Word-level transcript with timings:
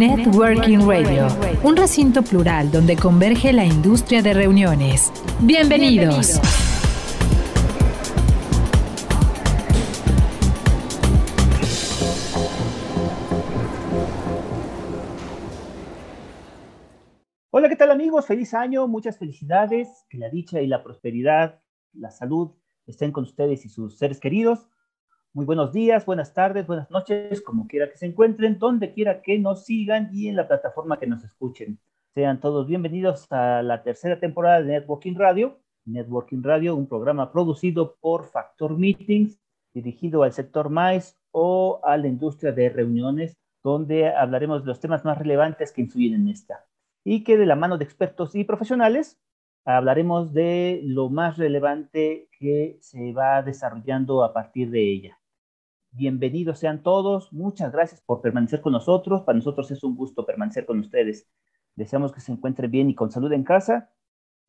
Networking 0.00 0.78
Radio, 0.88 1.26
un 1.62 1.76
recinto 1.76 2.22
plural 2.22 2.70
donde 2.70 2.96
converge 2.96 3.52
la 3.52 3.66
industria 3.66 4.22
de 4.22 4.32
reuniones. 4.32 5.12
Bienvenidos. 5.42 6.40
Hola, 17.50 17.68
¿qué 17.68 17.76
tal 17.76 17.90
amigos? 17.90 18.24
Feliz 18.24 18.54
año, 18.54 18.88
muchas 18.88 19.18
felicidades, 19.18 20.06
que 20.08 20.16
la 20.16 20.30
dicha 20.30 20.62
y 20.62 20.66
la 20.66 20.82
prosperidad, 20.82 21.60
la 21.92 22.10
salud 22.10 22.52
estén 22.86 23.12
con 23.12 23.24
ustedes 23.24 23.66
y 23.66 23.68
sus 23.68 23.98
seres 23.98 24.18
queridos. 24.18 24.66
Muy 25.32 25.46
buenos 25.46 25.72
días, 25.72 26.04
buenas 26.06 26.34
tardes, 26.34 26.66
buenas 26.66 26.90
noches, 26.90 27.40
como 27.42 27.68
quiera 27.68 27.88
que 27.88 27.96
se 27.96 28.06
encuentren, 28.06 28.58
donde 28.58 28.92
quiera 28.92 29.22
que 29.22 29.38
nos 29.38 29.64
sigan 29.64 30.10
y 30.12 30.26
en 30.26 30.34
la 30.34 30.48
plataforma 30.48 30.98
que 30.98 31.06
nos 31.06 31.22
escuchen. 31.22 31.78
Sean 32.12 32.40
todos 32.40 32.66
bienvenidos 32.66 33.30
a 33.30 33.62
la 33.62 33.84
tercera 33.84 34.18
temporada 34.18 34.60
de 34.60 34.72
Networking 34.72 35.14
Radio. 35.14 35.60
Networking 35.84 36.42
Radio, 36.42 36.74
un 36.74 36.88
programa 36.88 37.30
producido 37.30 37.94
por 38.00 38.24
Factor 38.24 38.76
Meetings, 38.76 39.38
dirigido 39.72 40.24
al 40.24 40.32
sector 40.32 40.68
MAIS 40.68 41.16
o 41.30 41.80
a 41.84 41.96
la 41.96 42.08
industria 42.08 42.50
de 42.50 42.68
reuniones, 42.68 43.36
donde 43.62 44.08
hablaremos 44.08 44.62
de 44.62 44.66
los 44.66 44.80
temas 44.80 45.04
más 45.04 45.16
relevantes 45.16 45.70
que 45.70 45.82
influyen 45.82 46.14
en 46.14 46.28
esta. 46.28 46.66
Y 47.04 47.22
que 47.22 47.36
de 47.36 47.46
la 47.46 47.54
mano 47.54 47.78
de 47.78 47.84
expertos 47.84 48.34
y 48.34 48.42
profesionales 48.42 49.16
hablaremos 49.64 50.32
de 50.32 50.80
lo 50.82 51.08
más 51.08 51.38
relevante 51.38 52.28
que 52.36 52.78
se 52.80 53.12
va 53.12 53.42
desarrollando 53.42 54.24
a 54.24 54.32
partir 54.32 54.70
de 54.70 54.90
ella. 54.90 55.19
Bienvenidos 55.92 56.60
sean 56.60 56.84
todos. 56.84 57.32
Muchas 57.32 57.72
gracias 57.72 58.00
por 58.00 58.20
permanecer 58.20 58.60
con 58.60 58.72
nosotros. 58.72 59.22
Para 59.22 59.36
nosotros 59.36 59.72
es 59.72 59.82
un 59.82 59.96
gusto 59.96 60.24
permanecer 60.24 60.64
con 60.64 60.78
ustedes. 60.78 61.28
Deseamos 61.74 62.12
que 62.12 62.20
se 62.20 62.30
encuentren 62.30 62.70
bien 62.70 62.88
y 62.90 62.94
con 62.94 63.10
salud 63.10 63.32
en 63.32 63.42
casa. 63.42 63.90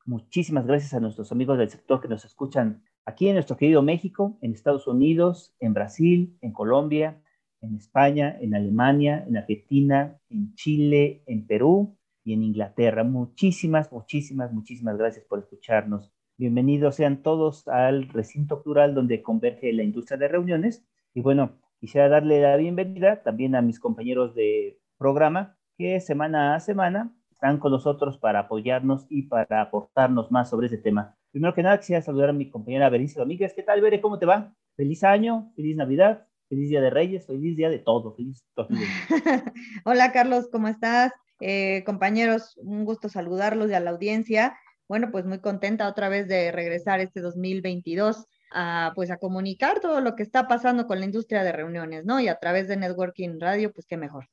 Muchísimas 0.06 0.68
gracias 0.68 0.94
a 0.94 1.00
nuestros 1.00 1.32
amigos 1.32 1.58
del 1.58 1.70
sector 1.70 2.00
que 2.00 2.08
nos 2.08 2.26
escuchan 2.26 2.84
aquí 3.06 3.28
en 3.28 3.34
nuestro 3.34 3.58
querido 3.58 3.82
México, 3.82 4.38
en 4.42 4.52
Estados 4.52 4.86
Unidos, 4.86 5.56
en 5.60 5.74
Brasil, 5.74 6.38
en 6.42 6.54
Colombia, 6.54 7.24
en 7.62 7.76
España, 7.76 8.38
en 8.40 8.54
Alemania, 8.54 9.26
en 9.28 9.38
Argentina, 9.38 10.20
en 10.30 10.54
Chile, 10.54 11.24
en 11.26 11.48
Perú 11.48 11.98
y 12.24 12.34
en 12.34 12.44
Inglaterra. 12.44 13.04
Muchísimas, 13.04 13.92
muchísimas, 13.92 14.54
muchísimas 14.54 14.96
gracias 14.96 15.26
por 15.26 15.40
escucharnos. 15.40 16.12
Bienvenidos 16.38 16.96
sean 16.96 17.24
todos 17.24 17.68
al 17.68 18.10
recinto 18.10 18.62
plural 18.62 18.94
donde 18.94 19.24
converge 19.24 19.74
la 19.74 19.84
industria 19.84 20.18
de 20.18 20.28
reuniones 20.28 20.86
y 21.14 21.22
bueno, 21.22 21.60
quisiera 21.80 22.08
darle 22.08 22.42
la 22.42 22.56
bienvenida 22.56 23.22
también 23.24 23.56
a 23.56 23.62
mis 23.62 23.80
compañeros 23.80 24.34
de 24.34 24.80
programa 24.98 25.58
que 25.78 26.00
semana 26.00 26.56
a 26.56 26.60
semana 26.60 27.14
están 27.32 27.58
con 27.58 27.72
nosotros 27.72 28.18
para 28.18 28.40
apoyarnos 28.40 29.06
y 29.10 29.24
para 29.24 29.62
aportarnos 29.62 30.32
más 30.32 30.50
sobre 30.50 30.68
ese 30.68 30.78
tema. 30.78 31.18
Primero 31.32 31.54
que 31.54 31.64
nada, 31.64 31.80
quisiera 31.80 32.02
saludar 32.02 32.30
a 32.30 32.34
mi 32.34 32.50
compañera 32.50 32.90
Berice 32.90 33.20
Domínguez. 33.20 33.54
¿Qué 33.54 33.64
tal, 33.64 33.82
Bere? 33.82 34.00
¿Cómo 34.00 34.20
te 34.20 34.26
va? 34.26 34.54
Feliz 34.76 35.04
año, 35.04 35.52
feliz 35.56 35.76
Navidad, 35.76 36.28
feliz 36.48 36.70
Día 36.70 36.82
de 36.82 36.90
Reyes, 36.90 37.26
feliz 37.26 37.58
Día 37.58 37.70
de 37.70 37.80
todo, 37.80 38.16
feliz 38.16 38.46
Hola, 39.86 40.12
Carlos, 40.12 40.50
¿cómo 40.52 40.68
estás? 40.68 41.12
Eh, 41.40 41.84
compañeros, 41.86 42.58
un 42.58 42.86
gusto 42.86 43.10
saludarlos 43.10 43.70
y 43.70 43.74
a 43.74 43.80
la 43.80 43.90
audiencia. 43.90 44.56
Bueno, 44.88 45.10
pues 45.12 45.26
muy 45.26 45.40
contenta 45.40 45.88
otra 45.88 46.10
vez 46.10 46.28
de 46.28 46.52
regresar 46.52 47.00
este 47.00 47.22
2022 47.22 48.28
a, 48.52 48.92
pues 48.96 49.12
a 49.12 49.18
comunicar 49.18 49.80
todo 49.80 50.02
lo 50.02 50.16
que 50.16 50.24
está 50.24 50.48
pasando 50.48 50.88
con 50.88 51.00
la 51.00 51.06
industria 51.06 51.44
de 51.44 51.52
reuniones, 51.52 52.06
¿no? 52.06 52.20
Y 52.20 52.28
a 52.28 52.40
través 52.40 52.68
de 52.68 52.78
Networking 52.78 53.40
Radio, 53.40 53.72
pues 53.72 53.86
qué 53.86 53.98
mejor. 53.98 54.28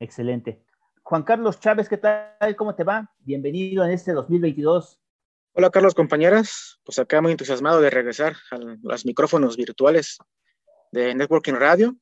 Excelente. 0.00 0.62
Juan 1.02 1.22
Carlos 1.22 1.58
Chávez, 1.60 1.88
¿qué 1.88 1.96
tal? 1.96 2.54
¿Cómo 2.56 2.74
te 2.74 2.84
va? 2.84 3.10
Bienvenido 3.20 3.84
en 3.84 3.92
este 3.92 4.12
2022. 4.12 5.00
Hola 5.54 5.70
Carlos, 5.70 5.94
compañeras. 5.94 6.78
Pues 6.84 6.98
acá 6.98 7.22
muy 7.22 7.32
entusiasmado 7.32 7.80
de 7.80 7.90
regresar 7.90 8.36
a 8.50 8.58
los 8.82 9.06
micrófonos 9.06 9.56
virtuales 9.56 10.18
de 10.92 11.14
Networking 11.14 11.54
Radio, 11.54 11.96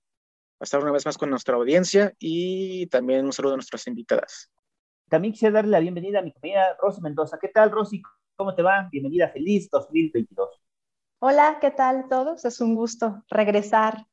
a 0.61 0.65
estar 0.65 0.83
una 0.83 0.93
vez 0.93 1.07
más 1.07 1.19
con 1.19 1.31
nuestra 1.31 1.57
audiencia 1.57 2.13
y 2.19 2.87
también 2.89 3.25
un 3.25 3.33
saludo 3.33 3.55
a 3.55 3.57
nuestras 3.57 3.87
invitadas. 3.87 4.51
También 5.09 5.33
quisiera 5.33 5.55
darle 5.55 5.71
la 5.71 5.81
bienvenida 5.81 6.19
a 6.19 6.23
mi 6.23 6.33
compañera 6.33 6.77
Rosy 6.81 7.01
Mendoza. 7.01 7.39
¿Qué 7.41 7.49
tal, 7.49 7.71
Rosy? 7.71 8.03
¿Cómo 8.35 8.55
te 8.55 8.63
va? 8.63 8.89
Bienvenida, 8.91 9.29
feliz 9.29 9.71
2022. 9.71 10.66
Hola, 11.19 11.57
¿qué 11.63 11.71
tal 11.71 12.09
todos? 12.11 12.45
Es 12.45 12.61
un 12.61 12.75
gusto 12.75 13.25
regresar 13.31 14.07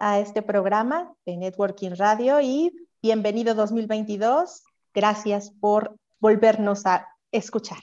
a 0.00 0.18
este 0.18 0.42
programa 0.42 1.14
de 1.24 1.36
Networking 1.36 1.92
Radio 1.96 2.40
y 2.40 2.72
bienvenido 3.00 3.54
2022. 3.54 4.64
Gracias 4.92 5.52
por 5.60 5.94
volvernos 6.18 6.84
a 6.84 7.06
escuchar. 7.30 7.78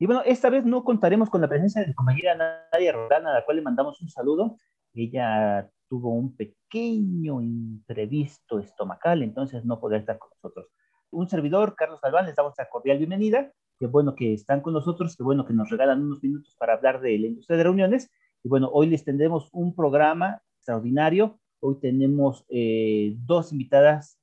Y 0.00 0.06
bueno, 0.06 0.22
esta 0.26 0.50
vez 0.50 0.64
no 0.64 0.82
contaremos 0.82 1.30
con 1.30 1.42
la 1.42 1.48
presencia 1.48 1.80
de 1.80 1.86
mi 1.86 1.94
compañera 1.94 2.34
Nadia 2.34 2.90
Rodana, 2.90 3.30
a 3.30 3.34
la 3.34 3.44
cual 3.44 3.58
le 3.58 3.62
mandamos 3.62 4.02
un 4.02 4.10
saludo. 4.10 4.56
Ella 4.92 5.70
tuvo 5.88 6.10
un 6.10 6.34
pequeño 6.34 7.40
imprevisto 7.40 8.58
estomacal, 8.58 9.22
entonces 9.22 9.64
no 9.64 9.78
podrá 9.78 9.98
estar 9.98 10.18
con 10.18 10.30
nosotros. 10.30 10.66
Un 11.12 11.28
servidor, 11.28 11.76
Carlos 11.76 12.00
Galván, 12.00 12.26
les 12.26 12.34
damos 12.34 12.54
la 12.58 12.68
cordial 12.68 12.98
bienvenida 12.98 13.52
Qué 13.80 13.86
bueno 13.86 14.14
que 14.14 14.34
están 14.34 14.60
con 14.60 14.74
nosotros, 14.74 15.16
qué 15.16 15.22
bueno 15.22 15.46
que 15.46 15.54
nos 15.54 15.70
regalan 15.70 16.02
unos 16.02 16.22
minutos 16.22 16.54
para 16.58 16.74
hablar 16.74 17.00
de 17.00 17.18
la 17.18 17.28
industria 17.28 17.56
de 17.56 17.64
reuniones. 17.64 18.10
Y 18.44 18.48
bueno, 18.50 18.68
hoy 18.70 18.88
les 18.88 19.04
tendremos 19.04 19.48
un 19.52 19.74
programa 19.74 20.42
extraordinario. 20.58 21.40
Hoy 21.60 21.80
tenemos 21.80 22.44
eh, 22.50 23.14
dos 23.20 23.52
invitadas 23.52 24.18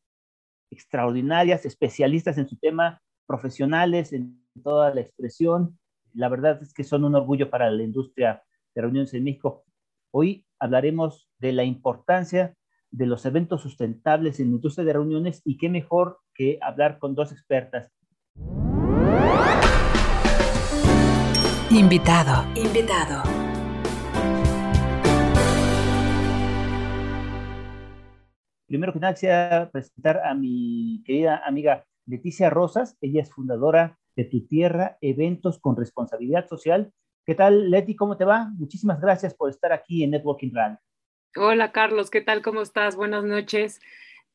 extraordinarias, 0.70 1.66
especialistas 1.66 2.38
en 2.38 2.48
su 2.48 2.56
tema, 2.58 3.02
profesionales 3.26 4.14
en 4.14 4.40
toda 4.64 4.94
la 4.94 5.02
expresión. 5.02 5.80
La 6.14 6.30
verdad 6.30 6.62
es 6.62 6.72
que 6.72 6.84
son 6.84 7.04
un 7.04 7.16
orgullo 7.16 7.50
para 7.50 7.72
la 7.72 7.82
industria 7.82 8.44
de 8.76 8.82
reuniones 8.84 9.12
en 9.16 9.24
México. 9.24 9.64
Hoy 10.12 10.46
hablaremos 10.60 11.32
de 11.40 11.54
la 11.54 11.64
importancia 11.64 12.54
de 12.92 13.08
los 13.08 13.26
eventos 13.26 13.64
sustentables 13.64 14.40
en 14.40 14.50
la 14.52 14.58
industria 14.58 14.86
de 14.86 14.94
reuniones 14.94 15.42
y 15.44 15.58
qué 15.58 15.68
mejor 15.68 16.20
que 16.36 16.60
hablar 16.62 17.00
con 17.00 17.16
dos 17.16 17.32
expertas. 17.32 17.92
Invitado. 21.70 22.46
Invitado. 22.56 23.24
Primero 28.66 28.94
que 28.94 29.00
nada, 29.00 29.14
quisiera 29.14 29.70
presentar 29.70 30.22
a 30.26 30.34
mi 30.34 31.04
querida 31.06 31.42
amiga 31.46 31.86
Leticia 32.06 32.50
Rosas. 32.50 32.96
Ella 33.02 33.22
es 33.22 33.34
fundadora 33.34 34.00
de 34.16 34.24
Tu 34.24 34.48
Tierra, 34.48 34.98
Eventos 35.02 35.60
con 35.60 35.76
Responsabilidad 35.76 36.48
Social. 36.48 36.94
¿Qué 37.26 37.36
tal, 37.36 37.70
Leti? 37.70 37.98
¿Cómo 37.98 38.16
te 38.16 38.24
va? 38.24 38.50
Muchísimas 38.56 39.02
gracias 39.02 39.34
por 39.34 39.50
estar 39.50 39.74
aquí 39.74 40.06
en 40.06 40.12
Networking 40.12 40.54
Run. 40.54 40.80
Hola, 41.36 41.74
Carlos. 41.74 42.10
¿Qué 42.10 42.22
tal? 42.22 42.42
¿Cómo 42.42 42.62
estás? 42.62 42.96
Buenas 42.96 43.26
noches 43.26 43.82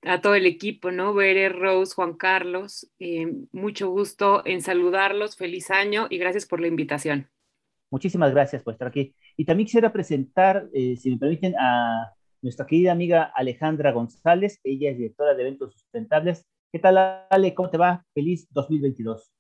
a 0.03 0.21
todo 0.21 0.35
el 0.35 0.47
equipo, 0.47 0.91
¿no? 0.91 1.15
Bere, 1.15 1.49
Rose, 1.49 1.95
Juan 1.95 2.15
Carlos, 2.15 2.91
eh, 2.99 3.33
mucho 3.53 3.91
gusto 3.91 4.43
en 4.45 4.61
saludarlos, 4.61 5.37
feliz 5.37 5.71
año 5.71 6.07
y 6.11 6.19
gracias 6.19 6.47
por 6.47 6.61
la 6.61 6.67
invitación. 6.67 7.29
Muchísimas 7.91 8.33
gracias 8.33 8.63
por 8.63 8.73
estar 8.73 8.89
aquí. 8.89 9.15
Y 9.37 9.45
también 9.45 9.67
quisiera 9.67 9.93
presentar, 9.93 10.69
eh, 10.73 10.97
si 10.97 11.11
me 11.11 11.19
permiten, 11.19 11.55
a 11.59 12.13
nuestra 12.41 12.67
querida 12.67 12.93
amiga 12.93 13.33
Alejandra 13.35 13.93
González, 13.93 14.61
ella 14.65 14.91
es 14.91 14.99
directora 14.99 15.35
de 15.35 15.43
eventos 15.43 15.75
sustentables. 15.75 16.47
¿Qué 16.73 16.79
tal, 16.79 17.27
Ale? 17.31 17.55
¿Cómo 17.55 17.71
te 17.71 17.79
va? 17.79 18.05
Feliz 18.15 18.49
2022. 18.51 19.31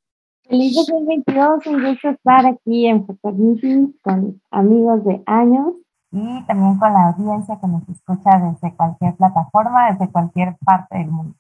Feliz 0.44 0.74
2022, 0.74 1.66
un 1.66 1.84
gusto 1.84 2.10
estar 2.10 2.46
aquí 2.46 2.86
en 2.86 3.06
Meeting 3.22 3.94
con 4.02 4.40
amigos 4.50 5.04
de 5.04 5.22
años 5.26 5.76
y 6.12 6.44
también 6.46 6.78
con 6.78 6.92
la 6.92 7.08
audiencia 7.08 7.58
que 7.60 7.66
nos 7.66 7.88
escucha 7.88 8.38
desde 8.38 8.76
cualquier 8.76 9.16
plataforma, 9.16 9.90
desde 9.90 10.12
cualquier 10.12 10.56
parte 10.64 10.98
del 10.98 11.08
mundo. 11.08 11.34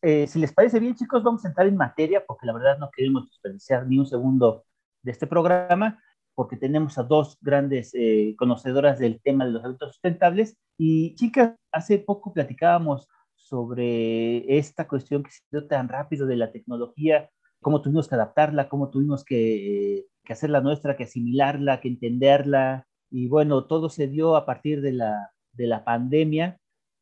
Eh, 0.00 0.26
si 0.26 0.38
les 0.38 0.52
parece 0.52 0.80
bien, 0.80 0.94
chicos, 0.94 1.22
vamos 1.22 1.44
a 1.44 1.48
entrar 1.48 1.66
en 1.66 1.76
materia 1.76 2.24
porque 2.26 2.46
la 2.46 2.54
verdad 2.54 2.78
no 2.78 2.90
queremos 2.90 3.28
desperdiciar 3.28 3.86
ni 3.86 3.98
un 3.98 4.06
segundo 4.06 4.64
de 5.02 5.12
este 5.12 5.26
programa 5.26 6.00
porque 6.34 6.56
tenemos 6.56 6.96
a 6.98 7.02
dos 7.02 7.36
grandes 7.40 7.90
eh, 7.94 8.36
conocedoras 8.38 9.00
del 9.00 9.20
tema 9.20 9.44
de 9.44 9.50
los 9.50 9.64
eventos 9.64 9.90
sustentables. 9.90 10.56
Y 10.78 11.16
chicas, 11.16 11.56
hace 11.72 11.98
poco 11.98 12.32
platicábamos 12.32 13.08
sobre 13.34 14.56
esta 14.56 14.86
cuestión 14.86 15.24
que 15.24 15.32
se 15.32 15.40
dio 15.50 15.66
tan 15.66 15.88
rápido 15.88 16.28
de 16.28 16.36
la 16.36 16.52
tecnología, 16.52 17.28
cómo 17.60 17.82
tuvimos 17.82 18.06
que 18.06 18.14
adaptarla, 18.14 18.68
cómo 18.68 18.88
tuvimos 18.88 19.24
que, 19.24 20.06
que 20.24 20.32
hacerla 20.32 20.60
nuestra, 20.60 20.96
que 20.96 21.04
asimilarla, 21.04 21.80
que 21.80 21.88
entenderla. 21.88 22.86
Y 23.10 23.28
bueno, 23.28 23.66
todo 23.66 23.88
se 23.88 24.08
dio 24.08 24.36
a 24.36 24.46
partir 24.46 24.80
de 24.80 24.92
la, 24.92 25.30
de 25.52 25.66
la 25.66 25.84
pandemia 25.84 26.58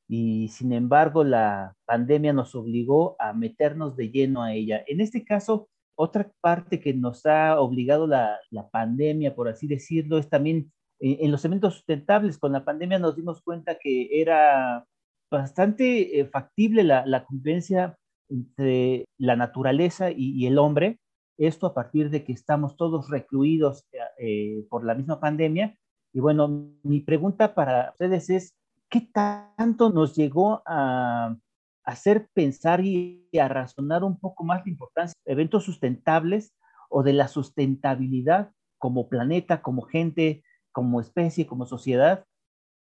y 0.08 0.48
sin 0.48 0.72
embargo 0.72 1.24
la 1.24 1.74
pandemia 1.84 2.32
nos 2.32 2.54
obligó 2.54 3.16
a 3.18 3.32
meternos 3.32 3.96
de 3.96 4.10
lleno 4.10 4.42
a 4.42 4.54
ella. 4.54 4.84
En 4.86 5.00
este 5.00 5.24
caso, 5.24 5.68
otra 5.96 6.30
parte 6.40 6.80
que 6.80 6.94
nos 6.94 7.26
ha 7.26 7.60
obligado 7.60 8.06
la, 8.06 8.38
la 8.50 8.68
pandemia, 8.68 9.34
por 9.34 9.48
así 9.48 9.66
decirlo, 9.66 10.18
es 10.18 10.28
también 10.28 10.72
eh, 11.00 11.18
en 11.20 11.32
los 11.32 11.44
eventos 11.44 11.74
sustentables. 11.74 12.38
Con 12.38 12.52
la 12.52 12.64
pandemia 12.64 12.98
nos 12.98 13.16
dimos 13.16 13.42
cuenta 13.42 13.78
que 13.78 14.20
era 14.20 14.84
bastante 15.30 16.20
eh, 16.20 16.26
factible 16.26 16.84
la, 16.84 17.04
la, 17.06 17.24
convivencia 17.24 17.96
entre 18.28 19.06
la 19.18 19.36
naturaleza 19.36 20.10
y, 20.10 20.46
el 20.46 20.58
hombre. 20.58 20.98
Esto 21.38 21.66
a 21.66 21.74
partir 21.74 22.10
de 22.10 22.24
que 22.24 22.32
estamos 22.32 22.76
todos 22.76 23.10
recluidos 23.10 23.84
eh, 24.18 24.64
por 24.70 24.84
la 24.84 24.94
misma 24.94 25.20
pandemia. 25.20 25.76
Y 26.16 26.20
bueno, 26.20 26.72
mi 26.82 27.00
pregunta 27.00 27.54
para 27.54 27.90
ustedes 27.90 28.30
es, 28.30 28.56
¿qué 28.88 29.02
tanto 29.02 29.90
nos 29.90 30.16
llegó 30.16 30.62
a 30.64 31.36
hacer 31.84 32.30
pensar 32.32 32.82
y 32.82 33.28
a 33.38 33.48
razonar 33.48 34.02
un 34.02 34.18
poco 34.18 34.42
más 34.42 34.64
la 34.64 34.70
importancia 34.70 35.12
de 35.26 35.32
eventos 35.34 35.64
sustentables 35.64 36.54
o 36.88 37.02
de 37.02 37.12
la 37.12 37.28
sustentabilidad 37.28 38.50
como 38.78 39.10
planeta, 39.10 39.60
como 39.60 39.82
gente, 39.82 40.42
como 40.72 41.02
especie, 41.02 41.46
como 41.46 41.66
sociedad, 41.66 42.24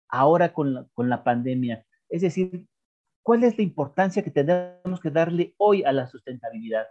ahora 0.09 0.53
con 0.53 0.73
la, 0.73 0.87
con 0.95 1.09
la 1.11 1.25
pandemia? 1.25 1.85
Es 2.09 2.23
decir, 2.23 2.69
¿cuál 3.25 3.43
es 3.43 3.59
la 3.59 3.65
importancia 3.65 4.23
que 4.23 4.31
tenemos 4.31 5.01
que 5.03 5.11
darle 5.11 5.57
hoy 5.59 5.83
a 5.83 5.91
la 5.91 6.07
sustentabilidad? 6.07 6.87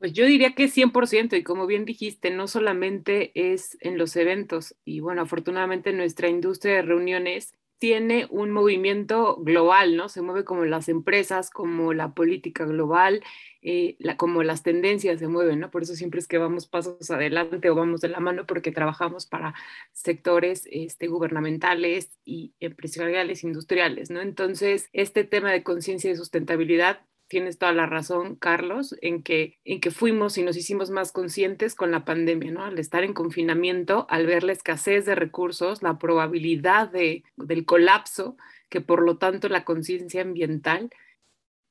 Pues 0.00 0.14
yo 0.14 0.24
diría 0.24 0.54
que 0.54 0.68
100% 0.68 1.36
y 1.36 1.42
como 1.42 1.66
bien 1.66 1.84
dijiste, 1.84 2.30
no 2.30 2.48
solamente 2.48 3.32
es 3.34 3.76
en 3.82 3.98
los 3.98 4.16
eventos 4.16 4.74
y 4.82 5.00
bueno, 5.00 5.20
afortunadamente 5.20 5.92
nuestra 5.92 6.28
industria 6.30 6.76
de 6.76 6.82
reuniones 6.82 7.52
tiene 7.78 8.26
un 8.30 8.50
movimiento 8.50 9.36
global, 9.36 9.96
¿no? 9.96 10.08
Se 10.08 10.22
mueve 10.22 10.44
como 10.44 10.64
las 10.64 10.88
empresas, 10.88 11.50
como 11.50 11.92
la 11.92 12.14
política 12.14 12.64
global, 12.64 13.22
eh, 13.60 13.98
como 14.16 14.42
las 14.42 14.62
tendencias 14.62 15.18
se 15.18 15.28
mueven, 15.28 15.60
¿no? 15.60 15.70
Por 15.70 15.82
eso 15.82 15.94
siempre 15.94 16.20
es 16.20 16.26
que 16.26 16.38
vamos 16.38 16.66
pasos 16.66 17.10
adelante 17.10 17.68
o 17.68 17.74
vamos 17.74 18.00
de 18.00 18.08
la 18.08 18.20
mano 18.20 18.46
porque 18.46 18.72
trabajamos 18.72 19.26
para 19.26 19.54
sectores 19.92 20.66
este, 20.70 21.08
gubernamentales 21.08 22.10
y 22.24 22.54
empresariales, 22.60 23.44
industriales, 23.44 24.10
¿no? 24.10 24.22
Entonces, 24.22 24.88
este 24.94 25.24
tema 25.24 25.52
de 25.52 25.62
conciencia 25.62 26.10
y 26.10 26.16
sustentabilidad 26.16 27.02
tienes 27.30 27.58
toda 27.58 27.72
la 27.72 27.86
razón, 27.86 28.34
Carlos, 28.34 28.96
en 29.00 29.22
que, 29.22 29.58
en 29.64 29.80
que 29.80 29.92
fuimos 29.92 30.36
y 30.36 30.42
nos 30.42 30.56
hicimos 30.56 30.90
más 30.90 31.12
conscientes 31.12 31.76
con 31.76 31.92
la 31.92 32.04
pandemia, 32.04 32.50
¿no? 32.50 32.64
Al 32.64 32.78
estar 32.78 33.04
en 33.04 33.14
confinamiento, 33.14 34.04
al 34.10 34.26
ver 34.26 34.42
la 34.42 34.52
escasez 34.52 35.06
de 35.06 35.14
recursos, 35.14 35.80
la 35.80 35.96
probabilidad 35.96 36.90
de, 36.90 37.22
del 37.36 37.64
colapso, 37.64 38.36
que 38.68 38.80
por 38.80 39.02
lo 39.02 39.16
tanto 39.16 39.48
la 39.48 39.64
conciencia 39.64 40.22
ambiental, 40.22 40.90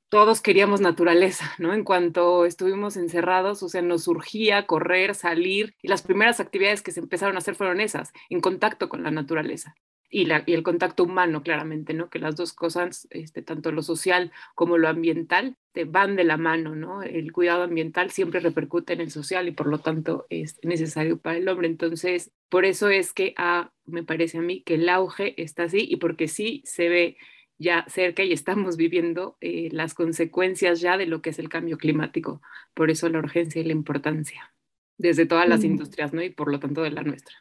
todos 0.07 0.41
queríamos 0.41 0.79
naturaleza, 0.79 1.53
¿no? 1.59 1.73
En 1.73 1.83
cuanto 1.83 2.45
estuvimos 2.45 2.95
encerrados, 2.95 3.61
o 3.61 3.67
sea, 3.67 3.81
nos 3.81 4.06
surgía 4.06 4.65
correr, 4.65 5.13
salir, 5.13 5.75
y 5.81 5.89
las 5.89 6.01
primeras 6.01 6.39
actividades 6.39 6.81
que 6.81 6.91
se 6.91 7.01
empezaron 7.01 7.35
a 7.35 7.39
hacer 7.39 7.56
fueron 7.56 7.81
esas, 7.81 8.13
en 8.29 8.39
contacto 8.39 8.88
con 8.88 9.03
la 9.03 9.11
naturaleza 9.11 9.75
y, 10.09 10.25
la, 10.25 10.44
y, 10.45 10.53
el 10.53 10.63
contacto 10.63 11.03
humano, 11.03 11.44
claramente, 11.44 11.94
¿no? 11.94 12.09
Que 12.09 12.19
las 12.19 12.35
dos 12.35 12.53
cosas, 12.53 13.07
este, 13.11 13.41
tanto 13.41 13.71
lo 13.71 13.83
social 13.83 14.31
como 14.56 14.77
lo 14.77 14.88
ambiental, 14.88 15.56
te 15.71 15.85
van 15.85 16.15
de 16.15 16.23
la 16.23 16.38
mano, 16.38 16.75
¿no? 16.75 17.03
El 17.03 17.31
cuidado 17.31 17.63
ambiental 17.63 18.11
siempre 18.11 18.39
repercute 18.39 18.94
en 18.94 19.01
el 19.01 19.11
social 19.11 19.47
y 19.47 19.51
por 19.51 19.67
lo 19.67 19.79
tanto 19.79 20.25
es 20.29 20.59
necesario 20.63 21.19
para 21.19 21.38
el 21.38 21.47
hombre. 21.47 21.67
Entonces, 21.67 22.31
por 22.50 22.65
eso 22.65 22.89
es 22.89 23.13
que 23.13 23.33
ah, 23.38 23.71
me 23.85 24.03
parece 24.03 24.39
a 24.39 24.41
mí 24.41 24.63
que 24.63 24.75
el 24.75 24.89
auge 24.89 25.41
está 25.41 25.63
así 25.63 25.85
y 25.89 25.97
porque 25.97 26.27
sí 26.27 26.63
se 26.65 26.89
ve 26.89 27.17
ya 27.59 27.85
cerca 27.89 28.23
y 28.23 28.31
estamos 28.31 28.77
viviendo 28.77 29.38
eh, 29.41 29.69
las 29.71 29.94
consecuencias 29.94 30.79
ya 30.81 30.97
de 30.97 31.06
lo 31.06 31.21
que 31.21 31.31
es 31.31 31.39
el 31.39 31.50
cambio 31.50 31.77
climático. 31.77 32.41
Por 32.73 32.89
eso 32.89 33.09
la 33.09 33.19
urgencia 33.19 33.61
y 33.61 33.65
la 33.65 33.73
importancia 33.73 34.53
desde 34.97 35.25
todas 35.25 35.47
las 35.47 35.63
industrias, 35.63 36.13
¿no? 36.13 36.21
Y 36.21 36.29
por 36.29 36.51
lo 36.51 36.59
tanto 36.59 36.83
de 36.83 36.91
la 36.91 37.03
nuestra. 37.03 37.35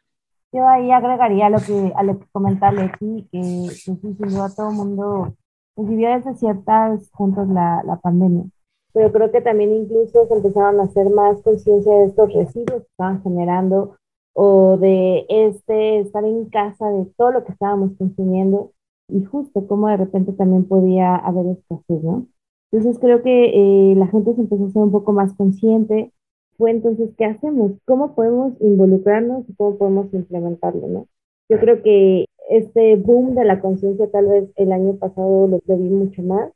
Yo 0.52 0.66
ahí 0.66 0.90
agregaría 0.90 1.50
lo 1.50 1.58
que, 1.58 1.92
a 1.94 2.02
lo 2.02 2.18
que 2.18 2.26
comenta 2.32 2.72
Leti, 2.72 3.28
que, 3.30 3.38
que 3.40 3.74
sí, 3.74 3.96
sin 4.00 4.36
a 4.38 4.54
todo 4.54 4.70
el 4.70 4.76
mundo 4.76 5.34
vivió 5.76 6.08
desde 6.10 6.34
ciertos 6.34 7.10
puntos 7.10 7.48
la, 7.48 7.82
la 7.84 7.96
pandemia. 7.96 8.44
Pero 8.92 9.12
creo 9.12 9.30
que 9.30 9.40
también 9.42 9.72
incluso 9.74 10.26
se 10.26 10.34
empezaron 10.34 10.80
a 10.80 10.84
hacer 10.84 11.10
más 11.10 11.40
conciencia 11.42 11.92
de 11.92 12.06
estos 12.06 12.32
residuos 12.32 12.82
que 12.82 12.88
estaban 12.90 13.22
generando 13.22 13.96
o 14.34 14.76
de 14.78 15.26
este 15.28 16.00
estar 16.00 16.24
en 16.24 16.46
casa, 16.46 16.88
de 16.88 17.06
todo 17.16 17.32
lo 17.32 17.44
que 17.44 17.52
estábamos 17.52 17.92
consumiendo 17.98 18.72
y 19.08 19.24
justo 19.24 19.66
como 19.66 19.88
de 19.88 19.96
repente 19.96 20.32
también 20.32 20.64
podía 20.64 21.16
haber 21.16 21.46
escasez, 21.46 22.02
¿no? 22.02 22.26
Entonces 22.70 23.00
creo 23.00 23.22
que 23.22 23.92
eh, 23.92 23.94
la 23.96 24.06
gente 24.06 24.34
se 24.34 24.42
empezó 24.42 24.66
a 24.66 24.70
ser 24.70 24.82
un 24.82 24.92
poco 24.92 25.12
más 25.12 25.34
consciente, 25.34 26.12
fue 26.58 26.72
entonces, 26.72 27.10
¿qué 27.16 27.24
hacemos? 27.26 27.72
¿Cómo 27.86 28.14
podemos 28.14 28.54
involucrarnos 28.60 29.48
y 29.48 29.54
cómo 29.54 29.78
podemos 29.78 30.12
implementarlo? 30.12 30.88
¿no? 30.88 31.08
Yo 31.48 31.58
creo 31.60 31.82
que 31.82 32.26
este 32.50 32.96
boom 32.96 33.34
de 33.34 33.44
la 33.44 33.60
conciencia 33.60 34.10
tal 34.10 34.26
vez 34.28 34.50
el 34.56 34.72
año 34.72 34.96
pasado 34.96 35.48
lo, 35.48 35.60
vi 35.76 35.88
mucho 35.88 36.22
más. 36.22 36.52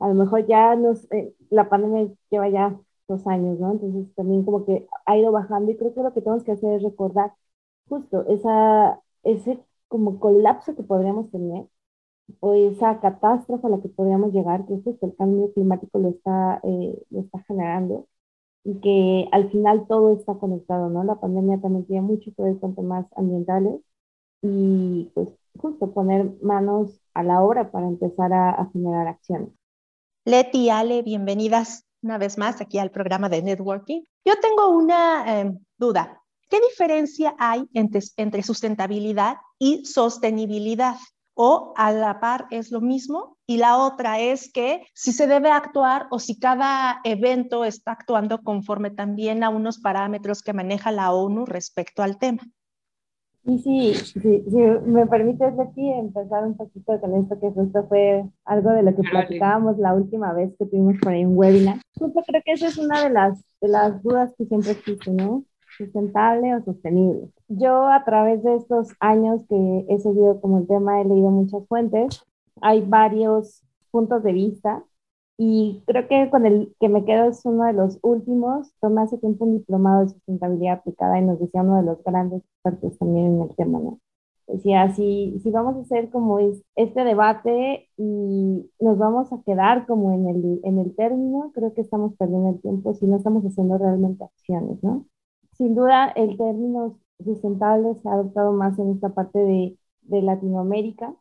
A 0.00 0.08
lo 0.08 0.14
mejor 0.14 0.46
ya 0.46 0.76
nos, 0.76 1.10
eh, 1.12 1.34
la 1.50 1.68
pandemia 1.68 2.08
lleva 2.30 2.48
ya 2.48 2.80
dos 3.08 3.26
años, 3.26 3.58
¿no? 3.60 3.72
Entonces 3.72 4.14
también 4.16 4.44
como 4.44 4.64
que 4.66 4.86
ha 5.06 5.16
ido 5.18 5.32
bajando 5.32 5.70
y 5.72 5.76
creo 5.76 5.94
que 5.94 6.02
lo 6.02 6.14
que 6.14 6.22
tenemos 6.22 6.44
que 6.44 6.52
hacer 6.52 6.74
es 6.74 6.82
recordar 6.82 7.32
justo 7.88 8.26
esa, 8.28 9.00
ese 9.24 9.60
como 9.88 10.20
colapso 10.20 10.76
que 10.76 10.82
podríamos 10.82 11.30
tener 11.30 11.66
o 12.40 12.54
esa 12.54 13.00
catástrofe 13.00 13.66
a 13.66 13.70
la 13.70 13.80
que 13.80 13.88
podríamos 13.88 14.32
llegar, 14.34 14.66
que 14.66 14.80
justo 14.82 15.06
el 15.06 15.16
cambio 15.16 15.52
climático 15.54 15.98
lo 15.98 16.10
está, 16.10 16.60
eh, 16.64 17.02
lo 17.10 17.20
está 17.20 17.40
generando 17.44 18.06
y 18.64 18.80
que 18.80 19.28
al 19.32 19.50
final 19.50 19.86
todo 19.88 20.12
está 20.12 20.34
conectado, 20.34 20.90
¿no? 20.90 21.04
La 21.04 21.20
pandemia 21.20 21.60
también 21.60 21.86
tiene 21.86 22.02
mucho 22.02 22.30
que 22.36 22.42
ver 22.42 22.58
con 22.58 22.74
temas 22.74 23.06
ambientales 23.16 23.80
y 24.42 25.10
pues 25.14 25.28
justo 25.58 25.92
poner 25.92 26.32
manos 26.42 27.00
a 27.14 27.22
la 27.22 27.42
obra 27.42 27.70
para 27.70 27.88
empezar 27.88 28.32
a, 28.32 28.68
generar 28.72 29.08
acciones. 29.08 29.48
Leti 30.24 30.70
Ale, 30.70 31.02
bienvenidas 31.02 31.84
una 32.02 32.18
vez 32.18 32.38
más 32.38 32.60
aquí 32.60 32.78
al 32.78 32.90
programa 32.90 33.28
de 33.28 33.42
Networking. 33.42 34.02
Yo 34.24 34.34
tengo 34.40 34.68
una 34.68 35.40
em, 35.40 35.58
duda. 35.76 36.22
¿Qué 36.48 36.60
diferencia 36.60 37.34
hay 37.38 37.68
entre, 37.74 38.00
entre 38.16 38.42
sustentabilidad 38.42 39.36
y 39.58 39.84
sostenibilidad? 39.84 40.96
O 41.40 41.72
a 41.76 41.92
la 41.92 42.18
par 42.18 42.46
es 42.50 42.72
lo 42.72 42.80
mismo. 42.80 43.36
Y 43.46 43.58
la 43.58 43.78
otra 43.78 44.18
es 44.18 44.52
que 44.52 44.82
si 44.92 45.12
se 45.12 45.28
debe 45.28 45.50
actuar 45.50 46.08
o 46.10 46.18
si 46.18 46.38
cada 46.38 47.00
evento 47.04 47.64
está 47.64 47.92
actuando 47.92 48.42
conforme 48.42 48.90
también 48.90 49.44
a 49.44 49.48
unos 49.48 49.78
parámetros 49.78 50.42
que 50.42 50.52
maneja 50.52 50.90
la 50.90 51.12
ONU 51.12 51.46
respecto 51.46 52.02
al 52.02 52.18
tema. 52.18 52.42
Y 53.44 53.58
sí, 53.60 53.94
sí, 53.94 54.44
si 54.50 54.56
me 54.56 55.06
permites, 55.06 55.58
aquí 55.58 55.88
empezar 55.90 56.44
un 56.44 56.56
poquito 56.56 57.00
con 57.00 57.14
esto, 57.14 57.38
que 57.40 57.46
esto 57.46 57.86
fue 57.88 58.28
algo 58.44 58.70
de 58.70 58.82
lo 58.82 58.94
que 58.94 59.02
platicábamos 59.08 59.78
la 59.78 59.94
última 59.94 60.34
vez 60.34 60.52
que 60.58 60.66
tuvimos 60.66 60.96
por 61.00 61.12
ahí 61.12 61.24
un 61.24 61.38
webinar. 61.38 61.80
Justo 61.98 62.20
creo 62.26 62.42
que 62.44 62.52
esa 62.52 62.66
es 62.66 62.76
una 62.76 63.04
de 63.04 63.10
las, 63.10 63.42
de 63.60 63.68
las 63.68 64.02
dudas 64.02 64.34
que 64.36 64.44
siempre 64.44 64.72
existen, 64.72 65.16
¿no? 65.16 65.44
sustentable 65.78 66.56
o 66.56 66.64
sostenible. 66.64 67.28
Yo 67.48 67.86
a 67.88 68.04
través 68.04 68.42
de 68.42 68.56
estos 68.56 68.90
años 69.00 69.42
que 69.48 69.86
he 69.88 69.98
seguido 69.98 70.40
como 70.40 70.58
el 70.58 70.66
tema, 70.66 71.00
he 71.00 71.04
leído 71.04 71.30
muchas 71.30 71.66
fuentes, 71.66 72.22
hay 72.60 72.82
varios 72.82 73.62
puntos 73.90 74.22
de 74.22 74.32
vista 74.32 74.84
y 75.38 75.82
creo 75.86 76.08
que 76.08 76.30
con 76.30 76.46
el 76.46 76.74
que 76.80 76.88
me 76.88 77.04
quedo 77.04 77.26
es 77.30 77.44
uno 77.44 77.64
de 77.64 77.72
los 77.72 77.98
últimos. 78.02 78.72
Tomé 78.80 79.02
hace 79.02 79.18
tiempo 79.18 79.44
un 79.44 79.58
diplomado 79.58 80.02
de 80.02 80.08
sustentabilidad 80.10 80.78
aplicada 80.80 81.18
y 81.18 81.24
nos 81.24 81.38
decía 81.40 81.62
uno 81.62 81.76
de 81.78 81.84
los 81.84 82.02
grandes 82.04 82.42
expertos 82.42 82.98
también 82.98 83.26
en 83.36 83.42
el 83.42 83.56
tema, 83.56 83.78
¿no? 83.78 84.00
Decía, 84.48 84.90
si, 84.94 85.38
si 85.42 85.50
vamos 85.50 85.76
a 85.76 85.80
hacer 85.80 86.10
como 86.10 86.38
es, 86.40 86.62
este 86.74 87.04
debate 87.04 87.88
y 87.96 88.70
nos 88.80 88.98
vamos 88.98 89.32
a 89.32 89.42
quedar 89.42 89.86
como 89.86 90.12
en 90.12 90.28
el, 90.28 90.60
en 90.64 90.78
el 90.80 90.94
término, 90.96 91.52
creo 91.54 91.72
que 91.74 91.82
estamos 91.82 92.14
perdiendo 92.16 92.50
el 92.50 92.60
tiempo 92.60 92.94
si 92.94 93.06
no 93.06 93.16
estamos 93.16 93.44
haciendo 93.44 93.78
realmente 93.78 94.24
acciones, 94.24 94.82
¿no? 94.82 95.06
Sin 95.52 95.74
duda, 95.74 96.08
el 96.08 96.36
término 96.36 96.98
sustentable 97.24 97.94
se 97.96 98.08
ha 98.08 98.12
adoptado 98.14 98.52
más 98.52 98.78
en 98.78 98.92
esta 98.92 99.10
parte 99.10 99.38
de, 99.38 99.78
de 100.02 100.22
Latinoamérica, 100.22 101.14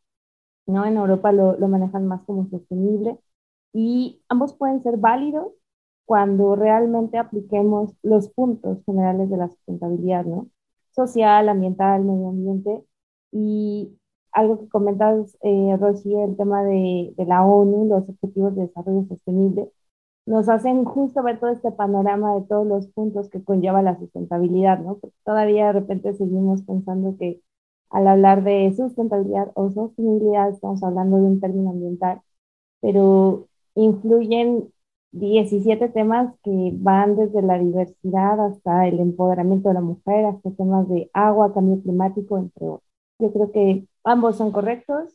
¿no? 0.68 0.86
En 0.86 0.98
Europa 0.98 1.32
lo, 1.32 1.58
lo, 1.58 1.68
manejan 1.68 2.08
más 2.08 2.24
como 2.25 2.48
sostenible 2.50 3.20
y 3.74 4.22
ambos 4.30 4.54
pueden 4.54 4.84
ser 4.84 4.98
válidos 4.98 5.54
cuando 6.06 6.56
realmente 6.56 7.18
apliquemos 7.18 7.94
los 8.04 8.30
puntos 8.30 8.80
generales 8.86 9.30
de 9.30 9.38
la 9.38 9.50
sustentabilidad, 9.50 10.25
¿no? 10.25 10.50
Social, 10.92 11.50
ambiental, 11.50 12.04
medio 12.04 12.30
ambiente. 12.30 12.84
Y 13.32 13.98
algo 14.32 14.60
que 14.60 14.70
comentas, 14.70 15.38
eh, 15.42 15.77
Rosy, 15.80 16.13
el 16.16 16.38
tema 16.38 16.63
de, 16.63 17.13
de 17.18 17.25
la 17.25 17.46
ONU, 17.46 17.88
los 17.88 18.10
Objetivos 18.10 18.56
de 18.56 18.63
Desarrollo 18.68 19.06
Sostenible, 19.08 19.72
nos 20.27 20.50
hacen 20.50 20.86
justo 20.86 21.24
ver 21.24 21.39
todo 21.39 21.51
este 21.51 21.72
panorama 21.72 22.36
de 22.36 22.41
todos 22.43 22.67
los 22.67 22.88
puntos 22.88 23.29
que 23.29 23.43
conlleva 23.43 23.81
la 23.81 23.98
sustentabilidad, 23.98 24.79
¿no? 24.79 24.98
Porque 24.98 25.15
todavía 25.25 25.67
de 25.67 25.74
repente 25.74 26.13
seguimos 26.15 26.63
pensando 26.63 27.17
que 27.17 27.41
al 27.89 28.07
hablar 28.07 28.43
de 28.43 28.74
sustentabilidad 28.75 29.51
o 29.55 29.72
sostenibilidad 29.72 30.50
estamos 30.50 30.84
hablando 30.84 31.17
de 31.17 31.24
un 31.24 31.39
término 31.41 31.72
ambiental, 31.72 32.22
pero 32.81 33.48
influyen 33.75 34.72
17 35.12 35.89
temas 35.89 36.34
que 36.43 36.72
van 36.75 37.15
desde 37.15 37.41
la 37.41 37.60
diversidad 37.60 38.39
hasta 38.46 38.88
el 38.88 39.00
empoderamiento 39.00 39.69
de 39.69 39.75
la 39.75 39.81
mujer, 39.81 40.25
hasta 40.25 40.51
temas 40.51 40.89
de 40.89 41.10
agua, 41.13 41.53
cambio 41.53 41.81
climático, 41.81 42.38
entre 42.38 42.67
otros. 42.67 42.89
Yo 43.19 43.31
creo 43.34 43.51
que 43.51 43.88
ambos 44.03 44.38
son 44.38 44.51
correctos. 44.51 45.13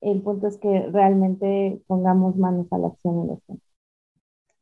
El 0.00 0.22
punto 0.22 0.48
es 0.48 0.58
que 0.58 0.88
realmente 0.92 1.82
pongamos 1.86 2.36
manos 2.36 2.66
a 2.72 2.78
la 2.78 2.88
acción 2.88 3.20
en 3.20 3.28
los 3.28 3.42
temas. 3.44 3.69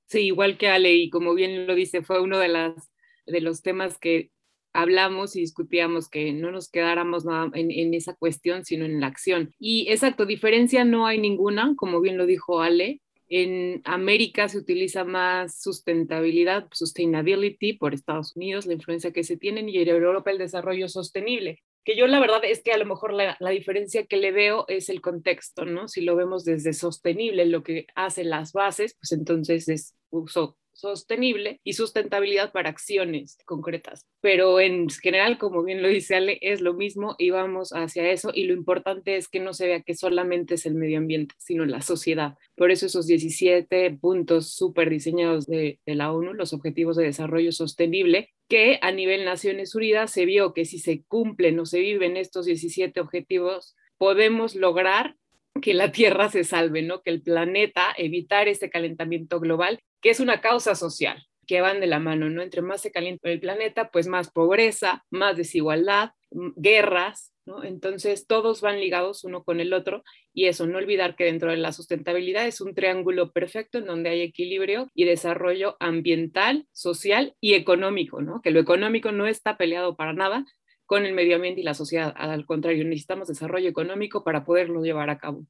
Sí, 0.08 0.20
igual 0.20 0.56
que 0.56 0.68
Ale, 0.68 0.94
y 0.94 1.10
como 1.10 1.34
bien 1.34 1.66
lo 1.66 1.74
dice, 1.74 2.02
fue 2.02 2.20
uno 2.22 2.38
de, 2.38 2.48
las, 2.48 2.90
de 3.26 3.40
los 3.42 3.62
temas 3.62 3.98
que 3.98 4.30
hablamos 4.72 5.36
y 5.36 5.40
discutíamos 5.40 6.08
que 6.08 6.32
no 6.32 6.50
nos 6.50 6.70
quedáramos 6.70 7.26
nada 7.26 7.50
en, 7.52 7.70
en, 7.70 7.92
esa 7.92 8.14
cuestión, 8.14 8.64
sino 8.64 8.86
en 8.86 9.00
la 9.00 9.06
acción. 9.08 9.52
Y 9.58 9.86
exacto, 9.90 10.24
diferencia 10.24 10.84
no 10.84 11.06
hay 11.06 11.18
ninguna, 11.18 11.74
como 11.76 12.00
bien 12.00 12.16
lo 12.16 12.24
dijo 12.24 12.62
Ale. 12.62 13.02
En 13.28 13.82
América 13.84 14.48
se 14.48 14.56
utiliza 14.56 15.04
más 15.04 15.60
sustentabilidad, 15.60 16.68
sustainability 16.72 17.74
por 17.74 17.92
Estados 17.92 18.34
Unidos, 18.34 18.64
la 18.64 18.72
influencia 18.72 19.12
que 19.12 19.24
se 19.24 19.36
tienen, 19.36 19.68
y 19.68 19.76
en 19.76 19.88
Europa 19.88 20.30
el 20.30 20.38
desarrollo 20.38 20.88
sostenible 20.88 21.62
que 21.88 21.96
yo 21.96 22.06
la 22.06 22.20
verdad 22.20 22.44
es 22.44 22.62
que 22.62 22.72
a 22.72 22.76
lo 22.76 22.84
mejor 22.84 23.14
la, 23.14 23.38
la, 23.40 23.48
diferencia 23.48 24.04
que 24.04 24.18
le 24.18 24.30
veo 24.30 24.66
es 24.68 24.90
el 24.90 25.00
contexto, 25.00 25.64
¿no? 25.64 25.88
Si 25.88 26.02
lo 26.02 26.16
vemos 26.16 26.44
desde 26.44 26.74
sostenible, 26.74 27.46
lo 27.46 27.62
que 27.62 27.86
hace 27.94 28.24
las 28.24 28.52
bases, 28.52 28.94
pues 29.00 29.12
entonces 29.12 29.70
es 29.70 29.94
uso 30.10 30.58
sostenible 30.78 31.60
y 31.64 31.72
sustentabilidad 31.72 32.52
para 32.52 32.70
acciones 32.70 33.38
concretas. 33.44 34.06
Pero 34.20 34.60
en 34.60 34.88
general, 34.88 35.36
como 35.36 35.64
bien 35.64 35.82
lo 35.82 35.88
dice 35.88 36.14
Ale, 36.14 36.38
es 36.40 36.60
lo 36.60 36.72
mismo 36.72 37.16
y 37.18 37.30
vamos 37.30 37.72
hacia 37.72 38.08
eso 38.10 38.30
y 38.32 38.44
lo 38.44 38.54
importante 38.54 39.16
es 39.16 39.28
que 39.28 39.40
no 39.40 39.54
se 39.54 39.66
vea 39.66 39.82
que 39.82 39.96
solamente 39.96 40.54
es 40.54 40.66
el 40.66 40.74
medio 40.74 40.98
ambiente, 40.98 41.34
sino 41.38 41.64
la 41.64 41.82
sociedad. 41.82 42.34
Por 42.54 42.70
eso 42.70 42.86
esos 42.86 43.08
17 43.08 43.98
puntos 44.00 44.54
súper 44.54 44.88
diseñados 44.88 45.46
de, 45.46 45.80
la 45.84 46.12
ONU, 46.12 46.32
los 46.32 46.52
Objetivos 46.52 46.96
de 46.96 47.04
Desarrollo 47.04 47.50
Sostenible, 47.50 48.30
que 48.48 48.78
a 48.80 48.92
nivel 48.92 49.24
Naciones 49.24 49.74
Unidas 49.74 50.12
se 50.12 50.26
vio 50.26 50.54
que 50.54 50.64
si 50.64 50.78
se 50.78 51.02
cumplen 51.08 51.58
o 51.58 51.66
se 51.66 51.80
viven 51.80 52.16
estos 52.16 52.46
17 52.46 53.00
objetivos, 53.00 53.74
podemos 53.96 54.54
lograr 54.54 55.16
que 55.60 55.74
la 55.74 55.90
Tierra 55.90 56.28
se 56.30 56.44
salve, 56.44 56.82
¿no? 56.82 57.02
Que 57.02 57.10
el 57.10 57.20
planeta, 57.20 57.88
evitar 57.96 58.46
este 58.46 58.70
calentamiento 58.70 59.40
global 59.40 59.80
que 60.00 60.10
es 60.10 60.20
una 60.20 60.40
causa 60.40 60.74
social, 60.74 61.26
que 61.46 61.60
van 61.60 61.80
de 61.80 61.86
la 61.86 61.98
mano, 61.98 62.28
¿no? 62.28 62.42
Entre 62.42 62.62
más 62.62 62.82
se 62.82 62.92
calienta 62.92 63.30
el 63.30 63.40
planeta, 63.40 63.90
pues 63.90 64.06
más 64.06 64.30
pobreza, 64.30 65.04
más 65.10 65.36
desigualdad, 65.36 66.10
guerras, 66.30 67.32
¿no? 67.46 67.64
Entonces 67.64 68.26
todos 68.26 68.60
van 68.60 68.78
ligados 68.78 69.24
uno 69.24 69.42
con 69.42 69.60
el 69.60 69.72
otro 69.72 70.04
y 70.34 70.46
eso, 70.46 70.66
no 70.66 70.78
olvidar 70.78 71.16
que 71.16 71.24
dentro 71.24 71.50
de 71.50 71.56
la 71.56 71.72
sustentabilidad 71.72 72.46
es 72.46 72.60
un 72.60 72.74
triángulo 72.74 73.32
perfecto 73.32 73.78
en 73.78 73.86
donde 73.86 74.10
hay 74.10 74.20
equilibrio 74.20 74.88
y 74.94 75.04
desarrollo 75.04 75.76
ambiental, 75.80 76.66
social 76.72 77.34
y 77.40 77.54
económico, 77.54 78.20
¿no? 78.20 78.40
Que 78.42 78.50
lo 78.50 78.60
económico 78.60 79.10
no 79.10 79.26
está 79.26 79.56
peleado 79.56 79.96
para 79.96 80.12
nada 80.12 80.44
con 80.84 81.04
el 81.04 81.14
medio 81.14 81.36
ambiente 81.36 81.60
y 81.60 81.64
la 81.64 81.74
sociedad, 81.74 82.14
al 82.16 82.46
contrario, 82.46 82.84
necesitamos 82.84 83.28
desarrollo 83.28 83.68
económico 83.68 84.24
para 84.24 84.44
poderlo 84.44 84.82
llevar 84.82 85.10
a 85.10 85.18
cabo. 85.18 85.44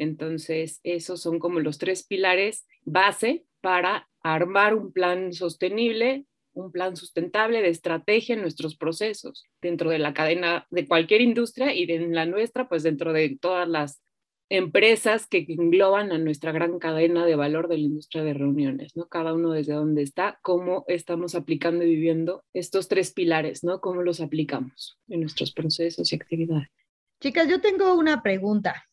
Entonces, 0.00 0.80
esos 0.82 1.20
son 1.20 1.38
como 1.38 1.60
los 1.60 1.76
tres 1.76 2.06
pilares 2.06 2.66
base 2.86 3.44
para 3.60 4.08
armar 4.22 4.74
un 4.74 4.92
plan 4.94 5.34
sostenible, 5.34 6.24
un 6.54 6.72
plan 6.72 6.96
sustentable 6.96 7.60
de 7.60 7.68
estrategia 7.68 8.34
en 8.34 8.40
nuestros 8.40 8.78
procesos 8.78 9.44
dentro 9.60 9.90
de 9.90 9.98
la 9.98 10.14
cadena 10.14 10.66
de 10.70 10.88
cualquier 10.88 11.20
industria 11.20 11.74
y 11.74 11.84
de 11.84 11.98
la 12.08 12.24
nuestra, 12.24 12.66
pues 12.66 12.82
dentro 12.82 13.12
de 13.12 13.36
todas 13.38 13.68
las 13.68 14.00
empresas 14.48 15.26
que 15.26 15.44
engloban 15.46 16.12
a 16.12 16.18
nuestra 16.18 16.50
gran 16.50 16.78
cadena 16.78 17.26
de 17.26 17.36
valor 17.36 17.68
de 17.68 17.76
la 17.76 17.84
industria 17.84 18.24
de 18.24 18.32
reuniones, 18.32 18.96
¿no? 18.96 19.06
Cada 19.06 19.34
uno 19.34 19.52
desde 19.52 19.74
donde 19.74 20.00
está, 20.02 20.38
cómo 20.40 20.86
estamos 20.88 21.34
aplicando 21.34 21.84
y 21.84 21.90
viviendo 21.90 22.42
estos 22.54 22.88
tres 22.88 23.12
pilares, 23.12 23.64
¿no? 23.64 23.82
Cómo 23.82 24.00
los 24.00 24.22
aplicamos 24.22 24.98
en 25.08 25.20
nuestros 25.20 25.52
procesos 25.52 26.10
y 26.10 26.16
actividades. 26.16 26.70
Chicas, 27.20 27.48
yo 27.48 27.60
tengo 27.60 27.92
una 27.92 28.22
pregunta. 28.22 28.86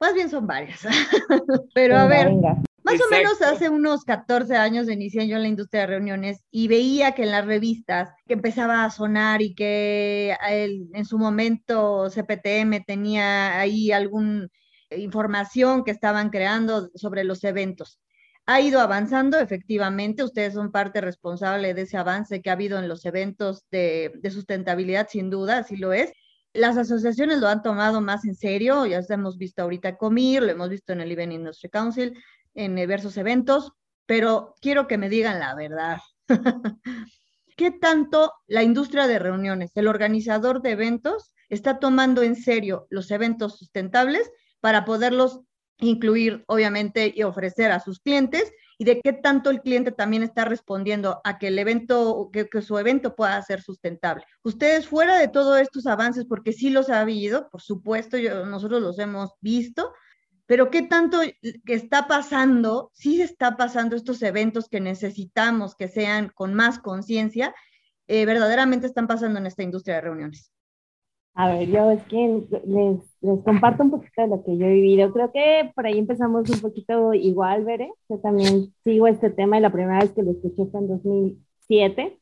Más 0.00 0.14
bien 0.14 0.30
son 0.30 0.46
varias. 0.46 0.80
Pero 1.74 1.98
a 1.98 2.06
ver, 2.06 2.32
más 2.82 3.00
o 3.00 3.10
menos 3.10 3.42
hace 3.42 3.68
unos 3.68 4.04
14 4.04 4.56
años 4.56 4.88
inicié 4.88 5.28
yo 5.28 5.36
en 5.36 5.42
la 5.42 5.48
industria 5.48 5.82
de 5.82 5.88
reuniones 5.88 6.42
y 6.50 6.68
veía 6.68 7.12
que 7.12 7.24
en 7.24 7.32
las 7.32 7.44
revistas 7.44 8.08
que 8.26 8.32
empezaba 8.32 8.84
a 8.84 8.90
sonar 8.90 9.42
y 9.42 9.54
que 9.54 10.34
en 10.48 11.04
su 11.04 11.18
momento 11.18 12.08
CPTM 12.08 12.82
tenía 12.86 13.60
ahí 13.60 13.92
alguna 13.92 14.48
información 14.90 15.84
que 15.84 15.90
estaban 15.90 16.30
creando 16.30 16.90
sobre 16.94 17.22
los 17.22 17.44
eventos. 17.44 18.00
Ha 18.46 18.62
ido 18.62 18.80
avanzando, 18.80 19.38
efectivamente, 19.38 20.24
ustedes 20.24 20.54
son 20.54 20.72
parte 20.72 21.02
responsable 21.02 21.74
de 21.74 21.82
ese 21.82 21.98
avance 21.98 22.40
que 22.40 22.48
ha 22.48 22.54
habido 22.54 22.78
en 22.78 22.88
los 22.88 23.04
eventos 23.04 23.64
de, 23.70 24.12
de 24.16 24.30
sustentabilidad, 24.30 25.08
sin 25.08 25.28
duda, 25.28 25.58
así 25.58 25.76
lo 25.76 25.92
es 25.92 26.10
las 26.52 26.76
asociaciones 26.76 27.38
lo 27.38 27.48
han 27.48 27.62
tomado 27.62 28.00
más 28.00 28.24
en 28.24 28.34
serio, 28.34 28.86
ya 28.86 29.00
hemos 29.08 29.38
visto 29.38 29.62
ahorita 29.62 29.96
Comir, 29.96 30.42
lo 30.42 30.50
hemos 30.50 30.68
visto 30.68 30.92
en 30.92 31.00
el 31.00 31.12
Event 31.12 31.32
Industry 31.32 31.70
Council, 31.70 32.18
en 32.54 32.74
diversos 32.74 33.16
eventos, 33.16 33.72
pero 34.06 34.54
quiero 34.60 34.86
que 34.86 34.98
me 34.98 35.08
digan 35.08 35.38
la 35.38 35.54
verdad. 35.54 35.98
¿Qué 37.56 37.70
tanto 37.70 38.32
la 38.46 38.62
industria 38.62 39.06
de 39.06 39.18
reuniones, 39.18 39.76
el 39.76 39.86
organizador 39.86 40.62
de 40.62 40.70
eventos, 40.70 41.34
está 41.48 41.78
tomando 41.78 42.22
en 42.22 42.36
serio 42.36 42.86
los 42.90 43.10
eventos 43.10 43.58
sustentables 43.58 44.30
para 44.60 44.84
poderlos 44.84 45.40
incluir, 45.78 46.44
obviamente, 46.46 47.12
y 47.14 47.22
ofrecer 47.22 47.70
a 47.70 47.80
sus 47.80 48.00
clientes? 48.00 48.50
Y 48.80 48.84
de 48.84 49.02
qué 49.02 49.12
tanto 49.12 49.50
el 49.50 49.60
cliente 49.60 49.92
también 49.92 50.22
está 50.22 50.46
respondiendo 50.46 51.20
a 51.22 51.38
que 51.38 51.48
el 51.48 51.58
evento, 51.58 52.30
que, 52.32 52.48
su 52.62 52.78
evento 52.78 53.14
pueda 53.14 53.42
ser 53.42 53.60
sustentable. 53.60 54.24
Ustedes 54.42 54.88
fuera 54.88 55.18
de 55.18 55.28
todos 55.28 55.60
estos 55.60 55.86
avances, 55.86 56.24
porque 56.24 56.54
sí 56.54 56.70
los 56.70 56.88
ha 56.88 57.02
habido, 57.02 57.50
por 57.50 57.60
supuesto, 57.60 58.16
yo, 58.16 58.46
nosotros 58.46 58.80
los 58.80 58.98
hemos 58.98 59.32
visto, 59.42 59.92
pero 60.46 60.70
qué 60.70 60.80
tanto 60.80 61.20
está 61.66 62.08
pasando, 62.08 62.90
sí 62.94 63.20
está 63.20 63.58
pasando 63.58 63.96
estos 63.96 64.22
eventos 64.22 64.70
que 64.70 64.80
necesitamos 64.80 65.74
que 65.74 65.88
sean 65.88 66.30
con 66.34 66.54
más 66.54 66.78
conciencia, 66.78 67.54
eh, 68.08 68.24
verdaderamente 68.24 68.86
están 68.86 69.06
pasando 69.06 69.38
en 69.40 69.46
esta 69.46 69.62
industria 69.62 69.96
de 69.96 70.00
reuniones. 70.00 70.52
A 71.34 71.48
ver, 71.48 71.68
yo 71.68 71.90
es 71.90 72.02
que 72.04 72.42
les, 72.66 73.00
les, 73.20 73.40
comparto 73.44 73.82
un 73.82 73.90
poquito 73.90 74.22
de 74.22 74.28
lo 74.28 74.42
que 74.42 74.56
yo 74.58 74.66
he 74.66 74.72
vivido. 74.72 75.12
Creo 75.12 75.32
que 75.32 75.70
por 75.74 75.86
ahí 75.86 75.98
empezamos 75.98 76.50
un 76.50 76.60
poquito 76.60 77.14
igual, 77.14 77.64
Veré. 77.64 77.90
Yo 78.08 78.18
también 78.18 78.74
sigo 78.84 79.06
este 79.06 79.30
tema 79.30 79.56
y 79.56 79.60
la 79.60 79.70
primera 79.70 80.00
vez 80.00 80.12
que 80.12 80.22
lo 80.22 80.32
escuché 80.32 80.66
fue 80.66 80.80
en 80.80 80.88
2007, 80.88 82.18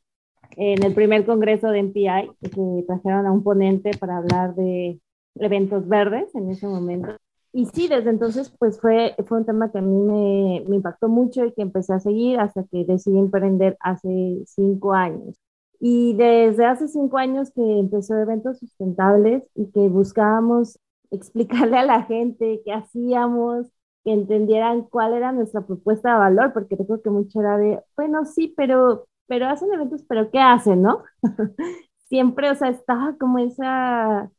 en 0.57 0.83
el 0.85 0.95
primer 0.95 1.25
congreso 1.27 1.69
de 1.69 1.83
MPI, 1.83 2.31
que 2.43 2.85
trajeron 2.87 3.27
a 3.27 3.33
un 3.33 3.43
ponente 3.43 3.91
para 3.99 4.19
hablar 4.19 4.55
de 4.55 5.00
eventos 5.37 5.88
verdes 5.88 6.33
en 6.35 6.50
ese 6.50 6.67
momento. 6.67 7.17
Y 7.53 7.67
sí, 7.67 7.88
desde 7.88 8.11
entonces, 8.11 8.55
pues 8.59 8.79
fue, 8.79 9.17
fue 9.27 9.38
un 9.38 9.47
tema 9.47 9.73
que 9.73 9.79
a 9.79 9.83
mí 9.83 9.97
me, 9.97 10.65
me 10.69 10.77
impactó 10.77 11.09
mucho 11.09 11.45
y 11.47 11.53
que 11.53 11.62
empecé 11.62 11.95
a 11.95 12.00
seguir 12.00 12.38
hasta 12.38 12.65
que 12.65 12.85
decidí 12.85 13.19
emprender 13.19 13.77
hace 13.81 14.43
cinco 14.47 14.93
años. 14.93 15.35
Y 15.80 16.14
desde 16.14 16.66
hace 16.66 16.88
cinco 16.88 17.18
años 17.18 17.50
que 17.52 17.62
empezó 17.78 18.16
eventos 18.16 18.58
sustentables 18.58 19.49
y 19.54 19.70
que 19.70 19.88
buscábamos 19.88 20.78
explicarle 21.11 21.78
a 21.78 21.85
la 21.85 22.02
gente 22.04 22.61
qué 22.64 22.73
hacíamos, 22.73 23.66
que 24.04 24.12
entendieran 24.12 24.82
cuál 24.85 25.14
era 25.14 25.32
nuestra 25.32 25.62
propuesta 25.62 26.12
de 26.12 26.18
valor, 26.18 26.52
porque 26.52 26.76
creo 26.76 27.02
que 27.02 27.11
mucho 27.11 27.40
era 27.40 27.58
de, 27.58 27.80
bueno, 27.97 28.25
sí, 28.25 28.54
pero, 28.56 29.06
pero 29.26 29.47
hacen 29.49 29.73
eventos, 29.73 30.02
pero 30.08 30.30
¿qué 30.30 30.40
hacen, 30.40 30.82
no? 30.82 31.02
Siempre, 32.08 32.50
o 32.50 32.54
sea, 32.54 32.70
estaba 32.70 33.16
como 33.18 33.38
esa, 33.38 34.30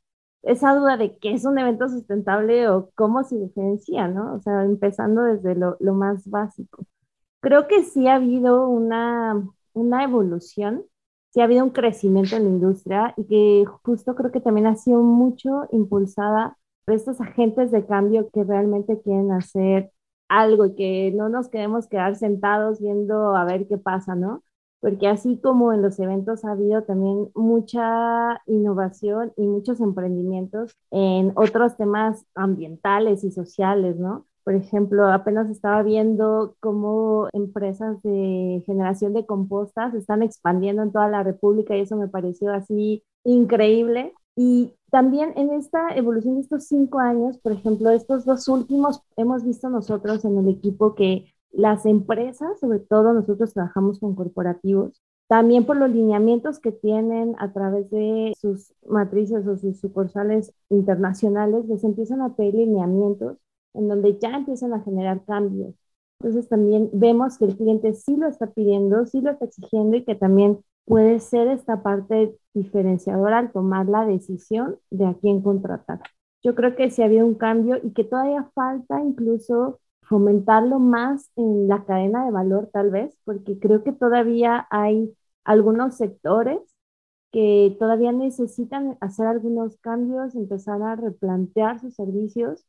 esa 0.43 0.74
duda 0.75 0.98
de 0.98 1.17
qué 1.19 1.34
es 1.34 1.46
un 1.46 1.60
evento 1.60 1.88
sustentable 1.89 2.67
o 2.69 2.89
cómo 2.96 3.24
se 3.24 3.38
diferencia, 3.38 4.08
¿no? 4.08 4.34
O 4.36 4.39
sea, 4.41 4.63
empezando 4.63 5.22
desde 5.24 5.55
lo, 5.55 5.77
lo 5.79 5.93
más 5.93 6.27
básico. 6.29 6.86
Creo 7.41 7.67
que 7.67 7.84
sí 7.84 8.08
ha 8.08 8.15
habido 8.15 8.67
una, 8.69 9.36
una 9.74 10.03
evolución 10.03 10.86
sí 11.31 11.41
ha 11.41 11.43
habido 11.45 11.63
un 11.65 11.71
crecimiento 11.71 12.36
en 12.36 12.43
la 12.43 12.50
industria 12.50 13.13
y 13.17 13.25
que 13.25 13.65
justo 13.83 14.15
creo 14.15 14.31
que 14.31 14.41
también 14.41 14.67
ha 14.67 14.75
sido 14.75 15.01
mucho 15.01 15.67
impulsada 15.71 16.57
por 16.86 16.95
estos 16.95 17.21
agentes 17.21 17.71
de 17.71 17.86
cambio 17.86 18.29
que 18.31 18.43
realmente 18.43 19.01
quieren 19.01 19.31
hacer 19.31 19.91
algo 20.27 20.65
y 20.67 20.75
que 20.75 21.12
no 21.15 21.29
nos 21.29 21.50
queremos 21.50 21.88
quedar 21.88 22.15
sentados 22.15 22.79
viendo 22.79 23.36
a 23.36 23.45
ver 23.45 23.67
qué 23.67 23.77
pasa, 23.77 24.15
¿no? 24.15 24.43
porque 24.79 25.07
así 25.07 25.38
como 25.41 25.74
en 25.74 25.81
los 25.81 26.00
eventos 26.00 26.45
ha 26.45 26.51
habido 26.51 26.83
también 26.83 27.29
mucha 27.36 28.41
innovación 28.45 29.33
y 29.36 29.45
muchos 29.45 29.81
emprendimientos 29.81 30.71
en 30.91 31.33
otros 31.36 31.75
temas 31.77 32.25
ambientales 32.36 33.24
y 33.25 33.31
sociales, 33.31 33.98
¿no? 33.98 34.25
Por 34.50 34.56
ejemplo, 34.56 35.06
apenas 35.06 35.48
estaba 35.51 35.84
viendo 35.84 36.56
cómo 36.60 37.27
empresas 37.34 38.01
de 38.01 38.63
generación 38.65 39.13
de 39.13 39.27
compostas 39.27 39.94
están 39.94 40.24
expandiendo 40.24 40.82
en 40.82 40.91
toda 40.91 41.08
la 41.08 41.22
República 41.22 41.77
y 41.77 41.82
eso 41.82 41.96
me 41.96 42.08
pareció 42.08 42.51
así 42.51 43.03
increíble. 43.24 44.12
Y 44.36 44.74
también 44.89 45.34
en 45.36 45.53
esta 45.53 45.96
evolución 45.96 46.34
de 46.34 46.41
estos 46.41 46.65
cinco 46.65 46.98
años, 46.98 47.38
por 47.38 47.51
ejemplo, 47.51 47.91
estos 47.91 48.25
dos 48.25 48.48
últimos, 48.48 49.03
hemos 49.18 49.46
visto 49.46 49.70
nosotros 49.70 50.25
en 50.25 50.39
el 50.39 50.50
equipo 50.50 50.96
que 50.96 51.32
las 51.51 51.86
empresas, 51.86 52.60
sobre 52.60 52.79
todo 52.79 53.13
nosotros 53.13 53.53
trabajamos 53.53 54.00
con 54.00 54.15
corporativos, 54.15 55.00
también 55.27 55.68
por 55.68 55.77
los 55.77 55.91
lineamientos 55.91 56.60
que 56.60 56.72
tienen 56.72 57.36
a 57.38 57.53
través 57.53 57.91
de 57.91 58.34
sus 58.41 58.74
matrices 58.88 59.46
o 59.46 59.58
sus 59.58 59.79
sucursales 59.79 60.51
internacionales, 60.72 61.65
les 61.68 61.84
empiezan 61.84 62.24
a 62.24 62.36
pedir 62.36 62.56
lineamientos 62.56 63.38
en 63.74 63.88
donde 63.88 64.18
ya 64.20 64.30
empiezan 64.36 64.74
a 64.74 64.82
generar 64.82 65.24
cambios. 65.26 65.76
Entonces 66.20 66.50
también 66.50 66.90
vemos 66.94 67.38
que 67.38 67.46
el 67.46 67.56
cliente 67.56 67.94
sí 67.94 68.16
lo 68.18 68.28
está 68.28 68.48
pidiendo, 68.48 69.06
sí 69.06 69.22
lo 69.22 69.32
está 69.32 69.46
exigiendo 69.46 69.96
y 69.98 70.04
que 70.04 70.16
también 70.16 70.60
puede 70.86 71.20
ser 71.20 71.48
esta 71.48 71.82
parte 71.82 72.36
diferenciadora 72.54 73.40
al 73.40 73.52
tomar 73.52 73.88
la 73.88 74.06
decisión 74.06 74.78
de 74.90 75.06
a 75.06 75.14
quién 75.14 75.42
contratar. 75.42 76.02
Yo 76.44 76.56
creo 76.56 76.76
que 76.76 76.90
sí 76.90 77.04
había 77.04 77.24
un 77.24 77.36
cambio 77.36 77.78
y 77.82 77.92
que 77.92 78.04
todavía 78.04 78.50
falta 78.54 79.02
incluso 79.02 79.80
fomentarlo 80.02 80.80
más 80.80 81.30
en 81.36 81.68
la 81.68 81.86
cadena 81.86 82.26
de 82.26 82.32
valor 82.32 82.70
tal 82.74 82.90
vez, 82.90 83.18
porque 83.24 83.60
creo 83.60 83.84
que 83.84 83.92
todavía 83.92 84.68
hay 84.72 85.16
algunos 85.44 85.96
sectores 85.96 86.60
que 87.32 87.76
todavía 87.80 88.12
necesitan 88.12 88.98
hacer 89.02 89.28
algunos 89.28 89.78
cambios, 89.78 90.36
empezar 90.36 90.82
a 90.82 90.96
replantear 90.96 91.80
sus 91.80 91.96
servicios 91.96 92.66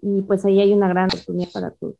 y 0.00 0.22
pues 0.22 0.44
ahí 0.44 0.60
hay 0.60 0.72
una 0.72 0.88
gran 0.88 1.06
oportunidad 1.06 1.50
para 1.50 1.70
todos. 1.70 1.96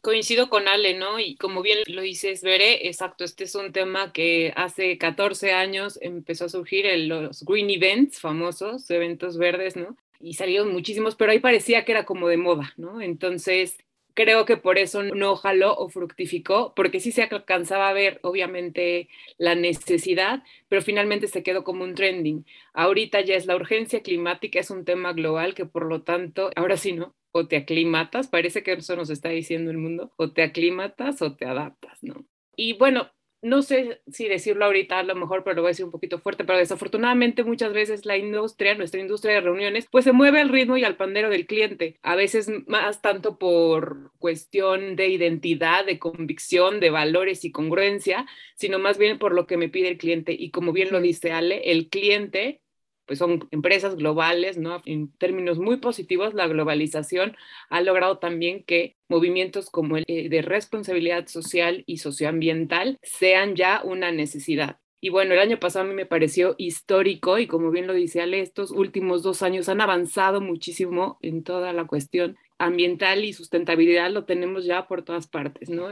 Coincido 0.00 0.48
con 0.48 0.68
Ale, 0.68 0.96
¿no? 0.96 1.18
Y 1.18 1.36
como 1.36 1.60
bien 1.60 1.78
lo 1.86 2.02
dices, 2.02 2.42
Veré, 2.42 2.86
exacto, 2.86 3.24
este 3.24 3.44
es 3.44 3.54
un 3.54 3.72
tema 3.72 4.12
que 4.12 4.52
hace 4.56 4.96
14 4.96 5.52
años 5.52 5.98
empezó 6.00 6.44
a 6.44 6.48
surgir 6.48 6.86
en 6.86 7.08
los 7.08 7.42
green 7.44 7.70
events 7.70 8.20
famosos, 8.20 8.88
eventos 8.90 9.38
verdes, 9.38 9.76
¿no? 9.76 9.96
Y 10.20 10.34
salieron 10.34 10.72
muchísimos, 10.72 11.16
pero 11.16 11.32
ahí 11.32 11.40
parecía 11.40 11.84
que 11.84 11.92
era 11.92 12.04
como 12.04 12.28
de 12.28 12.36
moda, 12.36 12.72
¿no? 12.76 13.00
Entonces, 13.00 13.76
creo 14.18 14.44
que 14.44 14.56
por 14.56 14.78
eso 14.78 15.04
no 15.04 15.36
jaló 15.36 15.76
o 15.76 15.88
fructificó, 15.88 16.74
porque 16.74 16.98
sí 16.98 17.12
se 17.12 17.22
alcanzaba 17.22 17.88
a 17.88 17.92
ver, 17.92 18.18
obviamente, 18.24 19.08
la 19.36 19.54
necesidad, 19.54 20.42
pero 20.68 20.82
finalmente 20.82 21.28
se 21.28 21.44
quedó 21.44 21.62
como 21.62 21.84
un 21.84 21.94
trending. 21.94 22.44
Ahorita 22.72 23.20
ya 23.20 23.36
es 23.36 23.46
la 23.46 23.54
urgencia 23.54 24.02
climática, 24.02 24.58
es 24.58 24.70
un 24.70 24.84
tema 24.84 25.12
global 25.12 25.54
que 25.54 25.66
por 25.66 25.86
lo 25.86 26.02
tanto, 26.02 26.50
ahora 26.56 26.76
sí, 26.76 26.94
¿no? 26.94 27.14
O 27.30 27.46
te 27.46 27.58
aclimatas, 27.58 28.26
parece 28.26 28.64
que 28.64 28.72
eso 28.72 28.96
nos 28.96 29.08
está 29.08 29.28
diciendo 29.28 29.70
el 29.70 29.78
mundo, 29.78 30.12
o 30.16 30.32
te 30.32 30.42
aclimatas 30.42 31.22
o 31.22 31.36
te 31.36 31.44
adaptas, 31.44 32.02
¿no? 32.02 32.26
Y 32.56 32.72
bueno, 32.72 33.12
no 33.42 33.62
sé 33.62 34.00
si 34.10 34.28
decirlo 34.28 34.64
ahorita 34.64 34.98
a 34.98 35.02
lo 35.02 35.14
mejor, 35.14 35.44
pero 35.44 35.56
lo 35.56 35.62
voy 35.62 35.68
a 35.68 35.72
decir 35.72 35.84
un 35.84 35.90
poquito 35.90 36.18
fuerte, 36.18 36.44
pero 36.44 36.58
desafortunadamente 36.58 37.44
muchas 37.44 37.72
veces 37.72 38.04
la 38.04 38.16
industria, 38.16 38.74
nuestra 38.74 39.00
industria 39.00 39.34
de 39.34 39.40
reuniones, 39.40 39.86
pues 39.90 40.04
se 40.04 40.12
mueve 40.12 40.40
al 40.40 40.48
ritmo 40.48 40.76
y 40.76 40.84
al 40.84 40.96
pandero 40.96 41.30
del 41.30 41.46
cliente, 41.46 41.98
a 42.02 42.16
veces 42.16 42.50
más 42.66 43.00
tanto 43.00 43.38
por 43.38 44.12
cuestión 44.18 44.96
de 44.96 45.08
identidad, 45.08 45.86
de 45.86 45.98
convicción, 45.98 46.80
de 46.80 46.90
valores 46.90 47.44
y 47.44 47.52
congruencia, 47.52 48.26
sino 48.56 48.78
más 48.78 48.98
bien 48.98 49.18
por 49.18 49.34
lo 49.34 49.46
que 49.46 49.56
me 49.56 49.68
pide 49.68 49.88
el 49.88 49.98
cliente. 49.98 50.34
Y 50.38 50.50
como 50.50 50.72
bien 50.72 50.90
lo 50.90 51.00
dice 51.00 51.32
Ale, 51.32 51.70
el 51.70 51.88
cliente 51.88 52.60
pues 53.08 53.18
son 53.18 53.48
empresas 53.50 53.96
globales, 53.96 54.58
¿no? 54.58 54.82
En 54.84 55.10
términos 55.12 55.58
muy 55.58 55.78
positivos, 55.78 56.34
la 56.34 56.46
globalización 56.46 57.36
ha 57.70 57.80
logrado 57.80 58.18
también 58.18 58.62
que 58.62 58.96
movimientos 59.08 59.70
como 59.70 59.96
el 59.96 60.04
eh, 60.06 60.28
de 60.28 60.42
responsabilidad 60.42 61.26
social 61.26 61.82
y 61.86 61.98
socioambiental 61.98 62.98
sean 63.02 63.56
ya 63.56 63.82
una 63.82 64.12
necesidad. 64.12 64.78
Y 65.00 65.10
bueno, 65.10 65.32
el 65.34 65.40
año 65.40 65.58
pasado 65.58 65.84
a 65.84 65.88
mí 65.88 65.94
me 65.94 66.06
pareció 66.06 66.54
histórico 66.58 67.38
y 67.38 67.46
como 67.46 67.70
bien 67.70 67.86
lo 67.86 67.94
dice 67.94 68.20
Ale, 68.20 68.40
estos 68.40 68.70
últimos 68.70 69.22
dos 69.22 69.42
años 69.42 69.68
han 69.68 69.80
avanzado 69.80 70.40
muchísimo 70.40 71.18
en 71.22 71.44
toda 71.44 71.72
la 71.72 71.86
cuestión 71.86 72.36
ambiental 72.58 73.24
y 73.24 73.32
sustentabilidad, 73.32 74.10
lo 74.10 74.24
tenemos 74.24 74.64
ya 74.64 74.88
por 74.88 75.02
todas 75.02 75.28
partes, 75.28 75.70
¿no? 75.70 75.88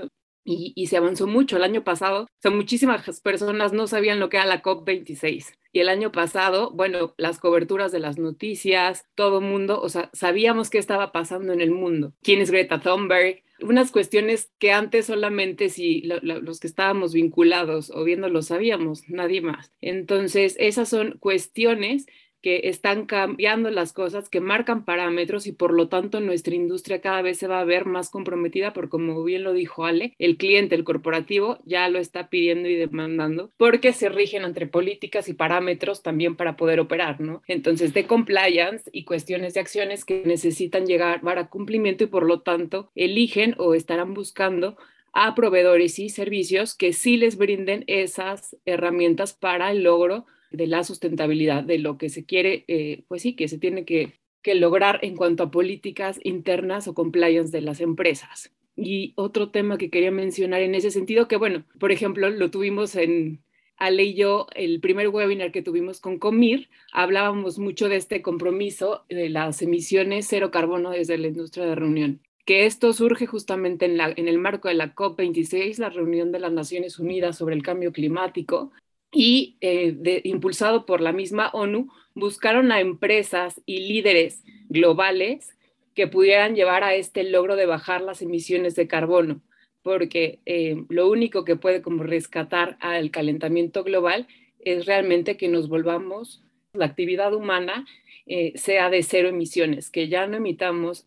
Y, 0.46 0.87
se 0.87 0.96
avanzó 0.96 1.26
mucho. 1.26 1.56
El 1.56 1.64
año 1.64 1.82
pasado, 1.82 2.24
o 2.24 2.28
sea, 2.38 2.52
muchísimas 2.52 3.20
personas 3.20 3.72
no 3.72 3.87
sabían 3.88 4.20
lo 4.20 4.28
que 4.28 4.37
era 4.37 4.46
la 4.46 4.62
COP26. 4.62 5.54
Y 5.72 5.80
el 5.80 5.88
año 5.88 6.12
pasado, 6.12 6.70
bueno, 6.70 7.14
las 7.18 7.38
coberturas 7.38 7.90
de 7.92 7.98
las 7.98 8.16
noticias, 8.16 9.06
todo 9.14 9.40
mundo, 9.40 9.80
o 9.80 9.88
sea, 9.88 10.09
sabíamos 10.12 10.70
qué 10.70 10.78
estaba 10.78 11.11
pasando 11.12 11.52
en 11.52 11.61
el 11.61 11.72
mundo. 11.72 12.14
¿Quién 12.22 12.40
es 12.40 12.50
Greta 12.50 12.80
Thunberg? 12.80 13.42
Unas 13.61 13.90
cuestiones 13.90 14.50
que 14.59 14.70
antes 14.70 15.06
solamente 15.06 15.68
si 15.68 16.02
los 16.02 16.61
que 16.61 16.66
estábamos 16.66 17.12
vinculados 17.12 17.90
o 17.90 18.04
viendo 18.04 18.28
lo 18.28 18.42
sabíamos, 18.42 19.09
nadie 19.09 19.40
más. 19.40 19.72
Entonces, 19.80 20.54
esas 20.59 20.88
son 20.88 21.18
cuestiones 21.18 22.06
que 22.42 22.62
están 22.64 23.07
cambiando 23.07 23.70
las 23.70 23.92
cosas, 23.92 24.29
que 24.29 24.40
marcan 24.40 24.85
parámetros 24.85 25.46
y 25.46 25.53
por 25.53 25.72
lo 25.72 25.88
tanto 25.88 26.20
nuestra 26.20 26.55
industria 26.55 27.01
cada 27.01 27.22
vez 27.22 27.38
se 27.38 27.49
va 27.49 27.61
a 27.61 27.64
ver 27.64 27.87
más 27.87 28.11
comprometida 28.11 28.72
por 28.72 28.88
como 28.88 29.22
bien 29.25 29.42
lo 29.42 29.53
dijo 29.53 29.85
Ale, 29.85 30.14
el 30.18 30.37
cliente, 30.37 30.75
el 30.75 30.85
corporativo 30.85 31.59
ya 31.64 31.88
lo 31.88 31.99
está 31.99 32.29
pidiendo 32.29 32.68
y 32.68 32.77
demandando 32.77 33.51
porque 33.57 33.92
se 33.92 34.09
rigen 34.09 34.44
entre 34.44 34.66
políticas 34.66 35.29
y 35.29 35.35
parámetros 35.35 36.03
también 36.03 36.37
para 36.37 36.57
poder 36.57 36.81
operar, 36.81 37.20
¿no? 37.20 37.42
Entonces, 37.46 37.94
de 37.94 38.07
compliance 38.07 38.90
y 38.92 39.05
cuestiones 39.05 39.55
de 39.55 39.61
acciones 39.61 40.05
que 40.05 40.22
necesitan 40.25 40.87
llegar 40.87 41.20
a 41.25 41.49
cumplimiento 41.49 42.05
y 42.05 42.09
por 42.09 42.25
lo 42.25 42.40
tanto 42.40 42.90
eligen 42.94 43.55
o 43.59 43.75
estarán 43.75 44.14
buscando 44.14 44.77
a 45.12 45.35
proveedores 45.35 45.99
y 45.99 46.11
servicios 46.11 46.75
que 46.75 46.92
sí 46.92 47.16
les 47.16 47.38
brinden 47.38 47.85
esas 47.87 48.57
herramientas 48.66 49.33
para 49.33 49.70
el 49.70 49.83
logro 49.83 50.27
de 50.50 50.66
la 50.66 50.85
sustentabilidad, 50.85 51.64
de 51.64 51.78
lo 51.78 51.98
que 51.98 52.09
se 52.09 52.24
quiere, 52.24 52.64
eh, 52.68 53.04
pues 53.09 53.22
sí, 53.22 53.35
que 53.35 53.48
se 53.48 53.59
tiene 53.59 53.85
que, 53.85 54.14
que 54.42 54.54
lograr 54.54 55.00
en 55.02 55.16
cuanto 55.16 55.44
a 55.44 55.50
políticas 55.50 56.20
internas 56.22 56.88
o 56.88 56.94
compliance 56.94 57.50
de 57.50 57.62
las 57.62 57.80
empresas. 57.80 58.52
Y 58.76 59.12
otro 59.16 59.50
tema 59.50 59.78
que 59.78 59.90
quería 59.90 60.11
mencionar 60.11 60.61
en 60.62 60.74
ese 60.74 60.90
sentido, 60.90 61.28
que 61.28 61.37
bueno, 61.37 61.64
por 61.78 61.92
ejemplo, 61.92 62.28
lo 62.30 62.50
tuvimos 62.50 62.94
en, 62.94 63.42
Ale 63.78 64.04
y 64.04 64.14
yo, 64.14 64.46
el 64.54 64.80
primer 64.80 65.09
webinar 65.09 65.52
que 65.52 65.62
tuvimos 65.62 66.00
con 66.00 66.18
Comir, 66.18 66.70
hablábamos 66.92 67.59
mucho 67.59 67.88
de 67.88 67.96
este 67.96 68.22
compromiso 68.22 69.04
de 69.09 69.28
las 69.28 69.61
emisiones 69.61 70.26
cero 70.28 70.50
carbono 70.50 70.90
desde 70.90 71.18
la 71.18 71.26
industria 71.26 71.66
de 71.66 71.74
reunión 71.74 72.20
que 72.46 72.64
esto 72.64 72.92
surge 72.92 73.26
justamente 73.26 73.87
en, 73.87 73.96
la, 73.96 74.14
en 74.16 74.28
el 74.28 74.38
marco 74.38 74.68
de 74.68 74.74
la 74.74 74.94
COP26, 74.94 75.78
la 75.78 75.90
reunión 75.90 76.30
de 76.30 76.38
las 76.38 76.52
Naciones 76.52 76.98
Unidas 77.00 77.37
sobre 77.37 77.56
el 77.56 77.62
cambio 77.64 77.92
climático, 77.92 78.70
y 79.12 79.57
eh, 79.61 80.21
impulsado 80.25 80.87
por 80.87 81.01
la 81.01 81.12
misma 81.12 81.51
ONU, 81.53 81.88
buscaron 82.14 82.73
a 82.73 82.81
empresas 82.81 83.61
y 83.66 83.81
líderes 83.88 84.42
globales 84.69 85.57
que 85.95 86.07
pudieran 86.07 86.55
llevar 86.55 86.85
a 86.85 86.95
este 86.95 87.25
logro 87.25 87.57
de 87.57 87.66
bajar 87.66 88.03
las 88.03 88.21
emisiones 88.23 88.75
de 88.75 88.87
carbono, 88.87 89.40
porque 89.83 90.40
eh, 90.45 90.85
lo 90.88 91.09
único 91.09 91.45
que 91.45 91.57
puede 91.57 91.81
como 91.81 92.03
rescatar 92.03 92.77
al 92.81 93.11
calentamiento 93.11 93.83
global 93.85 94.27
es 94.61 94.85
realmente 94.85 95.37
que 95.37 95.49
nos 95.49 95.69
volvamos, 95.69 96.42
la 96.73 96.87
actividad 96.87 97.33
humana 97.33 97.87
eh, 98.27 98.53
sea 98.57 98.90
de 98.90 99.03
cero 99.03 99.29
emisiones, 99.29 99.90
que 99.90 100.09
ya 100.09 100.27
no 100.27 100.37
emitamos 100.37 101.07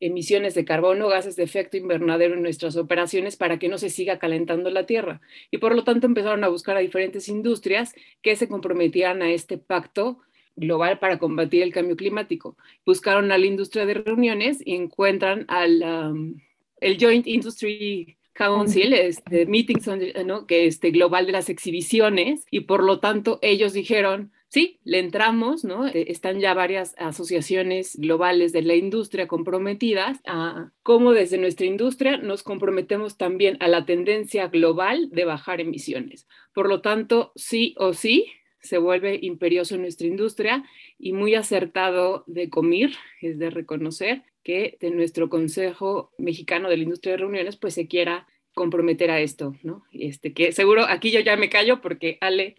emisiones 0.00 0.54
de 0.54 0.64
carbono, 0.64 1.08
gases 1.08 1.36
de 1.36 1.42
efecto 1.42 1.76
invernadero 1.76 2.34
en 2.34 2.42
nuestras 2.42 2.76
operaciones 2.76 3.36
para 3.36 3.58
que 3.58 3.68
no 3.68 3.78
se 3.78 3.90
siga 3.90 4.18
calentando 4.18 4.70
la 4.70 4.86
Tierra. 4.86 5.20
Y 5.50 5.58
por 5.58 5.74
lo 5.74 5.84
tanto 5.84 6.06
empezaron 6.06 6.44
a 6.44 6.48
buscar 6.48 6.76
a 6.76 6.80
diferentes 6.80 7.28
industrias 7.28 7.94
que 8.22 8.36
se 8.36 8.48
comprometieran 8.48 9.22
a 9.22 9.30
este 9.30 9.58
pacto 9.58 10.20
global 10.56 10.98
para 10.98 11.18
combatir 11.18 11.62
el 11.62 11.72
cambio 11.72 11.96
climático. 11.96 12.56
Buscaron 12.84 13.30
a 13.30 13.38
la 13.38 13.46
industria 13.46 13.86
de 13.86 13.94
reuniones 13.94 14.58
y 14.64 14.74
encuentran 14.74 15.44
al 15.48 15.82
um, 15.82 16.40
el 16.80 16.98
Joint 16.98 17.26
Industry 17.26 18.16
Council, 18.32 18.92
este, 18.92 19.46
Meetings, 19.46 19.88
¿no? 20.26 20.46
que 20.46 20.66
este 20.66 20.90
global 20.90 21.26
de 21.26 21.32
las 21.32 21.48
exhibiciones, 21.48 22.44
y 22.50 22.60
por 22.60 22.82
lo 22.82 23.00
tanto 23.00 23.38
ellos 23.42 23.72
dijeron, 23.72 24.32
sí, 24.56 24.80
le 24.84 25.00
entramos, 25.00 25.64
¿no? 25.64 25.86
Eh, 25.86 26.06
están 26.08 26.40
ya 26.40 26.54
varias 26.54 26.94
asociaciones 26.96 27.94
globales 27.94 28.54
de 28.54 28.62
la 28.62 28.74
industria 28.74 29.28
comprometidas 29.28 30.18
a 30.24 30.72
cómo 30.82 31.12
desde 31.12 31.36
nuestra 31.36 31.66
industria 31.66 32.16
nos 32.16 32.42
comprometemos 32.42 33.18
también 33.18 33.58
a 33.60 33.68
la 33.68 33.84
tendencia 33.84 34.48
global 34.48 35.10
de 35.10 35.26
bajar 35.26 35.60
emisiones. 35.60 36.26
Por 36.54 36.70
lo 36.70 36.80
tanto, 36.80 37.32
sí 37.36 37.74
o 37.76 37.92
sí, 37.92 38.32
se 38.62 38.78
vuelve 38.78 39.18
imperioso 39.20 39.74
en 39.74 39.82
nuestra 39.82 40.06
industria 40.06 40.64
y 40.98 41.12
muy 41.12 41.34
acertado 41.34 42.24
de 42.26 42.48
Comir, 42.48 42.94
es 43.20 43.38
de 43.38 43.50
reconocer 43.50 44.22
que 44.42 44.78
de 44.80 44.90
nuestro 44.90 45.28
Consejo 45.28 46.12
Mexicano 46.16 46.70
de 46.70 46.78
la 46.78 46.84
Industria 46.84 47.12
de 47.12 47.18
Reuniones, 47.18 47.58
pues 47.58 47.74
se 47.74 47.88
quiera 47.88 48.26
comprometer 48.54 49.10
a 49.10 49.20
esto, 49.20 49.54
¿no? 49.62 49.84
Este, 49.92 50.32
que 50.32 50.52
seguro 50.52 50.86
aquí 50.88 51.10
yo 51.10 51.20
ya 51.20 51.36
me 51.36 51.50
callo 51.50 51.82
porque 51.82 52.16
Ale 52.22 52.56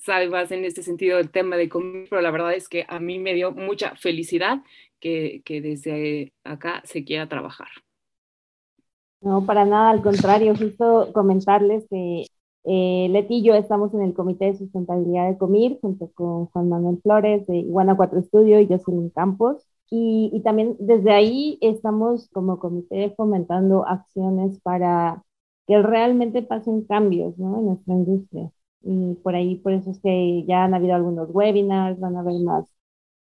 sabe 0.00 0.28
más 0.28 0.50
en 0.50 0.64
este 0.64 0.82
sentido 0.82 1.18
del 1.18 1.30
tema 1.30 1.56
de 1.56 1.68
comer, 1.68 2.06
pero 2.10 2.22
la 2.22 2.30
verdad 2.30 2.54
es 2.54 2.68
que 2.68 2.84
a 2.88 3.00
mí 3.00 3.18
me 3.18 3.34
dio 3.34 3.52
mucha 3.52 3.94
felicidad 3.96 4.62
que, 4.98 5.42
que 5.44 5.60
desde 5.60 6.32
acá 6.44 6.82
se 6.84 7.04
quiera 7.04 7.28
trabajar. 7.28 7.68
No, 9.20 9.44
para 9.44 9.64
nada, 9.64 9.90
al 9.90 10.02
contrario, 10.02 10.54
justo 10.56 11.10
comentarles 11.12 11.86
que 11.90 12.24
eh, 12.64 13.08
Leti 13.10 13.36
y 13.36 13.42
yo 13.42 13.54
estamos 13.54 13.92
en 13.94 14.02
el 14.02 14.14
Comité 14.14 14.46
de 14.46 14.56
Sustentabilidad 14.56 15.28
de 15.28 15.38
Comir 15.38 15.78
junto 15.80 16.10
con 16.12 16.46
Juan 16.46 16.68
Manuel 16.68 17.00
Flores 17.02 17.46
de 17.46 17.58
Iguana 17.58 17.96
4 17.96 18.18
Estudio 18.18 18.60
y 18.60 18.66
Jocelyn 18.66 19.10
Campos. 19.10 19.66
Y, 19.90 20.30
y, 20.32 20.40
también 20.42 20.76
desde 20.78 21.10
ahí 21.10 21.58
estamos 21.60 22.28
como 22.30 22.60
comité 22.60 23.12
fomentando 23.16 23.86
acciones 23.88 24.60
para 24.60 25.24
que 25.66 25.82
realmente 25.82 26.42
pasen 26.42 26.84
cambios 26.84 27.36
¿no? 27.38 27.58
en 27.58 27.66
nuestra 27.66 27.94
industria. 27.94 28.52
Y 28.82 29.14
por 29.16 29.34
ahí, 29.34 29.56
por 29.56 29.72
eso 29.72 29.90
es 29.90 30.00
que 30.00 30.44
ya 30.46 30.64
han 30.64 30.74
habido 30.74 30.94
algunos 30.94 31.28
webinars, 31.30 32.00
van 32.00 32.16
a 32.16 32.20
haber 32.20 32.40
más 32.40 32.66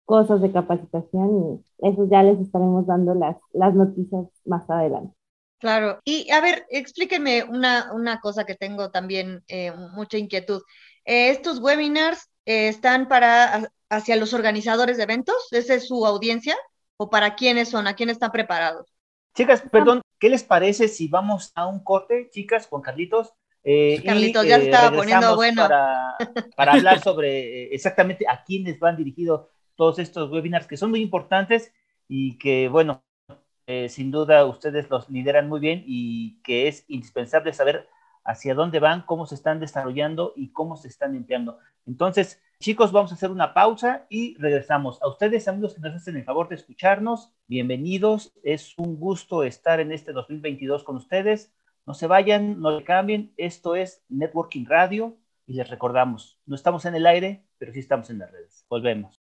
cosas 0.04 0.40
de 0.40 0.52
capacitación 0.52 1.62
y 1.80 1.88
eso 1.88 2.08
ya 2.10 2.22
les 2.22 2.40
estaremos 2.40 2.86
dando 2.86 3.14
las, 3.14 3.36
las 3.52 3.74
noticias 3.74 4.26
más 4.46 4.68
adelante. 4.70 5.14
Claro, 5.58 6.00
y 6.04 6.30
a 6.30 6.40
ver, 6.40 6.66
explíquenme 6.70 7.44
una, 7.44 7.92
una 7.92 8.20
cosa 8.20 8.44
que 8.44 8.54
tengo 8.54 8.90
también 8.90 9.42
eh, 9.48 9.72
mucha 9.94 10.16
inquietud. 10.16 10.62
Eh, 11.04 11.30
¿Estos 11.30 11.58
webinars 11.58 12.30
eh, 12.46 12.68
están 12.68 13.08
para 13.08 13.68
hacia 13.90 14.16
los 14.16 14.32
organizadores 14.34 14.96
de 14.96 15.02
eventos? 15.02 15.36
¿Esa 15.50 15.74
es 15.74 15.88
su 15.88 16.06
audiencia? 16.06 16.56
¿O 16.96 17.10
para 17.10 17.34
quiénes 17.34 17.70
son? 17.70 17.86
¿A 17.86 17.94
quiénes 17.94 18.14
están 18.14 18.30
preparados? 18.30 18.86
Chicas, 19.34 19.62
perdón, 19.70 20.00
¿qué 20.18 20.28
les 20.28 20.44
parece 20.44 20.88
si 20.88 21.08
vamos 21.08 21.52
a 21.54 21.66
un 21.66 21.82
corte, 21.82 22.28
chicas, 22.30 22.66
con 22.66 22.80
Carlitos? 22.80 23.32
Carlitos, 24.04 24.46
ya 24.46 24.56
estaba 24.56 24.96
poniendo 24.96 25.36
bueno. 25.36 25.62
Para, 25.62 26.16
para 26.56 26.72
hablar 26.74 27.00
sobre 27.00 27.74
exactamente 27.74 28.26
a 28.28 28.42
quiénes 28.44 28.78
van 28.78 28.96
dirigidos 28.96 29.46
todos 29.76 29.98
estos 29.98 30.30
webinars 30.30 30.66
que 30.66 30.76
son 30.76 30.90
muy 30.90 31.00
importantes 31.00 31.72
y 32.08 32.38
que, 32.38 32.68
bueno, 32.68 33.04
eh, 33.66 33.90
sin 33.90 34.10
duda 34.10 34.46
ustedes 34.46 34.88
los 34.88 35.10
lideran 35.10 35.48
muy 35.48 35.60
bien 35.60 35.84
y 35.86 36.40
que 36.42 36.68
es 36.68 36.84
indispensable 36.88 37.52
saber 37.52 37.86
hacia 38.24 38.54
dónde 38.54 38.80
van, 38.80 39.02
cómo 39.02 39.26
se 39.26 39.34
están 39.34 39.60
desarrollando 39.60 40.32
y 40.34 40.52
cómo 40.52 40.76
se 40.76 40.88
están 40.88 41.12
limpiando. 41.12 41.58
Entonces, 41.86 42.40
chicos, 42.60 42.92
vamos 42.92 43.12
a 43.12 43.14
hacer 43.14 43.30
una 43.30 43.54
pausa 43.54 44.06
y 44.08 44.36
regresamos. 44.38 45.00
A 45.02 45.08
ustedes, 45.08 45.48
amigos 45.48 45.74
que 45.74 45.80
nos 45.80 45.94
hacen 45.94 46.16
el 46.16 46.24
favor 46.24 46.48
de 46.48 46.54
escucharnos, 46.54 47.30
bienvenidos. 47.46 48.32
Es 48.42 48.76
un 48.78 48.96
gusto 48.98 49.44
estar 49.44 49.80
en 49.80 49.92
este 49.92 50.12
2022 50.12 50.82
con 50.82 50.96
ustedes. 50.96 51.52
No 51.88 51.94
se 51.94 52.06
vayan, 52.06 52.60
no 52.60 52.70
le 52.70 52.84
cambien. 52.84 53.32
Esto 53.38 53.74
es 53.74 54.02
Networking 54.10 54.66
Radio 54.66 55.16
y 55.46 55.54
les 55.54 55.70
recordamos, 55.70 56.38
no 56.44 56.54
estamos 56.54 56.84
en 56.84 56.94
el 56.94 57.06
aire, 57.06 57.46
pero 57.56 57.72
sí 57.72 57.78
estamos 57.78 58.10
en 58.10 58.18
las 58.18 58.30
redes. 58.30 58.66
Volvemos. 58.68 59.22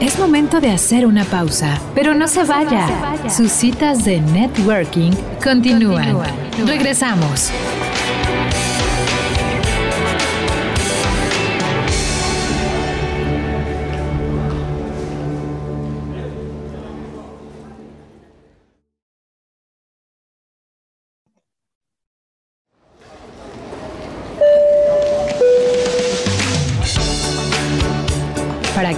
Es 0.00 0.18
momento 0.18 0.58
de 0.62 0.70
hacer 0.70 1.04
una 1.04 1.24
pausa, 1.26 1.78
pero 1.94 2.14
no 2.14 2.26
se 2.28 2.44
vaya. 2.44 3.28
Sus 3.28 3.52
citas 3.52 4.06
de 4.06 4.22
networking 4.22 5.12
continúan. 5.42 6.16
Regresamos. 6.66 7.52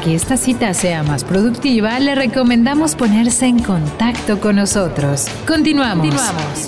Que 0.06 0.14
esta 0.14 0.36
cita 0.36 0.72
sea 0.72 1.02
más 1.02 1.24
productiva, 1.24 1.98
le 1.98 2.14
recomendamos 2.14 2.94
ponerse 2.94 3.46
en 3.46 3.60
contacto 3.60 4.40
con 4.40 4.54
nosotros. 4.54 5.26
Continuamos. 5.48 6.06
Continuamos. 6.06 6.66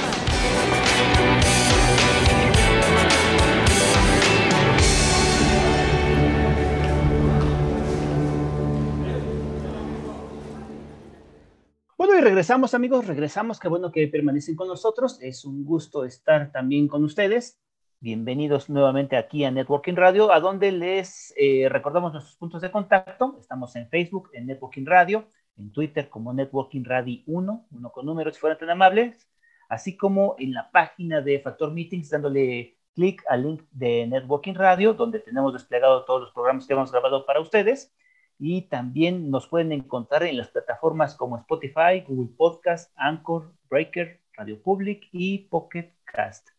Bueno, 11.96 12.18
y 12.18 12.20
regresamos 12.20 12.74
amigos, 12.74 13.06
regresamos, 13.06 13.60
qué 13.60 13.68
bueno 13.68 13.92
que 13.92 14.08
permanecen 14.08 14.56
con 14.56 14.66
nosotros, 14.66 15.20
es 15.22 15.44
un 15.44 15.64
gusto 15.64 16.04
estar 16.04 16.50
también 16.50 16.88
con 16.88 17.04
ustedes. 17.04 17.56
Bienvenidos 18.00 18.70
nuevamente 18.70 19.16
aquí 19.16 19.44
a 19.44 19.50
Networking 19.50 19.94
Radio, 19.94 20.30
a 20.32 20.38
donde 20.38 20.70
les 20.70 21.34
eh, 21.36 21.68
recordamos 21.68 22.12
nuestros 22.12 22.36
puntos 22.36 22.62
de 22.62 22.70
contacto. 22.70 23.36
Estamos 23.40 23.74
en 23.74 23.88
Facebook, 23.88 24.30
en 24.34 24.46
Networking 24.46 24.86
Radio, 24.86 25.26
en 25.56 25.72
Twitter 25.72 26.08
como 26.08 26.32
Networking 26.32 26.84
Radio 26.84 27.22
1, 27.26 27.66
uno 27.72 27.90
con 27.90 28.06
números 28.06 28.36
si 28.36 28.40
fueran 28.40 28.56
tan 28.56 28.70
amables, 28.70 29.28
así 29.68 29.96
como 29.96 30.36
en 30.38 30.52
la 30.54 30.70
página 30.70 31.22
de 31.22 31.40
Factor 31.40 31.72
Meetings, 31.72 32.10
dándole 32.10 32.76
clic 32.94 33.24
al 33.28 33.42
link 33.42 33.62
de 33.72 34.06
Networking 34.06 34.54
Radio, 34.54 34.94
donde 34.94 35.18
tenemos 35.18 35.52
desplegado 35.52 36.04
todos 36.04 36.20
los 36.20 36.32
programas 36.32 36.68
que 36.68 36.74
hemos 36.74 36.92
grabado 36.92 37.26
para 37.26 37.40
ustedes. 37.40 37.92
Y 38.38 38.68
también 38.68 39.28
nos 39.28 39.48
pueden 39.48 39.72
encontrar 39.72 40.22
en 40.22 40.36
las 40.36 40.50
plataformas 40.50 41.16
como 41.16 41.36
Spotify, 41.36 42.04
Google 42.06 42.32
Podcast, 42.36 42.92
Anchor, 42.94 43.52
Breaker, 43.68 44.20
Radio 44.34 44.62
Public 44.62 45.08
y 45.10 45.48
Pocket 45.48 45.96
Cast. 46.04 46.57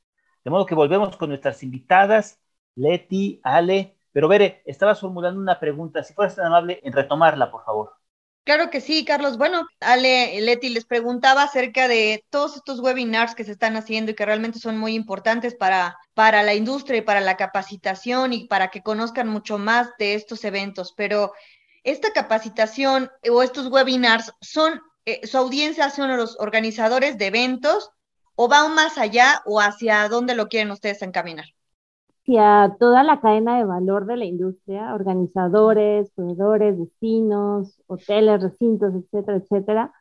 De 0.50 0.52
modo 0.52 0.66
que 0.66 0.74
volvemos 0.74 1.16
con 1.16 1.30
nuestras 1.30 1.62
invitadas, 1.62 2.40
Leti, 2.74 3.40
Ale. 3.44 3.96
Pero 4.12 4.28
Bere, 4.28 4.64
estabas 4.66 5.00
formulando 5.00 5.40
una 5.40 5.60
pregunta. 5.60 6.04
Si 6.04 6.16
fueras 6.16 6.38
tan 6.38 6.48
amable 6.48 6.80
en 6.82 6.92
retomarla, 6.92 7.52
por 7.52 7.64
favor. 7.64 7.94
Claro 8.46 8.72
que 8.72 8.82
sí, 8.82 9.06
Carlos. 9.06 9.38
Bueno, 9.38 9.68
Ale, 9.80 10.42
Leti 10.42 10.70
les 10.70 10.86
preguntaba 10.86 11.44
acerca 11.44 11.88
de 11.88 12.26
todos 12.32 12.56
estos 12.56 12.80
webinars 12.80 13.36
que 13.36 13.44
se 13.44 13.52
están 13.52 13.76
haciendo 13.76 14.10
y 14.10 14.16
que 14.16 14.26
realmente 14.26 14.58
son 14.58 14.80
muy 14.80 14.96
importantes 14.96 15.54
para, 15.54 16.00
para 16.16 16.42
la 16.42 16.56
industria 16.56 16.98
y 16.98 17.02
para 17.04 17.22
la 17.22 17.38
capacitación 17.38 18.34
y 18.34 18.48
para 18.48 18.72
que 18.72 18.82
conozcan 18.82 19.28
mucho 19.28 19.60
más 19.60 19.92
de 20.00 20.16
estos 20.16 20.44
eventos. 20.46 20.96
Pero 20.98 21.32
esta 21.84 22.12
capacitación 22.12 23.12
o 23.30 23.44
estos 23.44 23.68
webinars 23.68 24.34
son, 24.42 24.82
eh, 25.06 25.28
su 25.28 25.38
audiencia 25.38 25.92
son 25.92 26.18
los 26.18 26.40
organizadores 26.40 27.20
de 27.20 27.28
eventos 27.28 27.92
o 28.41 28.47
va 28.47 28.69
más 28.69 28.97
allá 28.97 29.41
o 29.45 29.60
hacia 29.60 30.08
dónde 30.08 30.34
lo 30.34 30.47
quieren 30.47 30.71
ustedes 30.71 31.02
encaminar? 31.02 31.43
Hacia 32.21 32.78
toda 32.80 33.04
la 33.04 33.19
cadena 33.19 33.58
de 33.58 33.65
valor 33.65 34.06
de 34.06 34.15
la 34.15 34.23
industria, 34.23 34.93
organizadores, 34.95 36.10
proveedores, 36.12 36.80
destinos, 36.80 37.82
hoteles, 37.88 38.41
recintos, 38.41 38.93
etcétera, 38.95 39.38
etcétera. 39.39 39.93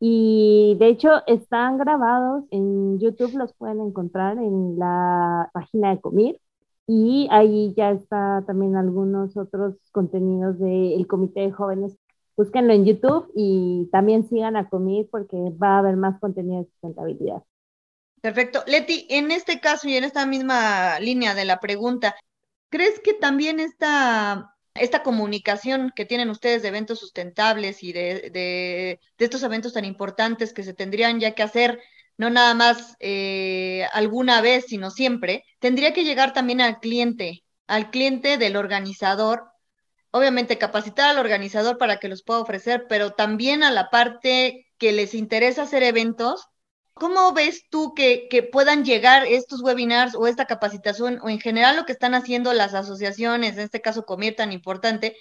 Y 0.00 0.76
de 0.80 0.88
hecho 0.88 1.10
están 1.28 1.78
grabados 1.78 2.42
en 2.50 2.98
YouTube, 2.98 3.36
los 3.38 3.54
pueden 3.54 3.80
encontrar 3.80 4.38
en 4.38 4.80
la 4.80 5.48
página 5.52 5.90
de 5.94 6.00
Comir. 6.00 6.40
Y 6.88 7.28
ahí 7.30 7.72
ya 7.76 7.92
está 7.92 8.42
también 8.48 8.74
algunos 8.74 9.36
otros 9.36 9.76
contenidos 9.92 10.58
del 10.58 11.06
Comité 11.06 11.42
de 11.42 11.52
Jóvenes. 11.52 11.96
Búsquenlo 12.36 12.72
en 12.72 12.84
YouTube 12.84 13.30
y 13.36 13.88
también 13.92 14.28
sigan 14.28 14.56
a 14.56 14.68
Comir 14.68 15.08
porque 15.08 15.36
va 15.62 15.76
a 15.76 15.78
haber 15.78 15.96
más 15.96 16.18
contenido 16.18 16.62
de 16.62 16.68
sustentabilidad. 16.70 17.44
Perfecto. 18.26 18.64
Leti, 18.66 19.06
en 19.08 19.30
este 19.30 19.60
caso 19.60 19.86
y 19.88 19.96
en 19.96 20.02
esta 20.02 20.26
misma 20.26 20.98
línea 20.98 21.32
de 21.36 21.44
la 21.44 21.60
pregunta, 21.60 22.16
¿crees 22.70 22.98
que 22.98 23.14
también 23.14 23.60
esta, 23.60 24.56
esta 24.74 25.04
comunicación 25.04 25.92
que 25.94 26.06
tienen 26.06 26.30
ustedes 26.30 26.60
de 26.62 26.68
eventos 26.68 26.98
sustentables 26.98 27.84
y 27.84 27.92
de, 27.92 28.30
de, 28.32 29.00
estos 29.18 29.44
eventos 29.44 29.74
tan 29.74 29.84
importantes 29.84 30.52
que 30.52 30.64
se 30.64 30.74
tendrían 30.74 31.20
ya 31.20 31.36
que 31.36 31.44
hacer, 31.44 31.80
no 32.16 32.28
nada 32.28 32.52
más 32.54 32.96
eh, 32.98 33.86
alguna 33.92 34.40
vez, 34.40 34.64
sino 34.66 34.90
siempre, 34.90 35.44
tendría 35.60 35.94
que 35.94 36.02
llegar 36.02 36.32
también 36.32 36.60
al 36.60 36.80
cliente, 36.80 37.44
al 37.68 37.92
cliente 37.92 38.38
del 38.38 38.56
organizador? 38.56 39.44
Obviamente 40.10 40.58
capacitar 40.58 41.10
al 41.10 41.20
organizador 41.20 41.78
para 41.78 41.98
que 41.98 42.08
los 42.08 42.24
pueda 42.24 42.40
ofrecer, 42.40 42.86
pero 42.88 43.12
también 43.12 43.62
a 43.62 43.70
la 43.70 43.88
parte 43.88 44.66
que 44.78 44.90
les 44.90 45.14
interesa 45.14 45.62
hacer 45.62 45.84
eventos, 45.84 46.48
¿Cómo 46.98 47.34
ves 47.34 47.68
tú 47.68 47.92
que, 47.94 48.26
puedan 48.50 48.82
llegar 48.82 49.26
estos 49.26 49.60
webinars 49.60 50.14
o 50.14 50.26
esta 50.26 50.46
capacitación 50.46 51.18
o 51.20 51.28
en 51.28 51.38
general 51.38 51.76
lo 51.76 51.84
que 51.84 51.92
están 51.92 52.14
haciendo 52.14 52.54
las 52.54 52.72
asociaciones, 52.72 53.52
en 53.52 53.64
este 53.64 53.82
caso 53.82 54.06
Comir 54.06 54.34
tan 54.34 54.50
importante, 54.50 55.14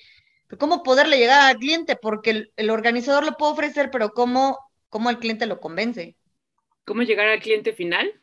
cómo 0.58 0.84
poderle 0.84 1.18
llegar 1.18 1.42
al 1.42 1.58
cliente? 1.58 1.98
Porque 1.98 2.50
el, 2.56 2.70
organizador 2.70 3.26
lo 3.26 3.36
puede 3.36 3.52
ofrecer, 3.52 3.92
pero 3.92 4.12
¿cómo, 4.12 4.58
¿cómo 4.88 5.10
el 5.10 5.20
cliente 5.20 5.48
lo 5.48 5.60
convence? 5.60 6.16
¿Cómo 6.86 7.02
llegar 7.02 7.28
al 7.28 7.42
cliente 7.42 7.74
final? 7.74 8.22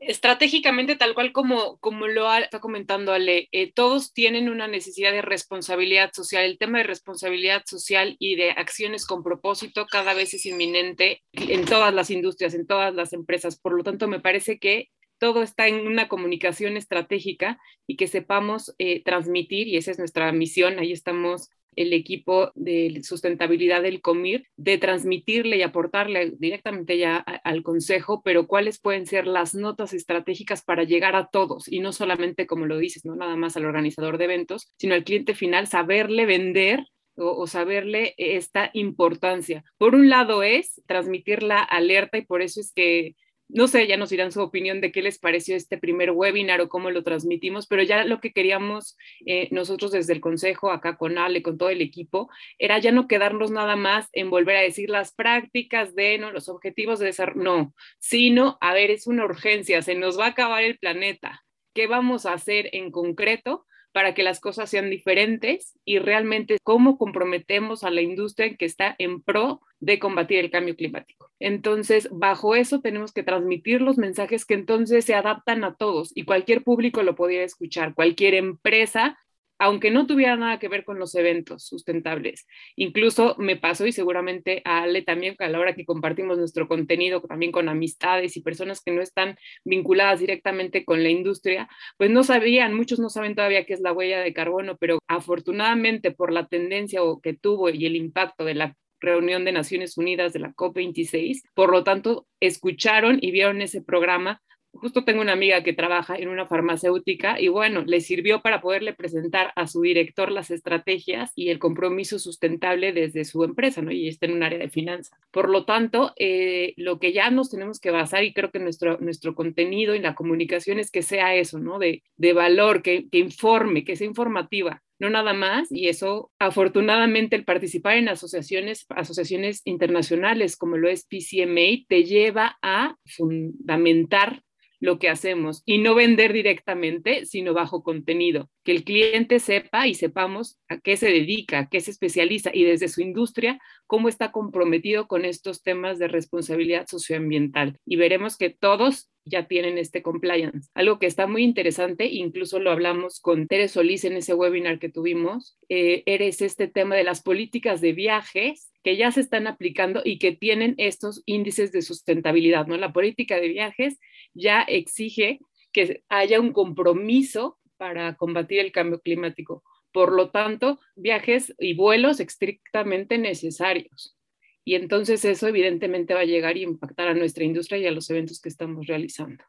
Estratégicamente, 0.00 0.96
tal 0.96 1.12
cual 1.12 1.30
como, 1.30 1.76
como 1.78 2.08
lo 2.08 2.32
está 2.34 2.58
comentando 2.58 3.12
Ale, 3.12 3.48
eh, 3.52 3.70
todos 3.70 4.14
tienen 4.14 4.48
una 4.48 4.66
necesidad 4.66 5.12
de 5.12 5.20
responsabilidad 5.20 6.10
social. 6.14 6.44
El 6.44 6.56
tema 6.56 6.78
de 6.78 6.84
responsabilidad 6.84 7.64
social 7.66 8.16
y 8.18 8.34
de 8.36 8.52
acciones 8.52 9.06
con 9.06 9.22
propósito 9.22 9.86
cada 9.86 10.14
vez 10.14 10.32
es 10.32 10.46
inminente 10.46 11.22
en 11.32 11.66
todas 11.66 11.92
las 11.92 12.10
industrias, 12.10 12.54
en 12.54 12.66
todas 12.66 12.94
las 12.94 13.12
empresas. 13.12 13.60
Por 13.60 13.74
lo 13.74 13.84
tanto, 13.84 14.08
me 14.08 14.20
parece 14.20 14.58
que 14.58 14.88
todo 15.18 15.42
está 15.42 15.68
en 15.68 15.86
una 15.86 16.08
comunicación 16.08 16.78
estratégica 16.78 17.58
y 17.86 17.96
que 17.96 18.08
sepamos 18.08 18.74
eh, 18.78 19.02
transmitir, 19.04 19.68
y 19.68 19.76
esa 19.76 19.90
es 19.90 19.98
nuestra 19.98 20.32
misión, 20.32 20.78
ahí 20.78 20.92
estamos 20.92 21.50
el 21.76 21.92
equipo 21.92 22.52
de 22.54 23.00
sustentabilidad 23.02 23.82
del 23.82 24.00
COMIR, 24.00 24.46
de 24.56 24.78
transmitirle 24.78 25.56
y 25.56 25.62
aportarle 25.62 26.32
directamente 26.38 26.98
ya 26.98 27.16
al 27.16 27.62
Consejo, 27.62 28.22
pero 28.22 28.46
cuáles 28.46 28.80
pueden 28.80 29.06
ser 29.06 29.26
las 29.26 29.54
notas 29.54 29.92
estratégicas 29.92 30.62
para 30.62 30.84
llegar 30.84 31.16
a 31.16 31.28
todos 31.28 31.68
y 31.68 31.80
no 31.80 31.92
solamente, 31.92 32.46
como 32.46 32.66
lo 32.66 32.78
dices, 32.78 33.04
no 33.04 33.16
nada 33.16 33.36
más 33.36 33.56
al 33.56 33.64
organizador 33.64 34.18
de 34.18 34.24
eventos, 34.24 34.72
sino 34.76 34.94
al 34.94 35.04
cliente 35.04 35.34
final, 35.34 35.66
saberle 35.66 36.26
vender 36.26 36.86
o, 37.16 37.46
saberle 37.46 38.14
esta 38.16 38.70
importancia. 38.72 39.64
Por 39.78 39.94
un 39.94 40.08
lado 40.08 40.42
es 40.42 40.80
transmitir 40.86 41.42
la 41.42 41.62
alerta 41.62 42.18
y 42.18 42.24
por 42.24 42.42
eso 42.42 42.60
es 42.60 42.72
que 42.72 43.14
no 43.52 43.68
sé, 43.68 43.86
ya 43.86 43.96
nos 43.96 44.10
dirán 44.10 44.32
su 44.32 44.40
opinión 44.40 44.80
de 44.80 44.92
qué 44.92 45.02
les 45.02 45.18
pareció 45.18 45.56
este 45.56 45.78
primer 45.78 46.10
webinar 46.12 46.60
o 46.60 46.68
cómo 46.68 46.90
lo 46.90 47.02
transmitimos, 47.02 47.66
pero 47.66 47.82
ya 47.82 48.04
lo 48.04 48.20
que 48.20 48.32
queríamos 48.32 48.96
eh, 49.26 49.48
nosotros 49.50 49.92
desde 49.92 50.12
el 50.12 50.20
Consejo, 50.20 50.70
acá 50.70 50.96
con 50.96 51.18
Ale, 51.18 51.42
con 51.42 51.58
todo 51.58 51.70
el 51.70 51.80
equipo, 51.80 52.30
era 52.58 52.78
ya 52.78 52.92
no 52.92 53.08
quedarnos 53.08 53.50
nada 53.50 53.76
más 53.76 54.08
en 54.12 54.30
volver 54.30 54.56
a 54.56 54.60
decir 54.62 54.90
las 54.90 55.12
prácticas 55.12 55.94
de, 55.94 56.18
¿no? 56.18 56.30
Los 56.30 56.48
objetivos 56.48 56.98
de 56.98 57.06
desarrollo, 57.06 57.42
no, 57.42 57.74
sino, 57.98 58.58
a 58.60 58.74
ver, 58.74 58.90
es 58.90 59.06
una 59.06 59.24
urgencia, 59.24 59.82
se 59.82 59.94
nos 59.94 60.18
va 60.18 60.26
a 60.26 60.28
acabar 60.28 60.62
el 60.64 60.78
planeta. 60.78 61.42
¿Qué 61.74 61.86
vamos 61.86 62.26
a 62.26 62.32
hacer 62.32 62.68
en 62.72 62.90
concreto 62.90 63.66
para 63.92 64.14
que 64.14 64.22
las 64.22 64.40
cosas 64.40 64.70
sean 64.70 64.90
diferentes 64.90 65.78
y 65.84 65.98
realmente 65.98 66.58
cómo 66.62 66.98
comprometemos 66.98 67.84
a 67.84 67.90
la 67.90 68.02
industria 68.02 68.54
que 68.56 68.64
está 68.64 68.94
en 68.98 69.20
pro 69.20 69.60
de 69.80 69.98
combatir 69.98 70.38
el 70.38 70.50
cambio 70.50 70.76
climático. 70.76 71.30
Entonces, 71.40 72.08
bajo 72.12 72.54
eso 72.54 72.80
tenemos 72.80 73.12
que 73.12 73.22
transmitir 73.22 73.80
los 73.80 73.98
mensajes 73.98 74.44
que 74.44 74.54
entonces 74.54 75.04
se 75.04 75.14
adaptan 75.14 75.64
a 75.64 75.74
todos 75.74 76.12
y 76.14 76.24
cualquier 76.24 76.62
público 76.62 77.02
lo 77.02 77.14
podría 77.14 77.42
escuchar, 77.42 77.94
cualquier 77.94 78.34
empresa 78.34 79.18
aunque 79.60 79.90
no 79.90 80.06
tuviera 80.06 80.36
nada 80.36 80.58
que 80.58 80.68
ver 80.68 80.84
con 80.84 80.98
los 80.98 81.14
eventos 81.14 81.64
sustentables. 81.64 82.46
Incluso 82.76 83.36
me 83.38 83.56
pasó 83.56 83.86
y 83.86 83.92
seguramente 83.92 84.62
a 84.64 84.82
Ale 84.82 85.02
también, 85.02 85.36
a 85.38 85.48
la 85.48 85.60
hora 85.60 85.74
que 85.74 85.84
compartimos 85.84 86.38
nuestro 86.38 86.66
contenido 86.66 87.20
también 87.20 87.52
con 87.52 87.68
amistades 87.68 88.36
y 88.36 88.40
personas 88.40 88.80
que 88.80 88.90
no 88.90 89.02
están 89.02 89.36
vinculadas 89.64 90.18
directamente 90.20 90.86
con 90.86 91.02
la 91.02 91.10
industria, 91.10 91.68
pues 91.98 92.10
no 92.10 92.24
sabían, 92.24 92.72
muchos 92.72 92.98
no 93.00 93.10
saben 93.10 93.34
todavía 93.34 93.66
qué 93.66 93.74
es 93.74 93.80
la 93.80 93.92
huella 93.92 94.20
de 94.20 94.32
carbono, 94.32 94.78
pero 94.78 94.98
afortunadamente 95.06 96.10
por 96.10 96.32
la 96.32 96.48
tendencia 96.48 97.00
que 97.22 97.34
tuvo 97.34 97.68
y 97.68 97.84
el 97.84 97.96
impacto 97.96 98.46
de 98.46 98.54
la 98.54 98.76
reunión 98.98 99.44
de 99.44 99.52
Naciones 99.52 99.98
Unidas 99.98 100.32
de 100.32 100.40
la 100.40 100.54
COP26, 100.54 101.42
por 101.54 101.70
lo 101.70 101.84
tanto, 101.84 102.26
escucharon 102.40 103.18
y 103.20 103.30
vieron 103.30 103.60
ese 103.60 103.82
programa 103.82 104.40
justo 104.72 105.04
tengo 105.04 105.20
una 105.20 105.32
amiga 105.32 105.62
que 105.62 105.72
trabaja 105.72 106.16
en 106.16 106.28
una 106.28 106.46
farmacéutica 106.46 107.40
y 107.40 107.48
bueno, 107.48 107.82
le 107.84 108.00
sirvió 108.00 108.40
para 108.40 108.60
poderle 108.60 108.94
presentar 108.94 109.52
a 109.56 109.66
su 109.66 109.82
director 109.82 110.30
las 110.30 110.50
estrategias 110.50 111.32
y 111.34 111.50
el 111.50 111.58
compromiso 111.58 112.18
sustentable 112.18 112.92
desde 112.92 113.24
su 113.24 113.44
empresa, 113.44 113.82
¿no? 113.82 113.90
Y 113.90 114.08
está 114.08 114.26
en 114.26 114.32
un 114.32 114.42
área 114.42 114.58
de 114.58 114.70
finanzas. 114.70 115.18
Por 115.30 115.48
lo 115.48 115.64
tanto, 115.64 116.12
eh, 116.16 116.74
lo 116.76 116.98
que 116.98 117.12
ya 117.12 117.30
nos 117.30 117.50
tenemos 117.50 117.80
que 117.80 117.90
basar 117.90 118.24
y 118.24 118.32
creo 118.32 118.50
que 118.50 118.58
nuestro, 118.58 118.98
nuestro 118.98 119.34
contenido 119.34 119.94
y 119.94 120.00
la 120.00 120.14
comunicación 120.14 120.78
es 120.78 120.90
que 120.90 121.02
sea 121.02 121.34
eso, 121.34 121.58
¿no? 121.58 121.78
De, 121.78 122.02
de 122.16 122.32
valor, 122.32 122.82
que, 122.82 123.08
que 123.08 123.18
informe, 123.18 123.84
que 123.84 123.96
sea 123.96 124.06
informativa, 124.06 124.82
no 124.98 125.08
nada 125.10 125.32
más, 125.32 125.72
y 125.72 125.88
eso 125.88 126.30
afortunadamente 126.38 127.34
el 127.34 127.44
participar 127.44 127.96
en 127.96 128.08
asociaciones, 128.08 128.86
asociaciones 128.90 129.62
internacionales 129.64 130.56
como 130.56 130.76
lo 130.76 130.88
es 130.88 131.06
PCMA 131.06 131.86
te 131.88 132.04
lleva 132.04 132.58
a 132.62 132.96
fundamentar 133.06 134.42
lo 134.80 134.98
que 134.98 135.08
hacemos 135.08 135.62
y 135.66 135.78
no 135.78 135.94
vender 135.94 136.32
directamente, 136.32 137.26
sino 137.26 137.54
bajo 137.54 137.82
contenido, 137.82 138.48
que 138.64 138.72
el 138.72 138.84
cliente 138.84 139.38
sepa 139.38 139.86
y 139.86 139.94
sepamos 139.94 140.58
a 140.68 140.78
qué 140.78 140.96
se 140.96 141.08
dedica, 141.08 141.60
a 141.60 141.68
qué 141.68 141.80
se 141.80 141.90
especializa 141.90 142.50
y 142.52 142.64
desde 142.64 142.88
su 142.88 143.00
industria 143.00 143.58
cómo 143.86 144.08
está 144.08 144.32
comprometido 144.32 145.06
con 145.06 145.24
estos 145.24 145.62
temas 145.62 145.98
de 145.98 146.08
responsabilidad 146.08 146.86
socioambiental. 146.86 147.78
Y 147.86 147.96
veremos 147.96 148.36
que 148.36 148.50
todos 148.50 149.10
ya 149.24 149.46
tienen 149.46 149.78
este 149.78 150.02
compliance. 150.02 150.68
Algo 150.74 150.98
que 150.98 151.06
está 151.06 151.26
muy 151.26 151.42
interesante, 151.42 152.06
incluso 152.06 152.58
lo 152.58 152.70
hablamos 152.70 153.20
con 153.20 153.46
Tere 153.46 153.68
Solís 153.68 154.04
en 154.04 154.14
ese 154.14 154.34
webinar 154.34 154.78
que 154.78 154.88
tuvimos, 154.88 155.58
eh, 155.68 156.02
eres 156.06 156.42
este 156.42 156.68
tema 156.68 156.96
de 156.96 157.04
las 157.04 157.22
políticas 157.22 157.80
de 157.80 157.92
viajes 157.92 158.72
que 158.82 158.96
ya 158.96 159.10
se 159.12 159.20
están 159.20 159.46
aplicando 159.46 160.00
y 160.04 160.18
que 160.18 160.32
tienen 160.32 160.74
estos 160.78 161.22
índices 161.26 161.70
de 161.72 161.82
sustentabilidad, 161.82 162.66
¿no? 162.66 162.76
La 162.76 162.92
política 162.92 163.36
de 163.36 163.48
viajes 163.48 163.98
ya 164.34 164.62
exige 164.62 165.40
que 165.72 166.02
haya 166.08 166.40
un 166.40 166.52
compromiso 166.52 167.58
para 167.80 168.14
combatir 168.14 168.58
el 168.58 168.72
cambio 168.72 169.00
climático. 169.00 169.64
Por 169.90 170.12
lo 170.12 170.28
tanto, 170.28 170.78
viajes 170.96 171.54
y 171.58 171.72
vuelos 171.72 172.20
estrictamente 172.20 173.16
necesarios. 173.16 174.18
Y 174.66 174.74
entonces 174.74 175.24
eso 175.24 175.48
evidentemente 175.48 176.12
va 176.12 176.20
a 176.20 176.26
llegar 176.26 176.58
y 176.58 176.62
impactar 176.62 177.08
a 177.08 177.14
nuestra 177.14 177.42
industria 177.42 177.78
y 177.78 177.86
a 177.86 177.90
los 177.90 178.10
eventos 178.10 178.38
que 178.38 178.50
estamos 178.50 178.86
realizando. 178.86 179.42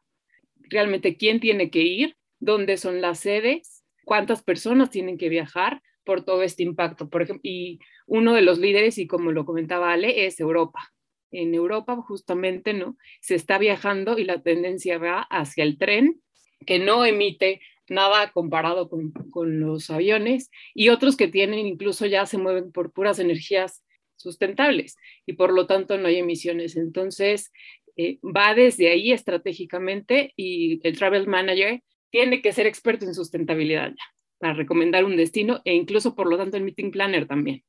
Realmente, 0.56 1.18
¿quién 1.18 1.40
tiene 1.40 1.68
que 1.70 1.82
ir? 1.82 2.16
¿Dónde 2.40 2.78
son 2.78 3.02
las 3.02 3.20
sedes? 3.20 3.84
¿Cuántas 4.06 4.42
personas 4.42 4.88
tienen 4.88 5.18
que 5.18 5.28
viajar 5.28 5.82
por 6.02 6.24
todo 6.24 6.42
este 6.42 6.62
impacto? 6.62 7.10
Por 7.10 7.20
ejemplo, 7.20 7.42
y 7.44 7.80
uno 8.06 8.32
de 8.32 8.40
los 8.40 8.58
líderes, 8.58 8.96
y 8.96 9.06
como 9.06 9.30
lo 9.30 9.44
comentaba 9.44 9.92
Ale, 9.92 10.24
es 10.24 10.40
Europa. 10.40 10.90
En 11.30 11.54
Europa 11.54 11.96
justamente, 11.96 12.72
¿no? 12.72 12.96
Se 13.20 13.34
está 13.34 13.58
viajando 13.58 14.18
y 14.18 14.24
la 14.24 14.42
tendencia 14.42 14.96
va 14.96 15.20
hacia 15.20 15.64
el 15.64 15.76
tren, 15.76 16.22
que 16.64 16.78
no 16.78 17.04
emite 17.04 17.60
nada 17.92 18.32
comparado 18.32 18.88
con, 18.88 19.12
con, 19.30 19.60
los 19.60 19.90
aviones, 19.90 20.50
y 20.74 20.88
otros 20.88 21.16
que 21.16 21.28
tienen 21.28 21.66
incluso 21.66 22.06
ya 22.06 22.26
se 22.26 22.38
mueven 22.38 22.72
por 22.72 22.92
puras 22.92 23.18
energías 23.18 23.82
sustentables 24.16 24.96
y 25.26 25.34
por 25.34 25.52
lo 25.52 25.66
tanto 25.66 25.98
no 25.98 26.08
hay 26.08 26.18
emisiones. 26.18 26.76
Entonces, 26.76 27.52
eh, 27.96 28.18
va 28.22 28.54
desde 28.54 28.90
ahí 28.90 29.12
estratégicamente 29.12 30.32
y 30.36 30.80
el 30.86 30.96
travel 30.96 31.26
manager 31.26 31.82
tiene 32.10 32.40
que 32.40 32.52
ser 32.52 32.66
experto 32.66 33.04
en 33.04 33.14
sustentabilidad 33.14 33.90
ya 33.90 34.04
para 34.38 34.54
recomendar 34.54 35.04
un 35.04 35.16
destino 35.16 35.60
e 35.64 35.74
incluso 35.74 36.14
por 36.14 36.28
lo 36.28 36.36
tanto 36.36 36.56
el 36.56 36.64
meeting 36.64 36.90
planner 36.90 37.26
también. 37.26 37.62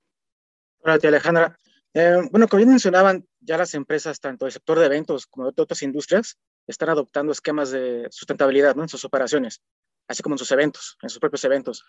Gracias, 0.81 1.05
Alejandra. 1.05 1.57
Eh, 1.93 2.17
bueno, 2.31 2.47
como 2.47 2.57
bien 2.57 2.69
mencionaban, 2.69 3.25
ya 3.39 3.57
las 3.57 3.75
empresas, 3.75 4.19
tanto 4.19 4.45
del 4.45 4.51
sector 4.51 4.79
de 4.79 4.87
eventos 4.87 5.27
como 5.27 5.51
de 5.51 5.61
otras 5.61 5.83
industrias, 5.83 6.39
están 6.65 6.89
adoptando 6.89 7.31
esquemas 7.31 7.69
de 7.69 8.07
sustentabilidad 8.09 8.75
¿no? 8.75 8.81
en 8.81 8.89
sus 8.89 9.05
operaciones, 9.05 9.61
así 10.07 10.23
como 10.23 10.35
en 10.35 10.39
sus 10.39 10.51
eventos, 10.51 10.97
en 11.01 11.09
sus 11.09 11.19
propios 11.19 11.43
eventos. 11.45 11.85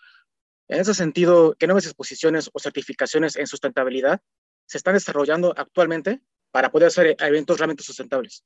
En 0.67 0.79
ese 0.79 0.93
sentido, 0.93 1.55
¿qué 1.57 1.67
nuevas 1.67 1.85
exposiciones 1.85 2.49
o 2.53 2.59
certificaciones 2.59 3.35
en 3.35 3.47
sustentabilidad 3.47 4.21
se 4.65 4.77
están 4.77 4.95
desarrollando 4.95 5.53
actualmente 5.55 6.21
para 6.51 6.71
poder 6.71 6.87
hacer 6.87 7.15
eventos 7.19 7.59
realmente 7.59 7.83
sustentables? 7.83 8.43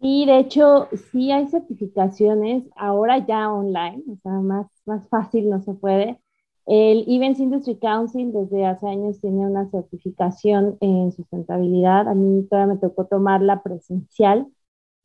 Y 0.00 0.26
de 0.26 0.38
hecho, 0.38 0.88
sí 1.12 1.30
hay 1.30 1.46
certificaciones 1.46 2.64
ahora 2.76 3.24
ya 3.24 3.50
online, 3.50 4.02
o 4.08 4.16
sea, 4.22 4.32
más, 4.32 4.66
más 4.84 5.08
fácil 5.08 5.48
no 5.48 5.62
se 5.62 5.74
puede. 5.74 6.18
El 6.66 7.04
Events 7.06 7.40
Industry 7.40 7.76
Council 7.76 8.32
desde 8.32 8.66
hace 8.66 8.88
años 8.88 9.20
tiene 9.20 9.46
una 9.46 9.70
certificación 9.70 10.78
en 10.80 11.12
sustentabilidad. 11.12 12.08
A 12.08 12.14
mí 12.14 12.46
todavía 12.48 12.74
me 12.74 12.80
tocó 12.80 13.06
tomarla 13.06 13.62
presencial 13.62 14.46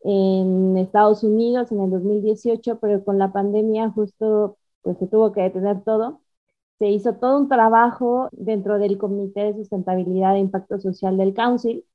en 0.02 0.78
Estados 0.78 1.24
Unidos 1.24 1.72
en 1.72 1.82
el 1.82 1.92
2018, 1.92 2.80
pero 2.80 3.04
con 3.04 3.18
la 3.20 3.32
pandemia 3.32 3.90
justo 3.92 4.58
pues 4.82 4.98
se 4.98 5.08
tuvo 5.08 5.32
que 5.34 5.42
detener 5.42 5.84
todo 5.84 6.22
se 6.80 6.90
hizo 6.90 7.16
todo 7.16 7.38
un 7.40 7.50
trabajo 7.50 8.30
dentro 8.32 8.80
del 8.80 8.98
Comité 8.98 9.42
de 9.46 9.54
Sustentabilidad 9.56 10.36
e 10.36 10.40
Impacto 10.40 10.80
Social 10.80 11.18
del 11.18 11.34
Council 11.34 11.86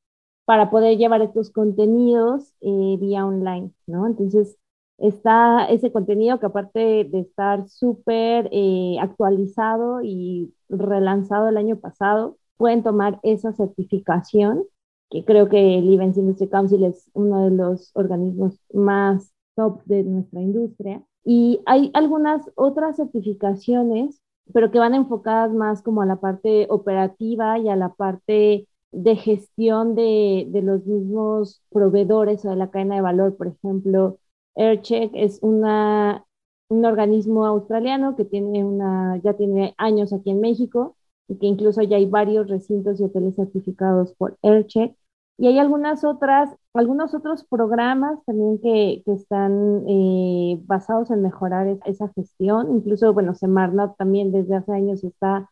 para 0.44 0.70
poder 0.70 0.98
llevar 0.98 1.22
estos 1.22 1.50
contenidos 1.50 2.54
eh, 2.60 2.96
vía 3.00 3.26
online, 3.26 3.72
¿no? 3.86 4.06
Entonces, 4.06 4.58
está 4.98 5.66
ese 5.66 5.90
contenido 5.92 6.38
que 6.38 6.46
aparte 6.46 7.04
de 7.04 7.20
estar 7.20 7.68
súper 7.68 8.48
eh, 8.52 8.96
actualizado 9.00 10.00
y 10.02 10.54
relanzado 10.68 11.48
el 11.48 11.56
año 11.56 11.78
pasado, 11.80 12.36
pueden 12.56 12.82
tomar 12.82 13.20
esa 13.22 13.52
certificación, 13.54 14.64
que 15.10 15.24
creo 15.24 15.48
que 15.48 15.78
el 15.78 15.92
Events 15.92 16.18
Industry 16.18 16.48
Council 16.48 16.84
es 16.84 17.10
uno 17.14 17.44
de 17.44 17.50
los 17.56 17.90
organismos 17.94 18.58
más 18.72 19.32
top 19.54 19.82
de 19.84 20.02
nuestra 20.04 20.40
industria. 20.40 21.02
Y 21.24 21.60
hay 21.66 21.90
algunas 21.94 22.50
otras 22.56 22.96
certificaciones 22.96 24.20
pero 24.52 24.70
que 24.70 24.78
van 24.78 24.94
enfocadas 24.94 25.52
más 25.52 25.82
como 25.82 26.02
a 26.02 26.06
la 26.06 26.16
parte 26.16 26.66
operativa 26.70 27.58
y 27.58 27.68
a 27.68 27.76
la 27.76 27.90
parte 27.94 28.68
de 28.92 29.16
gestión 29.16 29.94
de, 29.94 30.46
de 30.50 30.62
los 30.62 30.84
mismos 30.86 31.62
proveedores 31.70 32.44
o 32.44 32.50
de 32.50 32.56
la 32.56 32.70
cadena 32.70 32.96
de 32.96 33.00
valor, 33.02 33.36
por 33.36 33.48
ejemplo, 33.48 34.18
AirCheck 34.54 35.10
es 35.14 35.38
una, 35.42 36.24
un 36.68 36.84
organismo 36.84 37.46
australiano 37.46 38.16
que 38.16 38.24
tiene 38.24 38.64
una, 38.64 39.16
ya 39.22 39.34
tiene 39.34 39.74
años 39.78 40.12
aquí 40.12 40.30
en 40.30 40.40
México 40.40 40.96
y 41.28 41.36
que 41.38 41.46
incluso 41.46 41.82
ya 41.82 41.96
hay 41.96 42.06
varios 42.06 42.48
recintos 42.48 43.00
y 43.00 43.04
hoteles 43.04 43.34
certificados 43.36 44.14
por 44.14 44.38
AirCheck. 44.42 44.96
Y 45.36 45.48
hay 45.48 45.58
algunas 45.58 46.04
otras, 46.04 46.50
algunos 46.74 47.14
otros 47.14 47.44
programas 47.44 48.24
también 48.24 48.58
que, 48.60 49.02
que 49.04 49.12
están 49.14 49.84
eh, 49.88 50.60
basados 50.64 51.10
en 51.10 51.22
mejorar 51.22 51.78
esa 51.86 52.08
gestión. 52.14 52.70
Incluso, 52.76 53.12
bueno, 53.12 53.34
Semarnat 53.34 53.96
también 53.96 54.30
desde 54.32 54.54
hace 54.56 54.72
años 54.72 55.02
está 55.02 55.50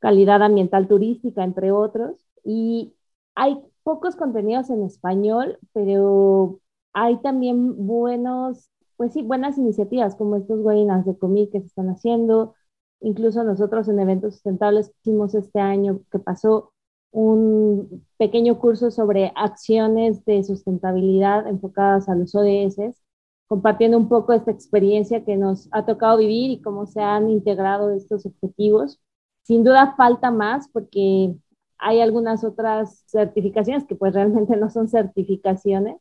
calidad 0.00 0.42
ambiental 0.42 0.88
turística, 0.88 1.44
entre 1.44 1.72
otros. 1.72 2.16
Y 2.44 2.94
hay 3.34 3.58
pocos 3.82 4.16
contenidos 4.16 4.70
en 4.70 4.82
español, 4.84 5.58
pero 5.72 6.60
hay 6.92 7.16
también 7.22 7.86
buenos, 7.86 8.68
pues 8.96 9.12
sí, 9.12 9.22
buenas 9.22 9.58
iniciativas 9.58 10.14
como 10.16 10.36
estos 10.36 10.60
webinars 10.60 11.06
de 11.06 11.16
comida 11.18 11.50
que 11.52 11.60
se 11.60 11.66
están 11.66 11.88
haciendo. 11.90 12.54
Incluso 13.02 13.42
nosotros 13.44 13.88
en 13.88 14.00
eventos 14.00 14.34
sustentables 14.34 14.92
hicimos 15.00 15.34
este 15.34 15.60
año 15.60 16.00
que 16.10 16.18
pasó 16.20 16.72
un 17.10 18.06
pequeño 18.16 18.58
curso 18.58 18.90
sobre 18.90 19.32
acciones 19.36 20.24
de 20.24 20.44
sustentabilidad 20.44 21.46
enfocadas 21.48 22.08
a 22.08 22.14
los 22.14 22.34
ODS, 22.34 23.02
compartiendo 23.48 23.98
un 23.98 24.08
poco 24.08 24.32
esta 24.32 24.50
experiencia 24.50 25.24
que 25.24 25.36
nos 25.36 25.68
ha 25.72 25.84
tocado 25.84 26.18
vivir 26.18 26.50
y 26.50 26.62
cómo 26.62 26.86
se 26.86 27.00
han 27.02 27.28
integrado 27.28 27.90
estos 27.90 28.24
objetivos. 28.24 29.00
Sin 29.42 29.64
duda 29.64 29.94
falta 29.96 30.30
más 30.30 30.68
porque 30.72 31.34
hay 31.78 32.00
algunas 32.00 32.44
otras 32.44 33.04
certificaciones 33.08 33.84
que 33.84 33.96
pues 33.96 34.14
realmente 34.14 34.56
no 34.56 34.70
son 34.70 34.88
certificaciones 34.88 35.96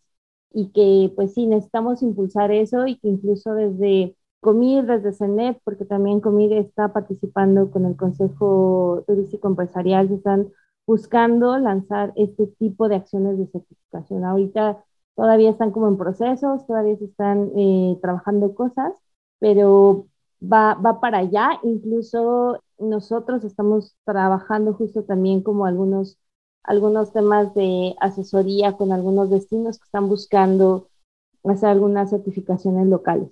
y 0.54 0.70
que 0.72 1.12
pues 1.16 1.34
sí 1.34 1.48
necesitamos 1.48 2.04
impulsar 2.04 2.52
eso 2.52 2.86
y 2.88 2.98
que 3.00 3.08
incluso 3.10 3.54
desde 3.56 4.16
Comir, 4.42 4.86
desde 4.86 5.14
CENEP, 5.14 5.60
porque 5.64 5.86
también 5.86 6.20
Comir 6.22 6.54
está 6.54 6.92
participando 6.94 7.72
con 7.72 7.86
el 7.86 7.96
Consejo 7.96 9.04
Turístico 9.08 9.48
Empresarial, 9.48 10.10
se 10.10 10.16
están 10.16 10.52
buscando 10.88 11.58
lanzar 11.60 12.12
este 12.16 12.48
tipo 12.48 12.90
de 12.90 12.96
acciones 12.96 13.38
de 13.38 13.48
certificación. 13.48 14.26
Ahorita 14.26 14.84
todavía 15.16 15.52
están 15.52 15.72
como 15.72 15.88
en 15.88 15.98
procesos, 15.98 16.66
todavía 16.68 16.98
se 16.98 17.06
están 17.06 17.52
eh, 17.56 17.98
trabajando 18.02 18.56
cosas, 18.56 18.94
pero 19.40 20.08
va, 20.42 20.74
va 20.76 21.00
para 21.00 21.20
allá. 21.20 21.60
Incluso 21.64 22.62
nosotros 22.80 23.44
estamos 23.44 23.96
trabajando 24.06 24.74
justo 24.74 25.04
también 25.04 25.44
como 25.44 25.66
algunos, 25.66 26.18
algunos 26.64 27.14
temas 27.14 27.54
de 27.54 27.96
asesoría 28.02 28.74
con 28.78 28.92
algunos 28.92 29.30
destinos 29.30 29.78
que 29.80 29.86
están 29.86 30.10
buscando 30.10 30.88
hacer 31.44 31.70
algunas 31.70 32.10
certificaciones 32.10 32.88
locales. 32.88 33.30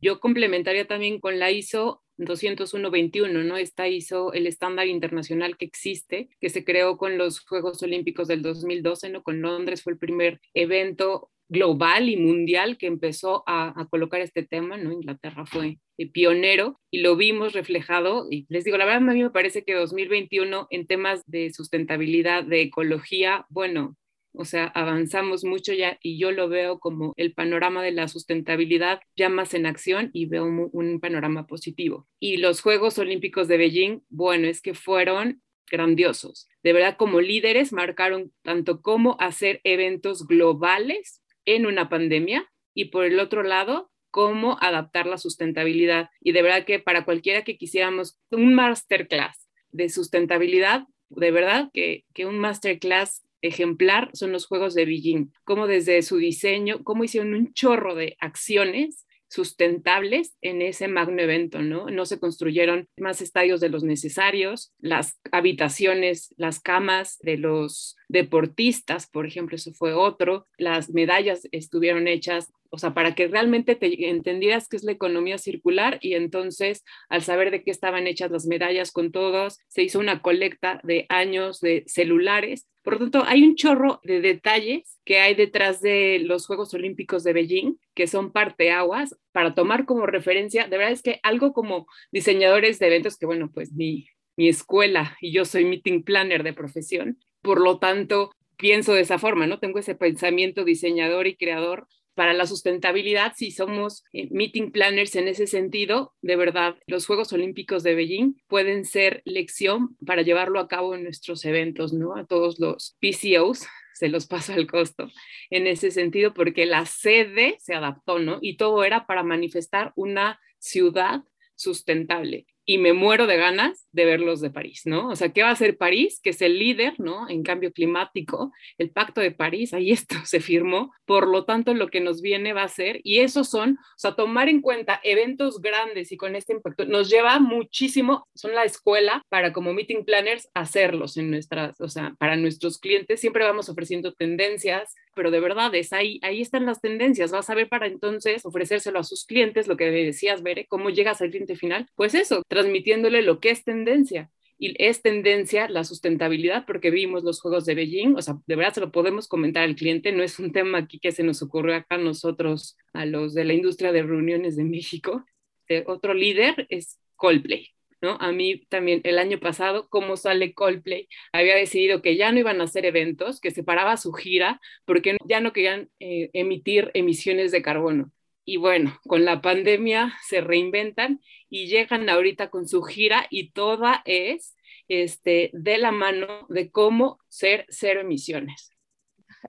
Yo 0.00 0.20
complementaría 0.20 0.86
también 0.86 1.20
con 1.20 1.38
la 1.38 1.50
ISO 1.50 2.02
201-21, 2.18 3.44
¿no? 3.44 3.56
Esta 3.56 3.88
ISO, 3.88 4.32
el 4.32 4.46
estándar 4.46 4.86
internacional 4.86 5.56
que 5.56 5.64
existe, 5.64 6.28
que 6.40 6.50
se 6.50 6.64
creó 6.64 6.96
con 6.96 7.18
los 7.18 7.40
Juegos 7.40 7.82
Olímpicos 7.82 8.28
del 8.28 8.42
2012, 8.42 9.10
¿no? 9.10 9.22
Con 9.22 9.40
Londres 9.40 9.82
fue 9.82 9.92
el 9.92 9.98
primer 9.98 10.40
evento 10.54 11.30
global 11.48 12.08
y 12.08 12.16
mundial 12.16 12.78
que 12.78 12.86
empezó 12.86 13.42
a, 13.46 13.86
colocar 13.90 14.20
este 14.20 14.44
tema, 14.44 14.76
¿no? 14.76 14.92
Inglaterra 14.92 15.44
fue 15.44 15.78
pionero 16.12 16.80
y 16.90 17.00
lo 17.00 17.16
vimos 17.16 17.52
reflejado. 17.52 18.28
Y 18.30 18.46
les 18.48 18.64
digo, 18.64 18.78
la 18.78 18.86
verdad, 18.86 19.08
a 19.08 19.12
mí 19.12 19.22
me 19.22 19.30
parece 19.30 19.64
que 19.64 19.74
2021 19.74 20.68
en 20.70 20.86
temas 20.86 21.22
de 21.26 21.52
sustentabilidad, 21.52 22.44
de 22.44 22.62
ecología, 22.62 23.46
bueno, 23.50 23.96
o 24.32 24.44
sea, 24.44 24.66
avanzamos 24.66 25.44
mucho 25.44 25.72
ya 25.72 25.98
y 26.02 26.18
yo 26.18 26.32
lo 26.32 26.48
veo 26.48 26.78
como 26.78 27.14
el 27.16 27.34
panorama 27.34 27.82
de 27.82 27.92
la 27.92 28.08
sustentabilidad 28.08 29.00
ya 29.16 29.28
más 29.28 29.54
en 29.54 29.66
acción 29.66 30.10
y 30.12 30.26
veo 30.26 30.44
un, 30.44 31.00
panorama 31.00 31.46
positivo. 31.46 32.06
Y 32.18 32.36
los 32.36 32.60
Juegos 32.60 32.98
Olímpicos 32.98 33.48
de 33.48 33.56
Beijing, 33.56 34.00
bueno, 34.08 34.46
es 34.46 34.60
que 34.60 34.74
fueron 34.74 35.42
grandiosos. 35.70 36.48
De 36.62 36.72
verdad, 36.72 36.96
como 36.96 37.20
líderes 37.20 37.72
marcaron 37.72 38.32
tanto 38.42 38.82
cómo 38.82 39.16
hacer 39.20 39.60
eventos 39.64 40.26
globales 40.26 41.22
en 41.44 41.66
una 41.66 41.88
pandemia 41.88 42.50
y 42.74 42.86
por 42.86 43.04
el 43.04 43.18
otro 43.18 43.42
lado, 43.42 43.90
cómo 44.10 44.58
adaptar 44.60 45.06
la 45.06 45.18
sustentabilidad. 45.18 46.10
Y 46.20 46.32
de 46.32 46.42
verdad 46.42 46.64
que 46.64 46.78
para 46.80 47.04
cualquiera 47.04 47.44
que 47.44 47.56
quisiéramos 47.56 48.18
un 48.30 48.54
masterclass 48.54 49.48
de 49.70 49.88
sustentabilidad, 49.88 50.84
de 51.08 51.30
verdad 51.30 51.70
que, 51.72 52.04
que 52.14 52.26
un 52.26 52.38
masterclass 52.38 53.24
ejemplar 53.42 54.10
son 54.12 54.32
los 54.32 54.46
Juegos 54.46 54.74
de 54.74 54.84
Beijing, 54.84 55.32
cómo 55.44 55.66
desde 55.66 56.02
su 56.02 56.16
diseño, 56.16 56.82
cómo 56.84 57.04
hicieron 57.04 57.34
un 57.34 57.52
chorro 57.52 57.94
de 57.94 58.16
acciones 58.20 59.06
sustentables 59.30 60.36
en 60.40 60.60
ese 60.60 60.88
magno 60.88 61.22
evento, 61.22 61.62
¿no? 61.62 61.86
No 61.86 62.04
se 62.04 62.18
construyeron 62.18 62.88
más 62.96 63.22
estadios 63.22 63.60
de 63.60 63.68
los 63.68 63.84
necesarios, 63.84 64.72
las 64.80 65.20
habitaciones, 65.30 66.34
las 66.36 66.58
camas 66.58 67.16
de 67.20 67.36
los 67.36 67.96
deportistas, 68.08 69.08
por 69.08 69.26
ejemplo, 69.26 69.54
eso 69.54 69.72
fue 69.72 69.92
otro, 69.92 70.46
las 70.58 70.90
medallas 70.90 71.46
estuvieron 71.52 72.08
hechas 72.08 72.52
o 72.70 72.78
sea, 72.78 72.94
para 72.94 73.14
que 73.14 73.26
realmente 73.26 73.74
te 73.74 74.08
entendieras 74.08 74.68
qué 74.68 74.76
es 74.76 74.84
la 74.84 74.92
economía 74.92 75.38
circular 75.38 75.98
y 76.00 76.14
entonces 76.14 76.84
al 77.08 77.22
saber 77.22 77.50
de 77.50 77.64
qué 77.64 77.72
estaban 77.72 78.06
hechas 78.06 78.30
las 78.30 78.46
medallas 78.46 78.92
con 78.92 79.10
todos, 79.10 79.58
se 79.68 79.82
hizo 79.82 79.98
una 79.98 80.22
colecta 80.22 80.80
de 80.84 81.04
años 81.08 81.60
de 81.60 81.82
celulares. 81.86 82.68
Por 82.82 82.94
lo 82.94 82.98
tanto, 83.00 83.24
hay 83.26 83.42
un 83.42 83.56
chorro 83.56 84.00
de 84.04 84.20
detalles 84.20 84.98
que 85.04 85.20
hay 85.20 85.34
detrás 85.34 85.80
de 85.80 86.20
los 86.20 86.46
Juegos 86.46 86.72
Olímpicos 86.72 87.24
de 87.24 87.32
Beijing, 87.32 87.78
que 87.94 88.06
son 88.06 88.32
parteaguas 88.32 89.16
para 89.32 89.54
tomar 89.54 89.84
como 89.84 90.06
referencia. 90.06 90.66
De 90.66 90.78
verdad 90.78 90.92
es 90.92 91.02
que 91.02 91.20
algo 91.22 91.52
como 91.52 91.86
diseñadores 92.10 92.78
de 92.78 92.86
eventos, 92.86 93.18
que 93.18 93.26
bueno, 93.26 93.50
pues 93.52 93.72
mi, 93.72 94.06
mi 94.36 94.48
escuela 94.48 95.16
y 95.20 95.32
yo 95.32 95.44
soy 95.44 95.64
meeting 95.64 96.02
planner 96.02 96.42
de 96.42 96.54
profesión, 96.54 97.18
por 97.42 97.60
lo 97.60 97.78
tanto, 97.78 98.30
pienso 98.56 98.94
de 98.94 99.02
esa 99.02 99.18
forma, 99.18 99.46
¿no? 99.46 99.58
Tengo 99.58 99.78
ese 99.78 99.94
pensamiento 99.94 100.64
diseñador 100.64 101.26
y 101.26 101.36
creador 101.36 101.86
para 102.20 102.34
la 102.34 102.44
sustentabilidad, 102.44 103.32
si 103.34 103.50
somos 103.50 104.04
eh, 104.12 104.28
meeting 104.30 104.72
planners 104.72 105.16
en 105.16 105.26
ese 105.26 105.46
sentido, 105.46 106.12
de 106.20 106.36
verdad, 106.36 106.76
los 106.86 107.06
Juegos 107.06 107.32
Olímpicos 107.32 107.82
de 107.82 107.94
Beijing 107.94 108.34
pueden 108.46 108.84
ser 108.84 109.22
lección 109.24 109.96
para 110.04 110.20
llevarlo 110.20 110.60
a 110.60 110.68
cabo 110.68 110.94
en 110.94 111.02
nuestros 111.02 111.46
eventos, 111.46 111.94
¿no? 111.94 112.14
A 112.14 112.26
todos 112.26 112.60
los 112.60 112.98
PCOs 113.00 113.66
se 113.94 114.10
los 114.10 114.26
paso 114.26 114.52
al 114.52 114.66
costo 114.66 115.10
en 115.48 115.66
ese 115.66 115.90
sentido, 115.90 116.34
porque 116.34 116.66
la 116.66 116.84
sede 116.84 117.56
se 117.58 117.72
adaptó, 117.72 118.18
¿no? 118.18 118.38
Y 118.42 118.58
todo 118.58 118.84
era 118.84 119.06
para 119.06 119.22
manifestar 119.22 119.94
una 119.96 120.38
ciudad 120.58 121.22
sustentable 121.54 122.44
y 122.64 122.78
me 122.78 122.92
muero 122.92 123.26
de 123.26 123.36
ganas 123.36 123.88
de 123.92 124.04
verlos 124.04 124.40
de 124.40 124.50
París, 124.50 124.82
¿no? 124.84 125.08
O 125.08 125.16
sea, 125.16 125.32
¿qué 125.32 125.42
va 125.42 125.48
a 125.48 125.52
hacer 125.52 125.76
París? 125.76 126.20
Que 126.22 126.30
es 126.30 126.42
el 126.42 126.58
líder, 126.58 126.94
¿no? 126.98 127.28
En 127.28 127.42
cambio 127.42 127.72
climático, 127.72 128.52
el 128.78 128.90
Pacto 128.90 129.20
de 129.20 129.32
París, 129.32 129.74
ahí 129.74 129.90
esto 129.92 130.16
se 130.24 130.40
firmó, 130.40 130.92
por 131.04 131.26
lo 131.26 131.44
tanto 131.44 131.74
lo 131.74 131.88
que 131.88 132.00
nos 132.00 132.22
viene 132.22 132.52
va 132.52 132.62
a 132.62 132.68
ser, 132.68 133.00
y 133.02 133.20
esos 133.20 133.48
son, 133.48 133.78
o 133.80 133.98
sea, 133.98 134.14
tomar 134.14 134.48
en 134.48 134.60
cuenta 134.60 135.00
eventos 135.02 135.60
grandes 135.60 136.12
y 136.12 136.16
con 136.16 136.36
este 136.36 136.52
impacto, 136.52 136.84
nos 136.84 137.10
lleva 137.10 137.38
muchísimo, 137.40 138.28
son 138.34 138.54
la 138.54 138.64
escuela 138.64 139.22
para 139.28 139.52
como 139.52 139.72
meeting 139.72 140.04
planners 140.04 140.48
hacerlos 140.54 141.16
en 141.16 141.30
nuestras, 141.30 141.80
o 141.80 141.88
sea, 141.88 142.14
para 142.18 142.36
nuestros 142.36 142.78
clientes, 142.78 143.20
siempre 143.20 143.44
vamos 143.44 143.68
ofreciendo 143.68 144.12
tendencias, 144.12 144.94
pero 145.14 145.30
de 145.30 145.40
verdad 145.40 145.74
es 145.74 145.92
ahí, 145.92 146.20
ahí 146.22 146.40
están 146.40 146.66
las 146.66 146.80
tendencias, 146.80 147.32
vas 147.32 147.50
a 147.50 147.54
ver 147.54 147.68
para 147.68 147.86
entonces 147.86 148.44
ofrecérselo 148.44 148.98
a 148.98 149.04
sus 149.04 149.26
clientes, 149.26 149.66
lo 149.66 149.76
que 149.76 149.90
decías, 149.90 150.42
Bere, 150.42 150.66
cómo 150.66 150.90
llegas 150.90 151.20
al 151.20 151.30
cliente 151.30 151.56
final, 151.56 151.88
pues 151.94 152.14
eso, 152.14 152.42
transmitiéndole 152.50 153.22
lo 153.22 153.40
que 153.40 153.50
es 153.50 153.64
tendencia. 153.64 154.30
Y 154.58 154.74
es 154.76 155.00
tendencia 155.00 155.70
la 155.70 155.84
sustentabilidad 155.84 156.66
porque 156.66 156.90
vimos 156.90 157.24
los 157.24 157.40
Juegos 157.40 157.64
de 157.64 157.74
Beijing, 157.74 158.16
o 158.16 158.20
sea, 158.20 158.34
de 158.46 158.56
verdad 158.56 158.74
se 158.74 158.80
lo 158.80 158.92
podemos 158.92 159.26
comentar 159.26 159.62
al 159.62 159.76
cliente, 159.76 160.12
no 160.12 160.22
es 160.22 160.38
un 160.38 160.52
tema 160.52 160.78
aquí 160.78 160.98
que 160.98 161.12
se 161.12 161.22
nos 161.22 161.40
ocurrió 161.42 161.74
acá 161.76 161.94
a 161.94 161.98
nosotros, 161.98 162.76
a 162.92 163.06
los 163.06 163.32
de 163.32 163.44
la 163.44 163.54
industria 163.54 163.92
de 163.92 164.02
reuniones 164.02 164.56
de 164.56 164.64
México. 164.64 165.24
Eh, 165.68 165.84
otro 165.86 166.12
líder 166.12 166.66
es 166.68 166.98
Coldplay. 167.16 167.68
¿No? 168.02 168.16
A 168.18 168.32
mí 168.32 168.64
también 168.70 169.02
el 169.04 169.18
año 169.18 169.38
pasado, 169.40 169.90
como 169.90 170.16
sale 170.16 170.54
Coldplay, 170.54 171.06
había 171.32 171.54
decidido 171.54 172.00
que 172.00 172.16
ya 172.16 172.32
no 172.32 172.38
iban 172.38 172.62
a 172.62 172.64
hacer 172.64 172.86
eventos, 172.86 173.40
que 173.42 173.50
se 173.50 173.62
paraba 173.62 173.98
su 173.98 174.12
gira 174.14 174.58
porque 174.86 175.18
ya 175.26 175.40
no 175.40 175.52
querían 175.52 175.90
eh, 176.00 176.30
emitir 176.32 176.90
emisiones 176.94 177.52
de 177.52 177.60
carbono 177.60 178.10
y 178.44 178.56
bueno, 178.56 178.98
con 179.06 179.24
la 179.24 179.40
pandemia 179.40 180.12
se 180.28 180.40
reinventan 180.40 181.20
y 181.48 181.66
llegan 181.66 182.08
ahorita 182.08 182.50
con 182.50 182.66
su 182.66 182.82
gira 182.82 183.26
y 183.30 183.52
toda 183.52 184.02
es 184.04 184.54
este, 184.88 185.50
de 185.52 185.78
la 185.78 185.92
mano 185.92 186.46
de 186.48 186.70
cómo 186.70 187.18
ser 187.28 187.66
cero 187.68 188.00
emisiones. 188.00 188.72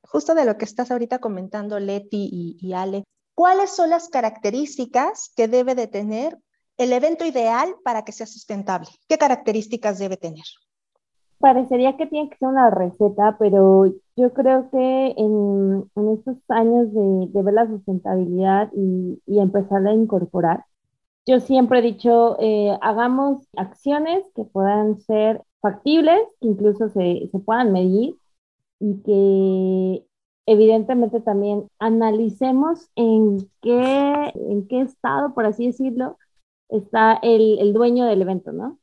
Justo 0.04 0.36
de 0.36 0.46
lo 0.46 0.58
que 0.58 0.66
estás 0.66 0.92
ahorita 0.92 1.20
comentando, 1.20 1.80
Leti 1.80 2.30
y, 2.32 2.74
Ale, 2.74 3.04
¿cuáles 3.34 3.76
son 3.76 3.90
las 3.90 4.10
características 4.10 5.32
que 5.36 5.48
debe 5.48 5.76
de 5.76 5.88
tener 5.88 6.38
el 6.78 6.94
evento 6.94 7.26
ideal 7.26 7.76
para 7.84 8.04
que 8.04 8.12
sea 8.12 8.28
sustentable? 8.28 8.90
¿Qué 9.08 9.18
características 9.18 10.00
debe 10.00 10.18
tener? 10.18 10.46
Parecería 11.42 11.98
que 11.98 12.08
tiene 12.08 12.30
que 12.30 12.38
ser 12.38 12.50
una 12.50 12.70
receta, 12.70 13.38
pero 13.40 13.86
yo 14.16 14.34
creo 14.34 14.70
que 14.72 15.16
en, 15.18 15.84
estos 16.18 16.38
años 16.50 16.94
de, 16.94 17.44
ver 17.44 17.54
la 17.54 17.68
sustentabilidad 17.68 18.72
y, 18.74 19.22
y 19.28 19.40
empezar 19.40 19.86
a 19.88 19.94
incorporar, 19.94 20.66
yo 21.26 21.40
siempre 21.40 21.80
he 21.80 21.82
dicho, 21.82 22.38
eh, 22.40 22.78
hagamos 22.82 23.48
acciones 23.56 24.26
que 24.36 24.44
puedan 24.44 25.00
ser 25.02 25.44
factibles, 25.62 26.20
que 26.40 26.48
incluso 26.48 26.90
se, 26.90 27.30
se 27.32 27.40
puedan 27.40 27.72
medir 27.72 28.16
y 28.80 29.02
que 29.04 30.06
evidentemente 30.48 31.22
también 31.22 31.68
analicemos 31.80 32.90
en 32.96 33.50
qué, 33.62 34.32
en 34.36 34.68
qué 34.68 34.82
estado, 34.82 35.34
por 35.34 35.46
así 35.46 35.68
decirlo, 35.68 36.18
está 36.70 37.14
el, 37.22 37.60
el 37.60 37.74
dueño 37.74 38.06
del 38.06 38.24
evento, 38.24 38.52
¿no? 38.52 38.80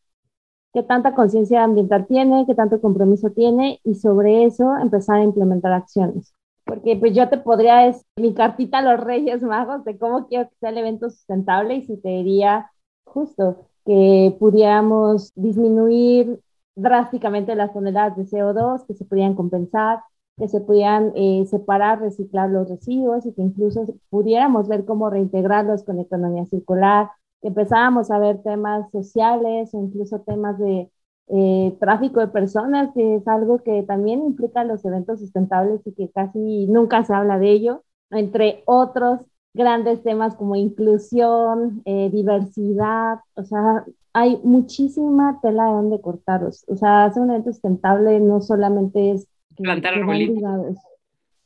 Qué 0.73 0.83
tanta 0.83 1.15
conciencia 1.15 1.65
ambiental 1.65 2.07
tiene, 2.07 2.45
qué 2.47 2.55
tanto 2.55 2.81
compromiso 2.81 3.31
tiene 3.31 3.81
y 3.85 3.95
sobre 3.95 4.45
eso 4.45 4.77
empezar 4.77 5.21
a 5.21 5.25
implementar 5.25 5.73
acciones. 5.73 6.35
Porque 6.65 6.97
pues 6.97 7.15
yo 7.15 7.29
te 7.29 7.39
podría 7.39 7.79
decir 7.79 8.05
mi 8.17 8.35
cartita 8.35 8.79
a 8.79 8.83
los 8.83 9.01
Reyes 9.03 9.43
Magos 9.43 9.85
de 9.85 9.99
cómo 9.99 10.27
quiero 10.27 10.49
que 10.51 10.57
sea 10.61 10.71
el 10.71 10.79
evento 10.79 11.09
sustentable 11.09 11.77
y 11.77 11.83
si 11.83 11.97
te 11.97 12.11
diría 12.11 12.71
justo 13.05 13.69
que 13.87 14.37
pudiéramos 14.39 15.33
disminuir 15.35 16.41
drásticamente 16.77 17.55
las 17.55 17.73
toneladas 17.73 18.17
de 18.17 18.25
CO2, 18.25 18.87
que 18.87 18.95
se 18.95 19.05
pudieran 19.05 19.35
compensar, 19.35 20.01
que 20.37 20.49
se 20.49 20.61
pudieran 20.61 21.13
eh, 21.17 21.45
separar, 21.47 22.01
reciclar 22.01 22.51
los 22.51 22.69
residuos 22.69 23.27
y 23.27 23.33
que 23.33 23.43
incluso 23.43 23.87
pudiéramos 24.11 24.69
ver 24.69 24.85
cómo 24.85 25.11
reintegrarlos 25.11 25.85
con 25.85 25.99
economía 25.99 26.45
circular, 26.47 27.11
empezábamos 27.43 28.11
a 28.11 28.19
ver 28.19 28.43
temas 28.43 28.91
sociales 28.91 29.71
o 29.73 29.83
incluso 29.83 30.21
temas 30.21 30.59
de 30.59 30.91
eh, 31.29 31.77
tráfico 31.79 32.21
de 32.21 32.29
personas, 32.29 32.91
que 32.95 33.17
es 33.17 33.29
algo 33.29 33.59
que 33.63 33.83
también 33.83 34.25
implica 34.25 34.65
los 34.65 34.85
eventos 34.85 35.21
sustentables 35.21 35.87
y 35.87 35.93
que 35.93 36.11
casi 36.11 36.67
nunca 36.67 37.05
se 37.05 37.15
habla 37.15 37.39
de 37.39 37.51
ello, 37.51 37.83
entre 38.11 38.63
otros 38.67 39.21
grandes 39.53 40.03
temas 40.03 40.37
como 40.37 40.57
inclusión, 40.57 41.83
eh, 41.85 42.11
diversidad, 42.11 43.19
o 43.35 43.43
sea, 43.45 43.85
hay 44.13 44.41
muchísima 44.43 45.39
tela 45.43 45.67
de 45.67 45.73
donde 45.73 46.01
cortaros. 46.01 46.65
O 46.69 46.77
sea, 46.77 47.05
hacer 47.05 47.23
un 47.23 47.31
evento 47.31 47.53
sustentable 47.53 48.21
no 48.21 48.41
solamente 48.41 49.13
es... 49.13 49.29
Plantar 49.57 49.95
arbolitos. 49.95 50.79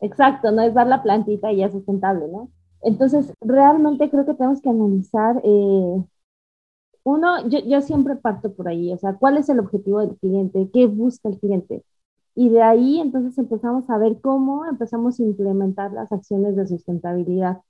Exacto, 0.01 0.51
no 0.53 0.63
es 0.63 0.75
dar 0.75 0.87
la 0.87 1.03
plantita 1.03 1.53
y 1.53 1.59
ya 1.59 1.67
es 1.67 1.73
sustentable, 1.73 2.29
¿no? 2.29 2.51
Entonces, 2.83 3.33
realmente 3.41 4.11
creo 4.11 4.27
que 4.27 4.35
tenemos 4.35 4.61
que 4.61 4.71
analizar, 4.71 5.41
eh, 5.45 6.05
uno, 7.05 7.49
yo, 7.49 7.59
yo, 7.61 7.81
siempre 7.83 8.17
parto 8.17 8.53
por 8.55 8.69
ahí, 8.69 8.93
o 8.93 8.99
sea, 8.99 9.15
¿cuál 9.17 9.37
es 9.39 9.49
el 9.49 9.59
objetivo 9.61 10.01
del 10.01 10.17
cliente? 10.19 10.71
¿Qué 10.73 10.87
busca 10.87 11.29
el 11.29 11.39
cliente? 11.39 11.85
Y 12.35 12.51
de 12.51 12.63
ahí 12.63 13.01
entonces 13.01 13.39
empezamos 13.39 13.91
a 13.91 13.99
ver 13.99 14.21
cómo 14.21 14.67
empezamos 14.67 15.21
a 15.21 15.23
implementar 15.25 15.93
las 15.93 16.13
acciones 16.13 16.57
de 16.57 16.67
sustentabilidad. 16.67 17.63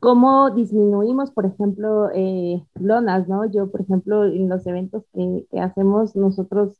Cómo 0.00 0.50
disminuimos, 0.50 1.30
por 1.32 1.46
ejemplo, 1.46 2.10
eh, 2.14 2.64
lonas, 2.80 3.28
¿no? 3.28 3.46
Yo, 3.46 3.70
por 3.70 3.82
ejemplo, 3.82 4.24
en 4.26 4.48
los 4.48 4.66
eventos 4.66 5.04
que, 5.14 5.46
que 5.50 5.60
hacemos, 5.60 6.16
nosotros 6.16 6.78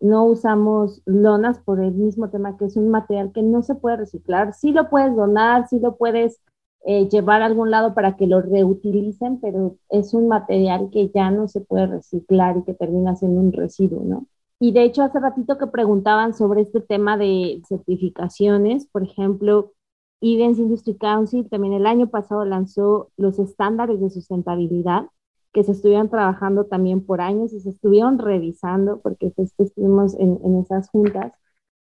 no 0.00 0.24
usamos 0.26 1.02
lonas 1.06 1.58
por 1.60 1.80
el 1.80 1.92
mismo 1.94 2.30
tema 2.30 2.56
que 2.58 2.66
es 2.66 2.76
un 2.76 2.90
material 2.90 3.32
que 3.32 3.42
no 3.42 3.62
se 3.62 3.74
puede 3.76 3.96
reciclar. 3.98 4.54
Sí 4.54 4.72
lo 4.72 4.90
puedes 4.90 5.14
donar, 5.16 5.68
sí 5.68 5.80
lo 5.80 5.96
puedes 5.96 6.40
eh, 6.84 7.08
llevar 7.08 7.42
a 7.42 7.46
algún 7.46 7.70
lado 7.70 7.94
para 7.94 8.16
que 8.16 8.26
lo 8.26 8.40
reutilicen, 8.42 9.40
pero 9.40 9.76
es 9.88 10.14
un 10.14 10.28
material 10.28 10.88
que 10.92 11.10
ya 11.10 11.30
no 11.30 11.48
se 11.48 11.60
puede 11.60 11.86
reciclar 11.86 12.56
y 12.58 12.64
que 12.64 12.74
termina 12.74 13.16
siendo 13.16 13.40
un 13.40 13.52
residuo, 13.52 14.02
¿no? 14.04 14.26
Y 14.58 14.72
de 14.72 14.84
hecho, 14.84 15.02
hace 15.02 15.20
ratito 15.20 15.58
que 15.58 15.66
preguntaban 15.66 16.32
sobre 16.34 16.62
este 16.62 16.80
tema 16.80 17.16
de 17.18 17.60
certificaciones, 17.68 18.86
por 18.86 19.02
ejemplo, 19.02 19.72
Events 20.20 20.58
Industry 20.58 20.96
Council 20.96 21.48
también 21.48 21.74
el 21.74 21.86
año 21.86 22.08
pasado 22.08 22.44
lanzó 22.44 23.10
los 23.16 23.38
estándares 23.38 24.00
de 24.00 24.10
sustentabilidad 24.10 25.06
que 25.52 25.64
se 25.64 25.72
estuvieron 25.72 26.08
trabajando 26.10 26.66
también 26.66 27.04
por 27.04 27.20
años 27.20 27.52
y 27.52 27.60
se 27.60 27.70
estuvieron 27.70 28.18
revisando 28.18 29.00
porque 29.00 29.30
pues, 29.30 29.54
estuvimos 29.58 30.14
en, 30.14 30.38
en 30.44 30.56
esas 30.58 30.88
juntas. 30.90 31.32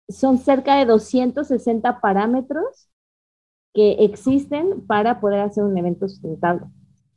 Son 0.08 0.38
cerca 0.38 0.76
de 0.76 0.86
260 0.86 2.00
parámetros 2.00 2.88
que 3.74 4.04
existen 4.04 4.86
para 4.86 5.20
poder 5.20 5.40
hacer 5.40 5.64
un 5.64 5.76
evento 5.76 6.08
sustentable. 6.08 6.66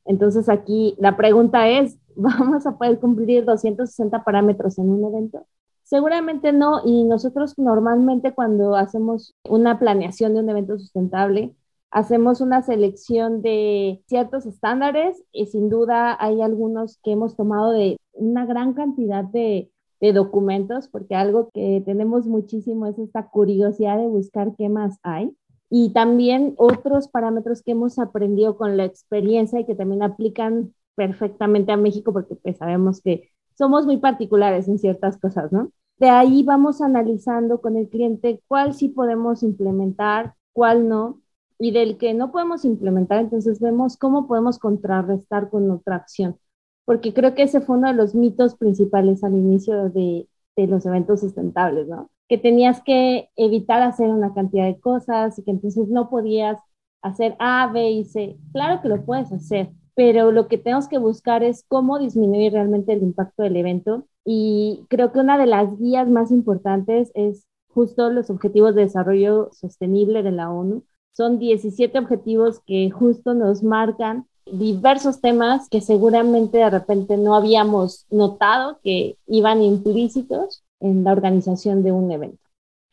Entonces 0.05 0.49
aquí 0.49 0.95
la 0.99 1.17
pregunta 1.17 1.67
es, 1.67 1.97
¿vamos 2.15 2.65
a 2.65 2.77
poder 2.77 2.99
cumplir 2.99 3.45
260 3.45 4.23
parámetros 4.23 4.77
en 4.77 4.89
un 4.89 5.05
evento? 5.05 5.45
Seguramente 5.83 6.51
no, 6.51 6.81
y 6.83 7.03
nosotros 7.03 7.53
normalmente 7.57 8.33
cuando 8.33 8.75
hacemos 8.75 9.35
una 9.47 9.77
planeación 9.77 10.33
de 10.33 10.39
un 10.39 10.49
evento 10.49 10.79
sustentable, 10.79 11.53
hacemos 11.91 12.41
una 12.41 12.63
selección 12.63 13.43
de 13.43 14.01
ciertos 14.07 14.47
estándares 14.47 15.21
y 15.31 15.45
sin 15.45 15.69
duda 15.69 16.17
hay 16.19 16.41
algunos 16.41 16.97
que 17.03 17.11
hemos 17.11 17.35
tomado 17.35 17.71
de 17.71 17.97
una 18.13 18.47
gran 18.47 18.73
cantidad 18.73 19.23
de, 19.25 19.69
de 20.01 20.13
documentos, 20.13 20.87
porque 20.87 21.13
algo 21.13 21.49
que 21.53 21.83
tenemos 21.85 22.25
muchísimo 22.25 22.87
es 22.87 22.97
esta 22.97 23.29
curiosidad 23.29 23.97
de 23.97 24.07
buscar 24.07 24.55
qué 24.57 24.69
más 24.69 24.97
hay 25.03 25.35
y 25.69 25.91
también 25.93 26.53
otros 26.57 27.07
parámetros 27.07 27.61
que 27.63 27.71
hemos 27.71 27.99
aprendido 27.99 28.57
con 28.57 28.77
la 28.77 28.85
experiencia 28.85 29.59
y 29.59 29.65
que 29.65 29.75
también 29.75 30.03
aplican 30.03 30.73
perfectamente 30.95 31.71
a 31.71 31.77
México 31.77 32.13
porque 32.13 32.35
pues 32.35 32.57
sabemos 32.57 33.01
que 33.01 33.31
somos 33.57 33.85
muy 33.85 33.97
particulares 33.97 34.67
en 34.67 34.79
ciertas 34.79 35.17
cosas, 35.17 35.51
¿no? 35.51 35.71
De 35.97 36.09
ahí 36.09 36.43
vamos 36.43 36.81
analizando 36.81 37.61
con 37.61 37.77
el 37.77 37.89
cliente 37.89 38.41
cuál 38.47 38.73
sí 38.73 38.89
podemos 38.89 39.43
implementar, 39.43 40.35
cuál 40.53 40.89
no, 40.89 41.21
y 41.57 41.71
del 41.71 41.97
que 41.97 42.13
no 42.13 42.31
podemos 42.31 42.65
implementar, 42.65 43.19
entonces 43.21 43.59
vemos 43.61 43.97
cómo 43.97 44.27
podemos 44.27 44.59
contrarrestar 44.59 45.49
con 45.49 45.71
otra 45.71 45.95
acción, 45.95 46.37
porque 46.85 47.13
creo 47.13 47.33
que 47.35 47.43
ese 47.43 47.61
fue 47.61 47.77
uno 47.77 47.87
de 47.87 47.93
los 47.93 48.13
mitos 48.15 48.55
principales 48.55 49.23
al 49.23 49.35
inicio 49.35 49.89
de, 49.89 50.27
de 50.57 50.67
los 50.67 50.85
eventos 50.85 51.21
sustentables, 51.21 51.87
¿no? 51.87 52.09
Que 52.27 52.37
tenías 52.37 52.81
que 52.81 53.29
evitar 53.35 53.81
hacer 53.81 54.09
una 54.09 54.33
cantidad 54.33 54.65
de 54.65 54.79
cosas 54.79 55.37
y 55.37 55.43
que 55.43 55.51
entonces 55.51 55.87
no 55.89 56.09
podías 56.09 56.59
hacer 57.01 57.35
A, 57.39 57.67
B 57.71 57.89
y 57.91 58.05
C. 58.05 58.37
Claro 58.51 58.81
que 58.81 58.89
lo 58.89 59.05
puedes 59.05 59.31
hacer, 59.31 59.69
pero 59.95 60.31
lo 60.31 60.47
que 60.47 60.57
tenemos 60.57 60.87
que 60.87 60.97
buscar 60.97 61.43
es 61.43 61.63
cómo 61.67 61.99
disminuir 61.99 62.53
realmente 62.53 62.93
el 62.93 63.03
impacto 63.03 63.43
del 63.43 63.57
evento. 63.57 64.07
Y 64.25 64.85
creo 64.89 65.11
que 65.11 65.19
una 65.19 65.37
de 65.37 65.45
las 65.45 65.77
guías 65.77 66.09
más 66.09 66.31
importantes 66.31 67.11
es 67.13 67.45
justo 67.69 68.09
los 68.09 68.29
Objetivos 68.29 68.73
de 68.73 68.83
Desarrollo 68.83 69.49
Sostenible 69.53 70.23
de 70.23 70.31
la 70.31 70.51
ONU. 70.51 70.83
Son 71.13 71.39
17 71.39 71.97
objetivos 71.99 72.59
que 72.65 72.89
justo 72.89 73.33
nos 73.33 73.63
marcan 73.63 74.25
diversos 74.45 75.21
temas 75.21 75.69
que 75.69 75.81
seguramente 75.81 76.57
de 76.59 76.69
repente 76.69 77.17
no 77.17 77.35
habíamos 77.35 78.05
notado 78.09 78.79
que 78.83 79.17
iban 79.27 79.61
implícitos 79.61 80.64
en 80.79 81.03
la 81.03 81.11
organización 81.11 81.83
de 81.83 81.91
un 81.91 82.11
evento. 82.11 82.43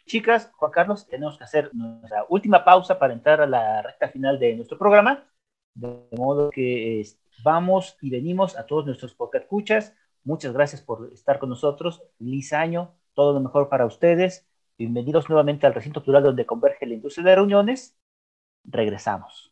Chicas, 0.07 0.51
Juan 0.57 0.73
Carlos, 0.73 1.07
tenemos 1.07 1.39
que 1.39 1.45
hacer 1.45 1.71
nuestra 1.75 2.25
última 2.29 2.65
pausa 2.65 2.99
para 2.99 3.13
entrar 3.13 3.41
a 3.41 3.47
la 3.47 3.83
recta 3.83 4.09
final 4.09 4.39
de 4.39 4.55
nuestro 4.57 4.79
programa, 4.79 5.27
de 5.75 6.09
modo 6.17 6.51
que 6.51 7.05
vamos 7.45 7.97
y 8.01 8.11
venimos 8.11 8.57
a 8.57 8.67
todos 8.67 8.87
nuestros 8.87 9.15
podcast 9.15 9.45
escuchas. 9.45 9.95
Muchas 10.25 10.53
gracias 10.53 10.83
por 10.83 11.13
estar 11.13 11.39
con 11.39 11.49
nosotros. 11.49 12.03
Feliz 12.19 12.53
año, 12.53 12.95
todo 13.15 13.33
lo 13.33 13.41
mejor 13.41 13.69
para 13.69 13.87
ustedes. 13.87 14.47
Bienvenidos 14.79 15.29
nuevamente 15.29 15.67
al 15.67 15.75
recinto 15.75 16.03
plural 16.03 16.23
donde 16.23 16.47
converge 16.47 16.87
la 16.87 16.95
industria 16.95 17.25
de 17.25 17.35
reuniones. 17.37 17.97
Regresamos. 18.65 19.52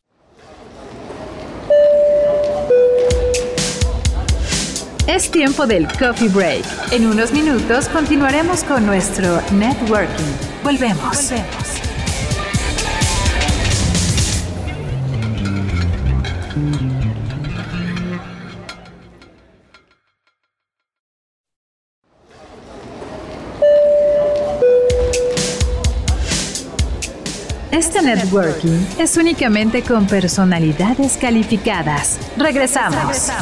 Es 5.12 5.28
tiempo 5.28 5.66
del 5.66 5.88
coffee 5.98 6.28
break. 6.28 6.64
En 6.92 7.04
unos 7.04 7.32
minutos 7.32 7.88
continuaremos 7.88 8.62
con 8.62 8.86
nuestro 8.86 9.42
networking. 9.50 10.22
Volvemos. 10.62 11.32
Este 27.72 28.00
networking 28.00 28.86
es 29.00 29.16
únicamente 29.16 29.82
con 29.82 30.06
personalidades 30.06 31.16
calificadas. 31.16 32.20
Regresamos. 32.36 33.32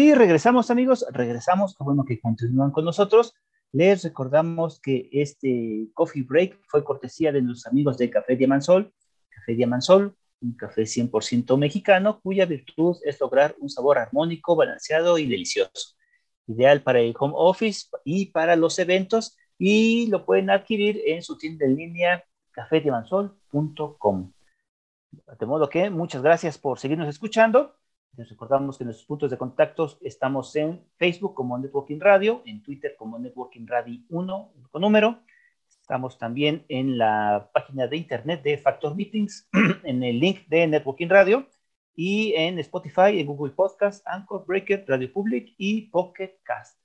Y 0.00 0.14
regresamos, 0.14 0.70
amigos, 0.70 1.04
regresamos, 1.10 1.76
bueno 1.78 2.06
que 2.06 2.18
continúan 2.18 2.70
con 2.70 2.86
nosotros. 2.86 3.34
Les 3.70 4.02
recordamos 4.02 4.80
que 4.80 5.10
este 5.12 5.88
coffee 5.92 6.22
break 6.22 6.58
fue 6.68 6.82
cortesía 6.82 7.32
de 7.32 7.42
los 7.42 7.66
amigos 7.66 7.98
de 7.98 8.08
Café 8.08 8.34
Diamansol. 8.34 8.94
Café 9.28 9.54
Diamansol, 9.54 10.16
un 10.40 10.56
café 10.56 10.84
100% 10.84 11.54
mexicano 11.58 12.18
cuya 12.22 12.46
virtud 12.46 12.96
es 13.04 13.20
lograr 13.20 13.54
un 13.58 13.68
sabor 13.68 13.98
armónico, 13.98 14.56
balanceado 14.56 15.18
y 15.18 15.26
delicioso. 15.26 15.98
Ideal 16.46 16.82
para 16.82 17.00
el 17.00 17.14
home 17.18 17.34
office 17.36 17.88
y 18.02 18.30
para 18.30 18.56
los 18.56 18.78
eventos 18.78 19.36
y 19.58 20.06
lo 20.06 20.24
pueden 20.24 20.48
adquirir 20.48 20.98
en 21.04 21.20
su 21.20 21.36
tienda 21.36 21.66
en 21.66 21.76
línea 21.76 22.24
cafedimansol.com. 22.52 24.32
De 25.38 25.46
modo 25.46 25.68
que 25.68 25.90
muchas 25.90 26.22
gracias 26.22 26.56
por 26.56 26.78
seguirnos 26.78 27.08
escuchando. 27.10 27.74
Les 28.16 28.28
recordamos 28.28 28.76
que 28.76 28.84
nuestros 28.84 29.06
puntos 29.06 29.30
de 29.30 29.38
contacto 29.38 29.98
estamos 30.02 30.54
en 30.56 30.84
Facebook 30.96 31.34
como 31.34 31.56
Networking 31.58 32.00
Radio, 32.00 32.42
en 32.44 32.62
Twitter 32.62 32.96
como 32.98 33.18
Networking 33.18 33.66
Radio 33.66 34.00
1 34.08 34.52
con 34.70 34.82
número. 34.82 35.22
Estamos 35.68 36.18
también 36.18 36.64
en 36.68 36.98
la 36.98 37.50
página 37.52 37.86
de 37.86 37.96
internet 37.96 38.42
de 38.42 38.58
Factor 38.58 38.96
Meetings, 38.96 39.48
en 39.84 40.02
el 40.02 40.18
link 40.18 40.46
de 40.48 40.66
Networking 40.66 41.08
Radio 41.08 41.46
y 41.94 42.34
en 42.34 42.58
Spotify, 42.58 43.20
en 43.20 43.26
Google 43.26 43.52
Podcast, 43.52 44.06
Anchor, 44.06 44.44
Breaker, 44.46 44.84
Radio 44.88 45.12
Public 45.12 45.54
y 45.56 45.82
Pocket 45.82 46.40
Cast. 46.42 46.78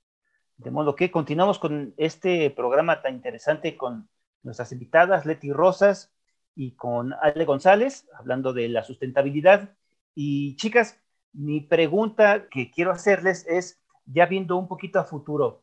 De 0.56 0.70
modo 0.70 0.94
que 0.94 1.10
continuamos 1.10 1.58
con 1.58 1.92
este 1.96 2.50
programa 2.50 3.02
tan 3.02 3.14
interesante 3.14 3.76
con 3.76 4.08
nuestras 4.42 4.72
invitadas, 4.72 5.26
Leti 5.26 5.52
Rosas 5.52 6.14
y 6.54 6.76
con 6.76 7.12
Ale 7.20 7.44
González, 7.44 8.08
hablando 8.16 8.52
de 8.52 8.68
la 8.68 8.84
sustentabilidad. 8.84 9.76
Y 10.14 10.56
chicas, 10.56 10.98
mi 11.36 11.60
pregunta 11.60 12.48
que 12.48 12.70
quiero 12.70 12.92
hacerles 12.92 13.46
es, 13.46 13.80
ya 14.06 14.26
viendo 14.26 14.56
un 14.56 14.68
poquito 14.68 14.98
a 14.98 15.04
futuro, 15.04 15.62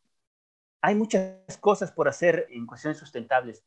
hay 0.82 0.95
muchas 0.95 1.57
cosas 1.59 1.91
por 1.91 2.07
hacer 2.07 2.47
en 2.51 2.67
cuestiones 2.67 2.99
sustentables, 2.99 3.65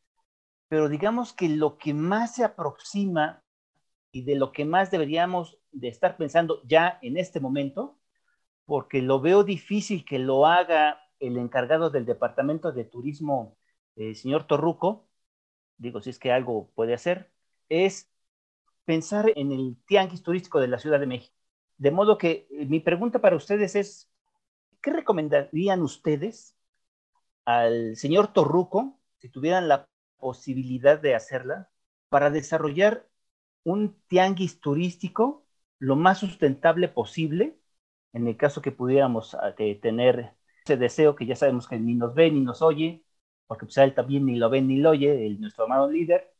pero 0.68 0.88
digamos 0.88 1.32
que 1.32 1.48
lo 1.48 1.78
que 1.78 1.94
más 1.94 2.36
se 2.36 2.44
aproxima 2.44 3.42
y 4.12 4.24
de 4.24 4.36
lo 4.36 4.52
que 4.52 4.64
más 4.64 4.90
deberíamos 4.90 5.58
de 5.72 5.88
estar 5.88 6.16
pensando 6.16 6.62
ya 6.66 6.98
en 7.02 7.16
este 7.16 7.40
momento, 7.40 7.98
porque 8.66 9.02
lo 9.02 9.20
veo 9.20 9.44
difícil 9.44 10.04
que 10.04 10.18
lo 10.18 10.46
haga 10.46 11.00
el 11.20 11.36
encargado 11.38 11.90
del 11.90 12.06
Departamento 12.06 12.72
de 12.72 12.84
Turismo, 12.84 13.56
el 13.96 14.16
señor 14.16 14.46
Torruco, 14.46 15.08
digo, 15.78 16.00
si 16.00 16.10
es 16.10 16.18
que 16.18 16.32
algo 16.32 16.70
puede 16.74 16.94
hacer, 16.94 17.32
es 17.68 18.10
pensar 18.84 19.32
en 19.36 19.52
el 19.52 19.76
tianguis 19.86 20.22
turístico 20.22 20.60
de 20.60 20.68
la 20.68 20.78
Ciudad 20.78 21.00
de 21.00 21.06
México. 21.06 21.35
De 21.78 21.90
modo 21.90 22.18
que 22.18 22.46
eh, 22.50 22.66
mi 22.66 22.80
pregunta 22.80 23.20
para 23.20 23.36
ustedes 23.36 23.76
es, 23.76 24.10
¿qué 24.82 24.92
recomendarían 24.92 25.82
ustedes 25.82 26.56
al 27.44 27.96
señor 27.96 28.32
Torruco, 28.32 28.98
si 29.18 29.28
tuvieran 29.28 29.68
la 29.68 29.88
posibilidad 30.18 31.00
de 31.00 31.14
hacerla, 31.14 31.70
para 32.08 32.30
desarrollar 32.30 33.08
un 33.64 34.00
tianguis 34.08 34.60
turístico 34.60 35.46
lo 35.78 35.96
más 35.96 36.18
sustentable 36.18 36.88
posible, 36.88 37.58
en 38.12 38.26
el 38.26 38.36
caso 38.36 38.62
que 38.62 38.72
pudiéramos 38.72 39.34
ah, 39.34 39.54
tener 39.54 40.34
ese 40.64 40.76
deseo 40.76 41.16
que 41.16 41.26
ya 41.26 41.36
sabemos 41.36 41.68
que 41.68 41.78
ni 41.78 41.94
nos 41.94 42.14
ve 42.14 42.30
ni 42.30 42.40
nos 42.40 42.62
oye, 42.62 43.04
porque 43.46 43.66
pues 43.66 43.76
él 43.78 43.94
también 43.94 44.26
ni 44.26 44.36
lo 44.36 44.50
ve 44.50 44.62
ni 44.62 44.78
lo 44.78 44.90
oye, 44.90 45.26
el, 45.26 45.40
nuestro 45.40 45.64
amado 45.64 45.90
líder. 45.90 46.32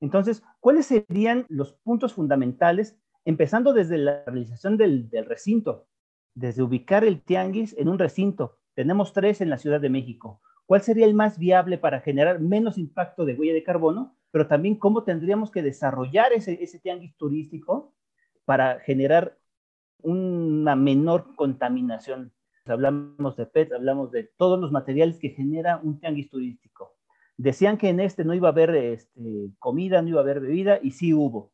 Entonces, 0.00 0.42
¿cuáles 0.60 0.86
serían 0.86 1.46
los 1.48 1.74
puntos 1.74 2.14
fundamentales 2.14 2.98
empezando 3.24 3.72
desde 3.72 3.98
la 3.98 4.24
realización 4.24 4.76
del, 4.76 5.08
recinto, 5.26 5.86
desde 6.34 6.62
ubicar 6.62 7.04
el 7.04 7.22
tianguis 7.22 7.76
en 7.78 7.88
un 7.88 7.98
recinto. 7.98 8.58
Tenemos 8.74 9.12
tres 9.12 9.40
en 9.40 9.50
la 9.50 9.58
Ciudad 9.58 9.80
de 9.80 9.90
México. 9.90 10.40
¿Cuál 10.66 10.82
sería 10.82 11.06
el 11.06 11.14
más 11.14 11.38
viable 11.38 11.78
para 11.78 12.00
generar 12.00 12.40
menos 12.40 12.78
impacto 12.78 13.24
de 13.24 13.34
huella 13.34 13.52
de 13.52 13.62
carbono? 13.62 14.16
Pero 14.30 14.46
también 14.46 14.76
cómo 14.76 15.04
tendríamos 15.04 15.50
que 15.50 15.62
desarrollar 15.62 16.32
ese, 16.32 16.78
tianguis 16.78 17.16
turístico 17.16 17.94
para 18.44 18.80
generar 18.80 19.38
una 20.02 20.74
menor 20.74 21.34
contaminación. 21.36 22.32
Hablamos 22.64 23.36
de 23.36 23.46
PET, 23.46 23.72
hablamos 23.72 24.10
de 24.10 24.24
todos 24.36 24.58
los 24.58 24.72
materiales 24.72 25.18
que 25.18 25.30
genera 25.30 25.80
un 25.82 26.00
tianguis 26.00 26.30
turístico. 26.30 26.96
Decían 27.36 27.76
que 27.76 27.88
en 27.88 28.00
este 28.00 28.24
no 28.24 28.34
iba 28.34 28.48
a 28.48 28.52
haber 28.52 28.74
este, 28.74 29.50
comida, 29.58 30.00
no 30.00 30.08
iba 30.08 30.20
a 30.20 30.22
haber 30.22 30.40
bebida, 30.40 30.78
y 30.82 30.92
sí 30.92 31.12
hubo. 31.12 31.52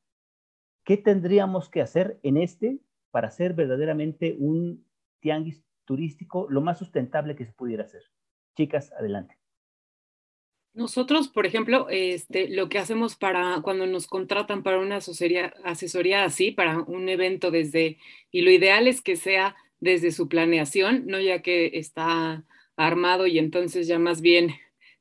¿Qué 0.89 0.97
tendríamos 0.97 1.69
que 1.69 1.83
hacer 1.83 2.19
en 2.23 2.39
este 2.39 2.79
para 3.11 3.29
hacer 3.29 3.53
verdaderamente 3.53 4.35
un 4.39 4.87
tianguis 5.21 5.63
turístico 5.85 6.47
lo 6.49 6.63
más 6.63 6.79
sustentable 6.79 7.37
que 7.37 7.45
se 7.45 7.53
pudiera 7.53 7.85
hacer? 7.85 8.05
Chicas, 8.57 8.91
adelante. 8.99 9.37
Nosotros, 10.73 11.29
por 11.29 11.45
ejemplo, 11.45 11.89
este, 11.91 12.49
lo 12.49 12.71
que 12.71 12.79
hacemos 12.79 13.17
para 13.17 13.61
cuando 13.61 13.87
nos 13.87 14.07
contratan 14.07 14.63
para 14.63 14.79
una 14.79 14.97
asesoría 14.97 16.25
así, 16.25 16.53
para 16.53 16.81
un 16.81 17.11
evento 17.11 17.51
desde, 17.51 17.99
y 18.31 18.41
lo 18.41 18.51
ideal 18.51 18.89
es 18.89 19.03
que 19.03 19.17
sea 19.17 19.57
desde 19.81 20.11
su 20.11 20.27
planeación, 20.27 21.07
no 21.07 21.21
ya 21.21 21.43
que 21.43 21.73
está 21.75 22.47
armado 22.77 23.27
y 23.27 23.39
entonces 23.39 23.89
ya 23.89 23.99
más 23.99 24.23
bien 24.23 24.55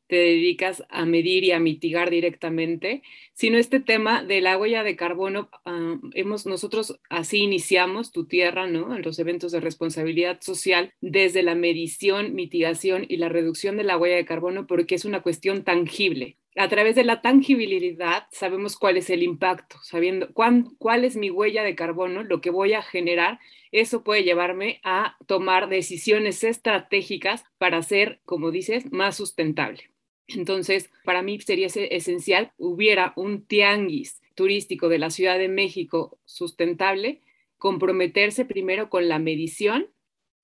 te 0.08 0.16
dedicas 0.16 0.84
a 0.90 1.06
medir 1.06 1.44
y 1.44 1.52
a 1.52 1.60
mitigar 1.60 2.10
directamente, 2.10 3.04
sino 3.34 3.58
este 3.58 3.80
tema 3.80 4.24
de 4.24 4.42
la 4.42 4.58
huella 4.58 4.84
de 4.84 4.96
carbono, 4.96 5.50
ah, 5.66 6.00
hemos, 6.14 6.46
nosotros 6.46 7.00
así 7.10 7.40
iniciamos 7.40 8.12
tu 8.12 8.26
tierra, 8.26 8.68
¿no? 8.68 8.96
En 8.96 9.02
los 9.04 9.20
eventos 9.20 9.52
de 9.52 9.60
responsabilidad 9.60 10.42
social, 10.42 10.94
desde 11.02 11.44
la 11.44 11.56
medición, 11.56 12.34
mitigación 12.36 13.06
y 13.08 13.18
la 13.18 13.30
reducción 13.30 13.78
de 13.78 13.84
la 13.84 13.98
huella 13.98 14.16
de 14.16 14.26
carbono, 14.26 14.68
porque 14.68 14.96
es 14.96 15.06
una 15.06 15.22
cuestión 15.22 15.64
tangible. 15.64 16.38
A 16.56 16.70
través 16.70 16.96
de 16.96 17.04
la 17.04 17.22
tangibilidad 17.22 18.26
sabemos 18.32 18.78
cuál 18.78 18.98
es 18.98 19.12
el 19.12 19.22
impacto, 19.22 19.78
sabiendo 19.84 20.34
cuán, 20.34 20.76
cuál 20.80 21.06
es 21.06 21.16
mi 21.16 21.30
huella 21.30 21.64
de 21.64 21.76
carbono, 21.76 22.24
lo 22.24 22.42
que 22.42 22.50
voy 22.50 22.74
a 22.74 22.82
generar, 22.82 23.40
eso 23.72 24.04
puede 24.04 24.24
llevarme 24.24 24.80
a 24.84 25.18
tomar 25.28 25.70
decisiones 25.70 26.44
estratégicas 26.44 27.44
para 27.60 27.84
ser, 27.84 28.22
como 28.26 28.50
dices, 28.50 28.92
más 28.92 29.18
sustentable. 29.18 29.92
Entonces, 30.28 30.90
para 31.04 31.22
mí 31.22 31.40
sería 31.40 31.68
esencial 31.68 32.52
hubiera 32.58 33.14
un 33.16 33.46
tianguis 33.46 34.22
turístico 34.36 34.90
de 34.90 35.00
la 35.00 35.10
Ciudad 35.10 35.40
de 35.40 35.48
México 35.48 36.20
sustentable, 36.26 37.22
comprometerse 37.58 38.46
primero 38.46 38.90
con 38.90 39.08
la 39.08 39.20
medición, 39.20 39.88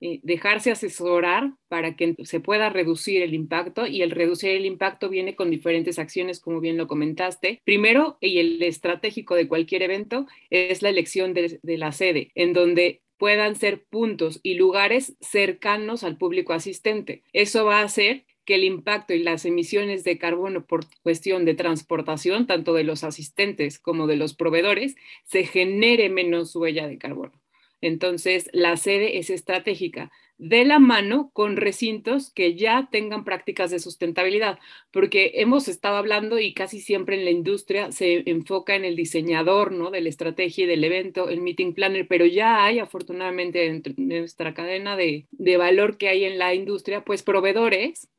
eh, 0.02 0.20
dejarse 0.24 0.72
asesorar 0.72 1.54
para 1.70 1.96
que 1.96 2.16
se 2.24 2.40
pueda 2.40 2.70
reducir 2.70 3.22
el 3.22 3.34
impacto 3.34 3.88
y 3.88 4.02
el 4.02 4.12
reducir 4.12 4.50
el 4.50 4.66
impacto 4.66 5.08
viene 5.08 5.36
con 5.36 5.50
diferentes 5.50 6.00
acciones, 6.00 6.40
como 6.42 6.60
bien 6.60 6.76
lo 6.76 6.88
comentaste. 6.88 7.62
Primero, 7.64 8.18
y 8.20 8.40
el 8.40 8.62
estratégico 8.64 9.36
de 9.36 9.48
cualquier 9.48 9.84
evento, 9.84 10.28
es 10.50 10.82
la 10.82 10.90
elección 10.90 11.34
de 11.34 11.78
la 11.78 11.92
sede, 11.94 12.32
en 12.36 12.52
donde 12.52 13.02
puedan 13.18 13.56
ser 13.56 13.86
puntos 13.86 14.42
y 14.44 14.56
lugares 14.56 15.16
cercanos 15.22 16.04
al 16.04 16.18
público 16.18 16.52
asistente. 16.52 17.24
Eso 17.32 17.64
va 17.64 17.80
a 17.80 17.84
hacer 17.84 18.26
que 18.46 18.56
el 18.56 18.64
impacto 18.64 19.14
y 19.14 19.20
las 19.20 19.46
emisiones 19.46 20.04
de 20.04 20.18
carbono 20.18 20.66
por 20.66 20.86
cuestión 21.02 21.46
de 21.46 21.56
transportación, 21.56 22.48
tanto 22.48 22.74
de 22.74 22.84
los 22.84 23.04
asistentes 23.04 23.80
como 23.80 24.08
de 24.08 24.18
los 24.18 24.34
proveedores, 24.34 24.96
se 25.24 25.44
genere 25.46 26.10
menos 26.10 26.56
huella 26.56 26.88
de 26.88 26.98
carbono. 26.98 27.34
Entonces, 27.82 28.50
la 28.54 28.78
sede 28.78 29.18
es 29.18 29.30
estratégica 29.30 30.10
de 30.38 30.66
la 30.66 30.80
mano 30.80 31.32
con 31.34 31.58
recintos 31.58 32.32
que 32.32 32.56
ya 32.56 32.88
tengan 32.92 33.24
prácticas 33.24 33.72
de 33.72 33.80
sustentabilidad, 33.80 34.58
porque 34.92 35.34
hemos 35.36 35.68
estado 35.68 35.98
hablando 35.98 36.40
y 36.40 36.54
casi 36.54 36.80
siempre 36.80 37.18
en 37.18 37.26
la 37.26 37.32
industria 37.32 37.92
se 37.92 38.24
enfoca 38.30 38.76
en 38.76 38.86
el 38.86 38.96
diseñador, 38.96 39.72
¿no? 39.74 39.92
De 39.92 40.02
la 40.02 40.10
estrategia 40.10 40.64
y 40.64 40.68
del 40.68 40.84
evento, 40.84 41.30
el 41.30 41.42
meeting 41.42 41.74
planner, 41.74 42.08
pero 42.08 42.26
ya 42.26 42.64
hay 42.66 42.80
afortunadamente 42.80 43.66
en 43.68 43.84
nuestra 43.98 44.54
cadena 44.54 44.96
de, 44.96 45.28
de 45.32 45.58
valor 45.58 45.98
que 45.98 46.08
hay 46.10 46.24
en 46.24 46.40
la 46.40 46.54
industria, 46.54 47.04
pues 47.04 47.22
proveedores 47.22 48.10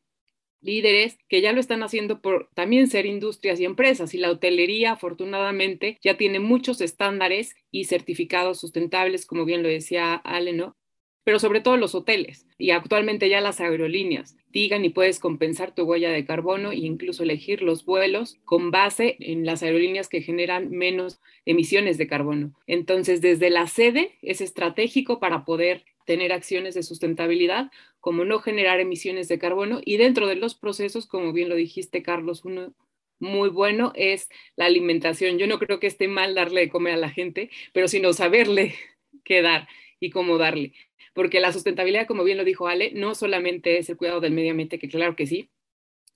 líderes 0.64 1.18
que 1.28 1.40
ya 1.40 1.52
lo 1.52 1.60
están 1.60 1.82
haciendo 1.82 2.20
por 2.20 2.48
también 2.54 2.88
ser 2.88 3.06
industrias 3.06 3.60
y 3.60 3.64
empresas. 3.64 4.14
Y 4.14 4.18
la 4.18 4.30
hotelería, 4.30 4.92
afortunadamente, 4.92 5.98
ya 6.02 6.16
tiene 6.16 6.40
muchos 6.40 6.80
estándares 6.80 7.54
y 7.70 7.84
certificados 7.84 8.58
sustentables, 8.58 9.26
como 9.26 9.44
bien 9.44 9.62
lo 9.62 9.68
decía 9.68 10.14
Ale, 10.14 10.52
¿no? 10.52 10.76
Pero 11.24 11.38
sobre 11.38 11.62
todo 11.62 11.78
los 11.78 11.94
hoteles 11.94 12.46
y 12.58 12.70
actualmente 12.70 13.30
ya 13.30 13.40
las 13.40 13.58
aerolíneas 13.58 14.36
digan 14.50 14.84
y 14.84 14.90
puedes 14.90 15.18
compensar 15.18 15.74
tu 15.74 15.84
huella 15.84 16.10
de 16.10 16.26
carbono 16.26 16.70
e 16.70 16.76
incluso 16.76 17.22
elegir 17.22 17.62
los 17.62 17.86
vuelos 17.86 18.36
con 18.44 18.70
base 18.70 19.16
en 19.20 19.46
las 19.46 19.62
aerolíneas 19.62 20.08
que 20.08 20.20
generan 20.20 20.70
menos 20.70 21.20
emisiones 21.46 21.96
de 21.96 22.06
carbono. 22.06 22.52
Entonces, 22.66 23.22
desde 23.22 23.48
la 23.48 23.66
sede 23.66 24.18
es 24.20 24.42
estratégico 24.42 25.18
para 25.18 25.46
poder 25.46 25.84
tener 26.05 26.32
acciones 26.32 26.74
de 26.74 26.82
sustentabilidad, 26.82 27.70
como 28.00 28.24
no 28.24 28.38
generar 28.38 28.80
emisiones 28.80 29.28
de 29.28 29.38
carbono. 29.38 29.80
Y 29.84 29.96
dentro 29.96 30.26
de 30.26 30.36
los 30.36 30.55
procesos, 30.55 31.07
como 31.07 31.32
bien 31.32 31.48
lo 31.48 31.55
dijiste, 31.55 32.02
Carlos, 32.02 32.44
uno 32.44 32.74
muy 33.18 33.48
bueno 33.48 33.92
es 33.94 34.28
la 34.57 34.66
alimentación. 34.66 35.38
Yo 35.38 35.46
no 35.46 35.59
creo 35.59 35.80
que 35.80 35.86
esté 35.86 36.09
mal 36.09 36.34
darle 36.34 36.62
de 36.62 36.68
comer 36.68 36.94
a 36.94 36.98
la 36.98 37.11
gente, 37.11 37.50
pero 37.72 37.88
sino 37.88 38.12
saberle 38.12 38.74
qué 39.24 39.42
dar 39.42 39.68
y 40.00 40.11
cómo 40.11 40.38
darle. 40.38 40.72
Porque 41.14 41.40
la 41.40 41.52
sustentabilidad, 41.52 42.07
como 42.07 42.24
bien 42.24 42.38
lo 42.38 42.44
dijo 42.44 42.66
Ale, 42.66 42.92
no 42.92 43.14
solamente 43.14 43.78
es 43.78 43.88
el 43.88 43.96
cuidado 43.96 44.20
del 44.20 44.32
medio 44.32 44.50
ambiente, 44.50 44.78
que 44.78 44.88
claro 44.88 45.14
que 45.16 45.26
sí, 45.26 45.48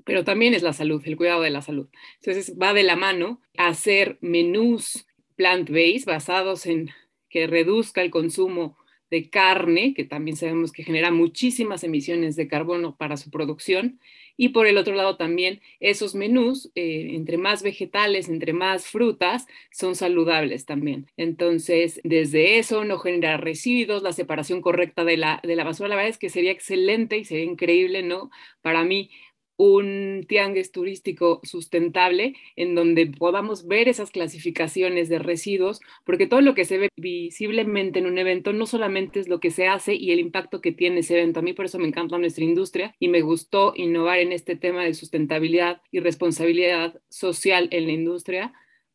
pero 0.05 0.25
también 0.25 0.55
es 0.55 0.63
la 0.63 0.73
salud, 0.73 1.03
el 1.05 1.17
cuidado 1.17 1.43
de 1.43 1.51
la 1.51 1.63
salud. 1.63 1.89
Entonces 2.21 2.57
va 2.61 2.73
de 2.73 2.83
la 2.83 2.97
mano 2.97 3.41
hacer 3.57 4.19
menús 4.21 5.07
plant-based, 5.37 6.05
basados 6.07 6.67
en 6.67 6.91
que 7.29 7.47
reduzca 7.47 8.03
el 8.03 8.11
consumo 8.11 8.77
de 9.11 9.31
carne, 9.31 9.95
que 9.95 10.05
también 10.05 10.37
sabemos 10.37 10.73
que 10.73 10.85
genera 10.85 11.11
muchísimas 11.11 11.85
emisiones 11.85 12.37
de 12.37 12.49
carbono 12.49 12.97
para 12.97 13.17
su 13.17 13.31
producción, 13.31 13.99
y 14.41 14.51
por 14.51 14.67
el 14.69 14.79
otro 14.79 14.95
lado 14.95 15.17
también 15.17 15.61
esos 15.81 16.15
menús, 16.15 16.71
eh, 16.77 17.11
entre 17.15 17.39
más 17.39 17.63
vegetales, 17.63 18.29
entre 18.29 18.53
más 18.53 18.87
frutas, 18.87 19.47
son 19.73 19.97
saludables 19.97 20.65
también. 20.65 21.07
Entonces, 21.17 22.01
desde 22.05 22.59
eso, 22.59 22.85
no 22.85 22.99
generar 22.99 23.43
residuos, 23.43 24.03
la 24.03 24.13
separación 24.13 24.63
correcta 24.63 25.05
de 25.05 25.17
la, 25.17 25.41
de 25.43 25.57
la 25.57 25.65
basura, 25.65 25.89
la 25.89 25.97
verdad 25.97 26.11
es 26.11 26.19
que 26.19 26.31
sería 26.31 26.53
excelente 26.53 27.19
y 27.19 27.25
sería 27.25 27.45
increíble, 27.45 28.05
¿no? 28.05 28.31
Para 28.63 28.85
mí, 28.85 29.11
un 29.59 30.25
tianguis 30.29 30.71
turístico 30.71 31.41
sustentable 31.43 32.35
en 32.57 32.77
donde 32.77 33.07
podamos 33.07 33.67
ver 33.67 33.89
esas 33.89 34.11
clasificaciones 34.11 35.09
de 35.09 35.19
residuos, 35.19 35.81
porque 36.05 36.29
todo 36.29 36.41
lo 36.41 36.55
que 36.55 36.65
se 36.65 36.79
ve 36.79 36.89
visiblemente 36.97 37.99
en 37.99 38.07
un 38.07 38.19
evento 38.19 38.53
no 38.53 38.67
solamente 38.67 39.19
es 39.19 39.29
lo 39.29 39.41
que 39.41 39.51
se 39.51 39.67
hace 39.67 39.95
y 39.95 40.13
el 40.13 40.21
impacto 40.21 40.61
que 40.61 40.73
tiene 40.73 41.01
ese 41.01 41.19
evento. 41.19 41.41
A 41.41 41.43
mí 41.43 41.53
por 41.53 41.65
eso 41.65 41.79
me 41.81 41.89
encanta 41.89 42.19
nuestra 42.19 42.45
industria 42.45 42.95
y 43.01 43.09
me 43.09 43.21
gustó 43.21 43.73
innovar 43.77 44.21
en 44.21 44.31
este 44.33 44.55
tema 44.55 44.85
de 44.85 44.95
sustentabilidad 44.95 45.83
y 45.91 45.99
responsabilidad 45.99 47.01
social 47.09 47.69
en 47.73 47.87
la 47.87 47.93
industria 47.93 48.53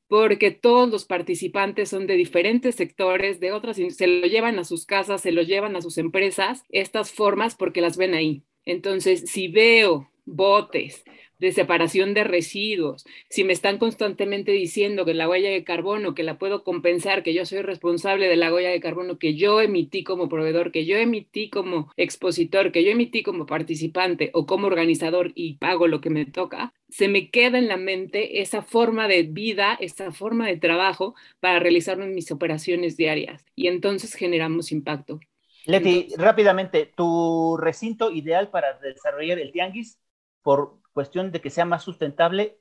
porque 0.07 0.51
todos 0.51 0.89
los 0.89 1.05
participantes 1.05 1.89
son 1.89 2.07
de 2.07 2.13
diferentes 2.13 2.75
sectores, 2.75 3.39
de 3.39 3.51
otras, 3.51 3.77
se 3.77 4.07
lo 4.07 4.27
llevan 4.27 4.59
a 4.59 4.63
sus 4.63 4.85
casas, 4.85 5.21
se 5.21 5.31
lo 5.31 5.41
llevan 5.41 5.75
a 5.75 5.81
sus 5.81 5.97
empresas, 5.97 6.63
estas 6.69 7.11
formas 7.11 7.55
porque 7.55 7.81
las 7.81 7.97
ven 7.97 8.13
ahí. 8.13 8.43
Entonces, 8.63 9.23
si 9.31 9.47
veo 9.47 10.12
botes, 10.25 11.03
de 11.43 11.51
separación 11.51 12.13
de 12.13 12.23
residuos, 12.23 13.05
si 13.29 13.43
me 13.43 13.51
están 13.51 13.77
constantemente 13.77 14.53
diciendo 14.53 15.03
que 15.03 15.13
la 15.13 15.27
huella 15.27 15.49
de 15.49 15.65
carbono, 15.65 16.15
que 16.15 16.23
la 16.23 16.37
puedo 16.37 16.63
compensar, 16.63 17.21
que 17.21 17.33
yo 17.33 17.45
soy 17.45 17.61
responsable 17.61 18.29
de 18.29 18.37
la 18.37 18.53
huella 18.53 18.69
de 18.69 18.79
carbono 18.79 19.17
que 19.17 19.35
yo 19.35 19.59
emití 19.59 20.05
como 20.05 20.29
proveedor, 20.29 20.71
que 20.71 20.85
yo 20.85 20.95
emití 20.95 21.49
como 21.49 21.91
expositor, 21.97 22.71
que 22.71 22.85
yo 22.85 22.91
emití 22.91 23.23
como 23.23 23.45
participante 23.45 24.31
o 24.33 24.45
como 24.45 24.67
organizador 24.67 25.33
y 25.35 25.55
pago 25.55 25.87
lo 25.87 25.99
que 25.99 26.09
me 26.09 26.25
toca, 26.25 26.73
se 26.87 27.09
me 27.09 27.29
queda 27.29 27.57
en 27.57 27.67
la 27.67 27.75
mente 27.75 28.41
esa 28.41 28.61
forma 28.61 29.09
de 29.09 29.23
vida, 29.23 29.77
esa 29.81 30.13
forma 30.13 30.47
de 30.47 30.55
trabajo 30.55 31.13
para 31.41 31.59
realizar 31.59 31.97
mis 31.97 32.31
operaciones 32.31 32.95
diarias. 32.95 33.45
Y 33.53 33.67
entonces 33.67 34.13
generamos 34.13 34.71
impacto. 34.71 35.19
Leti, 35.65 36.07
rápidamente, 36.17 36.85
tu 36.95 37.57
recinto 37.57 38.11
ideal 38.11 38.49
para 38.49 38.79
desarrollar 38.79 39.39
el 39.39 39.51
tianguis 39.51 39.99
por 40.43 40.79
cuestión 40.93 41.31
de 41.31 41.41
que 41.41 41.49
sea 41.49 41.65
más 41.65 41.83
sustentable 41.83 42.59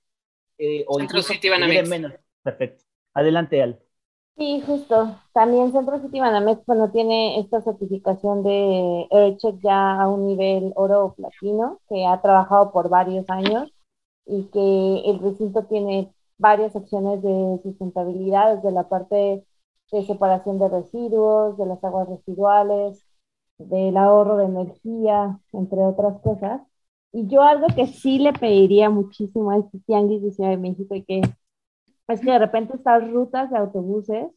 eh, 0.58 0.84
o 0.88 1.00
incluso 1.00 1.32
menos. 1.88 2.12
Perfecto. 2.42 2.84
Adelante, 3.14 3.62
Al. 3.62 3.80
Sí, 4.36 4.62
justo. 4.66 5.14
También 5.34 5.72
Centro 5.72 6.00
City 6.00 6.18
Banamex, 6.20 6.64
bueno, 6.66 6.90
tiene 6.90 7.38
esta 7.38 7.60
certificación 7.60 8.42
de 8.42 9.06
AirCheck 9.10 9.60
ya 9.62 10.00
a 10.00 10.08
un 10.08 10.26
nivel 10.26 10.72
oro 10.74 11.04
o 11.04 11.14
platino, 11.14 11.80
que 11.88 12.06
ha 12.06 12.20
trabajado 12.22 12.72
por 12.72 12.88
varios 12.88 13.28
años 13.28 13.70
y 14.24 14.44
que 14.44 15.10
el 15.10 15.18
recinto 15.20 15.64
tiene 15.64 16.12
varias 16.38 16.74
acciones 16.74 17.22
de 17.22 17.60
sustentabilidad, 17.62 18.56
desde 18.56 18.72
la 18.72 18.88
parte 18.88 19.44
de 19.92 20.06
separación 20.06 20.58
de 20.58 20.68
residuos, 20.68 21.58
de 21.58 21.66
las 21.66 21.84
aguas 21.84 22.08
residuales, 22.08 23.04
del 23.58 23.96
ahorro 23.96 24.38
de 24.38 24.46
energía, 24.46 25.40
entre 25.52 25.80
otras 25.80 26.20
cosas. 26.22 26.62
Y 27.12 27.28
yo 27.28 27.42
algo 27.42 27.66
que 27.74 27.86
sí 27.86 28.18
le 28.18 28.32
pediría 28.32 28.90
muchísimo 28.90 29.50
a 29.50 29.58
este 29.58 29.78
tianguis 29.80 30.22
de 30.22 30.32
Ciudad 30.32 30.50
de 30.50 30.56
México 30.56 30.94
y 30.94 31.04
que 31.04 31.20
es 32.08 32.20
que 32.20 32.30
de 32.32 32.38
repente 32.38 32.76
estas 32.76 33.10
rutas 33.10 33.50
de 33.50 33.58
autobuses 33.58 34.28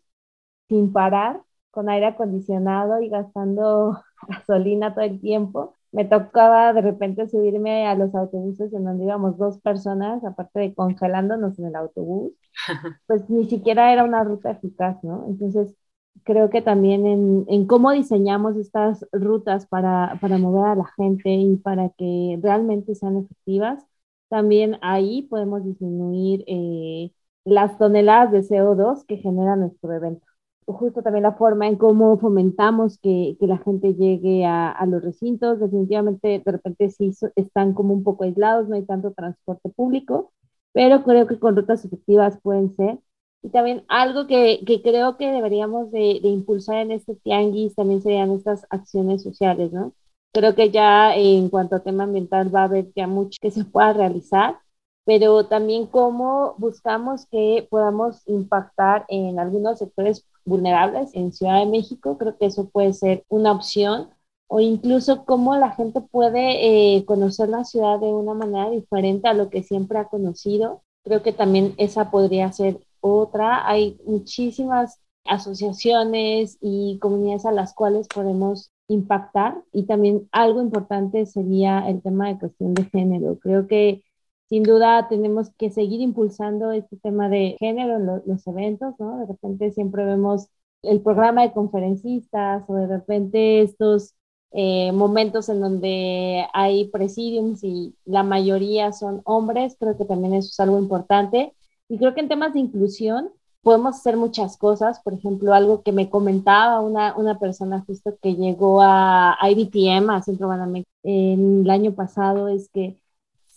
sin 0.70 0.94
parar, 0.94 1.42
con 1.72 1.90
aire 1.90 2.08
acondicionado 2.08 3.02
y 3.02 3.10
gastando 3.10 4.02
gasolina 4.30 4.94
todo 4.96 5.06
el 5.06 5.22
tiempo. 5.22 5.76
Me 5.92 6.06
tocaba 6.06 6.74
de 6.74 6.82
repente 6.82 7.28
subirme 7.30 7.88
a 7.88 7.96
los 7.96 8.16
autobuses 8.16 8.74
en 8.74 8.86
donde 8.86 9.06
íbamos 9.06 9.38
dos 9.38 9.60
personas, 9.62 10.24
aparte 10.26 10.60
de 10.62 10.76
congelándonos 10.76 11.60
en 11.60 11.68
el 11.68 11.76
autobús, 11.76 12.34
pues 13.08 13.30
ni 13.30 13.46
siquiera 13.50 13.94
era 13.94 14.04
una 14.04 14.24
ruta 14.24 14.52
eficaz, 14.52 15.04
¿no? 15.04 15.26
Entonces, 15.28 15.76
creo 16.24 16.50
que 16.50 16.62
también 16.62 17.06
en, 17.06 17.46
en 17.48 17.68
cómo 17.68 17.92
diseñamos 17.92 18.58
estas 18.58 19.06
rutas 19.12 19.68
para, 19.68 20.18
para, 20.22 20.38
mover 20.38 20.66
a 20.66 20.76
la 20.76 20.86
gente 20.98 21.30
y 21.30 21.58
para 21.58 21.90
que 21.90 22.40
realmente 22.42 22.96
sean 22.96 23.18
efectivas, 23.18 23.86
también 24.30 24.78
ahí 24.82 25.24
podemos 25.24 25.64
disminuir 25.64 26.44
eh, 26.48 27.12
las 27.46 27.78
toneladas 27.78 28.32
de 28.32 28.44
CO2 28.44 29.06
que 29.06 29.18
genera 29.18 29.56
nuestro 29.56 29.94
evento. 29.94 30.26
Justo 30.68 31.04
también 31.04 31.24
la 31.24 31.34
forma 31.34 31.68
en 31.68 31.76
cómo 31.78 32.18
fomentamos 32.18 32.98
que, 32.98 33.38
que 33.40 33.48
la 33.48 33.60
gente 33.60 33.94
llegue 33.94 34.46
a, 34.46 34.72
a, 34.72 34.86
los 34.88 35.04
recintos, 35.04 35.60
definitivamente 35.60 36.42
de 36.44 36.52
repente 36.52 36.90
sí 36.90 37.12
están 37.36 37.74
como 37.74 37.94
un 37.94 38.04
poco 38.04 38.24
aislados, 38.24 38.68
no 38.68 38.76
hay 38.76 38.84
tanto 38.86 39.14
transporte 39.14 39.70
público, 39.70 40.34
pero 40.74 41.04
creo 41.04 41.28
que 41.28 41.40
con 41.40 41.56
rutas 41.56 41.86
efectivas 41.86 42.40
pueden 42.42 42.76
ser 42.76 43.00
y 43.46 43.50
también 43.50 43.86
algo 43.90 44.26
que, 44.26 44.62
que 44.66 44.82
creo 44.82 45.18
que 45.18 45.32
deberíamos 45.32 45.92
de, 45.92 46.20
de, 46.22 46.30
impulsar 46.30 46.78
en 46.78 46.92
este 46.92 47.14
tianguis 47.16 47.76
también 47.76 48.02
serían 48.02 48.32
estas 48.32 48.66
acciones 48.72 49.22
sociales, 49.22 49.72
¿no? 49.72 49.94
Creo 50.34 50.56
que 50.56 50.72
ya 50.72 51.16
en 51.16 51.50
cuanto 51.50 51.76
a 51.76 51.84
tema 51.84 52.06
ambiental 52.06 52.54
va 52.54 52.62
a 52.62 52.64
haber 52.64 52.92
ya 52.96 53.06
mucho 53.06 53.38
que 53.40 53.52
se 53.52 53.64
pueda 53.64 53.94
realizar, 53.94 54.58
pero 55.06 55.46
también 55.46 55.86
cómo 55.86 56.56
buscamos 56.58 57.28
que 57.28 57.68
podamos 57.70 58.28
impactar 58.28 59.06
en 59.10 59.38
algunos 59.38 59.78
sectores 59.78 60.26
vulnerables 60.44 61.12
en 61.14 61.32
Ciudad 61.32 61.60
de 61.60 61.68
México, 61.68 62.18
creo 62.18 62.38
que 62.40 62.48
eso 62.48 62.68
puede 62.70 62.94
ser 62.94 63.26
una 63.30 63.52
opción, 63.52 64.10
o 64.48 64.60
incluso 64.60 65.24
cómo 65.24 65.56
la 65.56 65.70
gente 65.72 66.02
puede 66.02 66.96
eh, 66.98 67.06
conocer 67.06 67.50
la 67.50 67.64
ciudad 67.64 68.00
de 68.00 68.08
una 68.08 68.34
manera 68.34 68.72
diferente 68.72 69.28
a 69.28 69.34
lo 69.36 69.52
que 69.52 69.62
siempre 69.62 70.00
ha 70.00 70.06
conocido. 70.06 70.82
Creo 71.04 71.22
que 71.22 71.32
también 71.32 71.76
esa 71.78 72.10
podría 72.10 72.52
ser 72.52 72.80
otra. 73.06 73.68
Hay 73.68 74.00
muchísimas 74.06 75.00
asociaciones 75.26 76.58
y 76.62 77.00
comunidades 77.00 77.46
a 77.46 77.52
las 77.52 77.74
cuales 77.74 78.08
podemos 78.08 78.72
impactar 78.88 79.64
y 79.74 79.86
también 79.86 80.28
algo 80.32 80.62
importante 80.62 81.26
sería 81.26 81.88
el 81.90 82.02
tema 82.02 82.28
de 82.28 82.40
cuestión 82.40 82.74
de 82.74 82.86
género. 82.86 83.40
Creo 83.40 83.68
que 83.68 84.04
sin 84.50 84.64
duda 84.64 85.08
tenemos 85.10 85.50
que 85.58 85.72
seguir 85.72 86.02
impulsando 86.02 86.72
este 86.72 86.98
tema 86.98 87.30
de 87.30 87.56
género 87.60 87.96
en 87.98 88.06
los 88.26 88.48
eventos, 88.48 88.94
¿no? 89.00 89.20
De 89.20 89.26
repente 89.26 89.72
siempre 89.72 90.06
vemos 90.06 90.48
el 90.84 91.02
programa 91.02 91.42
de 91.42 91.54
conferencistas 91.54 92.64
o 92.68 92.76
de 92.76 92.88
repente 92.88 93.62
estos 93.62 94.14
eh, 94.52 94.92
momentos 94.92 95.50
en 95.50 95.62
donde 95.62 96.46
hay 96.54 96.90
presidiums 96.90 97.64
y 97.64 97.96
la 98.06 98.24
mayoría 98.24 98.94
son 98.94 99.22
hombres, 99.26 99.76
creo 99.80 99.98
que 99.98 100.06
también 100.06 100.36
eso 100.36 100.50
es 100.50 100.60
algo 100.60 100.78
importante 100.80 101.54
y 101.90 101.98
creo 101.98 102.14
que 102.14 102.22
en 102.22 102.30
temas 102.30 102.54
de 102.54 102.60
inclusión 102.60 103.32
podemos 103.62 103.96
hacer 103.98 104.18
muchas 104.18 104.58
cosas. 104.58 105.00
Por 105.02 105.14
ejemplo, 105.14 105.54
algo 105.54 105.82
que 105.82 105.92
me 105.92 106.10
comentaba 106.10 106.82
una, 106.82 107.16
una 107.18 107.40
persona 107.40 107.84
justo 107.86 108.16
que 108.22 108.36
llegó 108.36 108.82
a 108.82 109.38
IBTM, 109.42 110.10
a 110.12 110.22
Centro 110.22 110.48
Banamex, 110.48 110.86
el 111.04 111.70
año 111.70 111.94
pasado, 111.94 112.48
es 112.48 112.70
que 112.70 112.98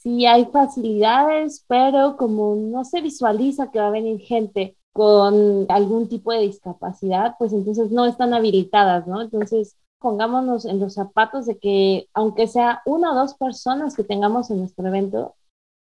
sí 0.02 0.26
hay 0.26 0.46
facilidades, 0.46 1.64
pero 1.68 2.16
como 2.16 2.54
no 2.56 2.84
se 2.84 3.00
visualiza 3.00 3.70
que 3.70 3.80
va 3.80 3.88
a 3.88 3.90
venir 3.90 4.20
gente 4.20 4.76
con 4.92 5.66
algún 5.68 6.08
tipo 6.08 6.32
de 6.32 6.40
discapacidad, 6.40 7.34
pues 7.38 7.52
entonces 7.52 7.90
no 7.90 8.04
están 8.06 8.34
habilitadas, 8.34 9.06
¿no? 9.06 9.20
Entonces, 9.22 9.76
pongámonos 9.98 10.64
en 10.64 10.80
los 10.80 10.94
zapatos 10.94 11.46
de 11.46 11.58
que 11.58 12.08
aunque 12.14 12.46
sea 12.46 12.82
una 12.86 13.12
o 13.12 13.14
dos 13.14 13.34
personas 13.34 13.94
que 13.94 14.04
tengamos 14.04 14.50
en 14.50 14.60
nuestro 14.60 14.86
evento, 14.88 15.34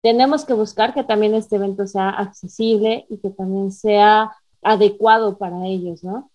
tenemos 0.02 0.44
que 0.44 0.54
buscar 0.54 0.94
que 0.94 1.04
también 1.04 1.34
este 1.34 1.56
evento 1.56 1.86
sea 1.86 2.10
accesible 2.10 3.06
y 3.08 3.18
que 3.18 3.30
también 3.30 3.72
sea 3.72 4.32
adecuado 4.62 5.38
para 5.38 5.66
ellos, 5.66 6.04
¿no? 6.04 6.30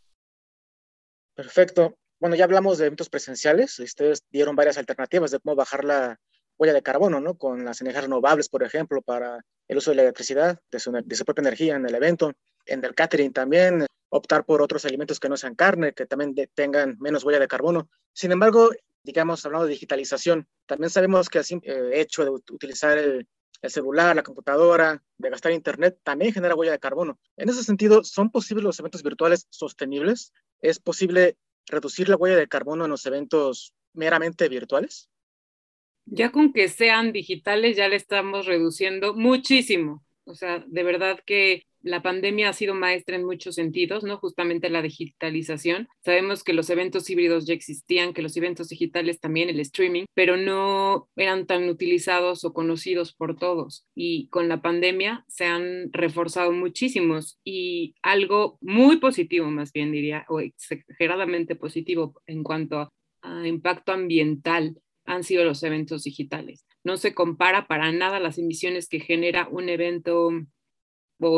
Perfecto. 1.36 1.96
Bueno, 2.20 2.36
ya 2.36 2.46
hablamos 2.46 2.78
de 2.78 2.88
eventos 2.88 3.10
presenciales. 3.10 3.80
Ustedes 3.80 4.24
dieron 4.30 4.56
varias 4.56 4.78
alternativas 4.78 5.32
de 5.32 5.40
cómo 5.40 5.56
bajar 5.56 5.84
la 5.84 6.20
huella 6.58 6.74
de 6.74 6.84
carbono, 6.84 7.20
¿no? 7.20 7.38
Con 7.38 7.66
las 7.66 7.82
energías 7.82 8.06
renovables, 8.06 8.50
por 8.50 8.64
ejemplo, 8.64 9.02
para 9.02 9.44
el 9.68 9.78
uso 9.78 9.92
de 9.92 9.96
la 9.96 10.04
electricidad, 10.04 10.60
de 10.72 10.80
su, 10.80 10.92
propia 11.26 11.42
energía 11.42 11.76
en 11.76 11.86
el 11.86 11.96
evento. 11.96 12.34
En 12.66 12.84
el 12.86 12.96
catering 12.96 13.34
también, 13.34 13.86
optar 14.10 14.46
por 14.46 14.62
otros 14.62 14.86
alimentos 14.86 15.20
que 15.20 15.28
no 15.28 15.36
sean 15.36 15.56
carne, 15.56 15.94
que 15.94 16.06
también 16.06 16.36
tengan 16.54 16.96
menos 17.00 17.26
huella 17.26 17.40
de 17.40 17.48
carbono. 17.48 17.90
Sin 18.14 18.32
embargo, 18.32 18.70
digamos, 19.04 19.46
hablando 19.46 19.66
de 19.66 19.74
digitalización, 19.74 20.48
también 20.66 20.90
sabemos 20.90 21.28
que 21.30 21.40
el 21.40 21.62
eh, 21.64 22.00
hecho 22.00 22.24
de 22.24 22.30
utilizar 22.30 22.98
el, 22.98 23.28
el 23.64 23.72
celular, 23.72 24.16
la 24.16 24.24
computadora, 24.24 25.02
de 25.18 25.30
gastar 25.30 25.54
internet, 25.54 25.98
también 26.04 26.34
genera 26.34 26.54
huella 26.54 26.74
de 26.74 26.80
carbono. 26.80 27.18
En 27.38 27.48
ese 27.48 27.64
sentido, 27.64 28.04
¿son 28.04 28.30
posibles 28.30 28.64
los 28.64 28.78
eventos 28.80 29.04
virtuales 29.04 29.48
sostenibles? 29.50 30.34
¿Es 30.62 30.80
posible 30.80 31.38
reducir 31.66 32.10
la 32.10 32.18
huella 32.18 32.36
de 32.36 32.50
carbono 32.50 32.84
en 32.84 32.92
los 32.92 33.06
eventos 33.06 33.74
meramente 33.94 34.50
virtuales? 34.50 35.10
Ya 36.06 36.30
con 36.30 36.52
que 36.52 36.68
sean 36.68 37.14
digitales, 37.14 37.78
ya 37.78 37.88
le 37.88 37.96
estamos 37.96 38.46
reduciendo 38.46 39.14
muchísimo. 39.14 40.04
O 40.26 40.36
sea, 40.36 40.62
de 40.68 40.84
verdad 40.84 41.20
que 41.26 41.66
la 41.84 42.02
pandemia 42.02 42.50
ha 42.50 42.54
sido 42.54 42.74
maestra 42.74 43.16
en 43.16 43.26
muchos 43.26 43.56
sentidos, 43.56 44.04
¿no? 44.04 44.18
Justamente 44.18 44.70
la 44.70 44.82
digitalización. 44.82 45.88
Sabemos 46.04 46.44
que 46.44 46.54
los 46.54 46.70
eventos 46.70 47.10
híbridos 47.10 47.46
ya 47.46 47.54
existían, 47.54 48.14
que 48.14 48.22
los 48.22 48.36
eventos 48.38 48.70
digitales 48.70 49.20
también, 49.20 49.50
el 49.50 49.60
streaming, 49.60 50.06
pero 50.14 50.38
no 50.38 51.10
eran 51.16 51.46
tan 51.46 51.70
utilizados 51.70 52.46
o 52.46 52.54
conocidos 52.54 53.14
por 53.14 53.38
todos. 53.38 53.86
Y 53.94 54.30
con 54.30 54.48
la 54.48 54.62
pandemia 54.62 55.26
se 55.28 55.46
han 55.46 55.92
reforzado 55.92 56.52
muchísimos 56.54 57.38
y 57.44 57.96
algo 58.02 58.58
muy 58.62 58.98
positivo, 58.98 59.52
más 59.52 59.74
bien 59.74 59.92
diría, 59.92 60.26
o 60.30 60.40
exageradamente 60.40 61.56
positivo 61.56 62.22
en 62.26 62.44
cuanto 62.44 62.92
a 63.22 63.48
impacto 63.48 63.92
ambiental 63.92 64.78
han 65.06 65.24
sido 65.24 65.44
los 65.44 65.64
eventos 65.64 66.04
digitales. 66.04 66.66
No 66.84 66.98
se 66.98 67.14
compara 67.14 67.68
para 67.68 67.92
nada 67.92 68.20
las 68.20 68.38
emisiones 68.38 68.88
que 68.88 69.00
genera 69.00 69.48
un 69.50 69.70
evento 69.70 70.32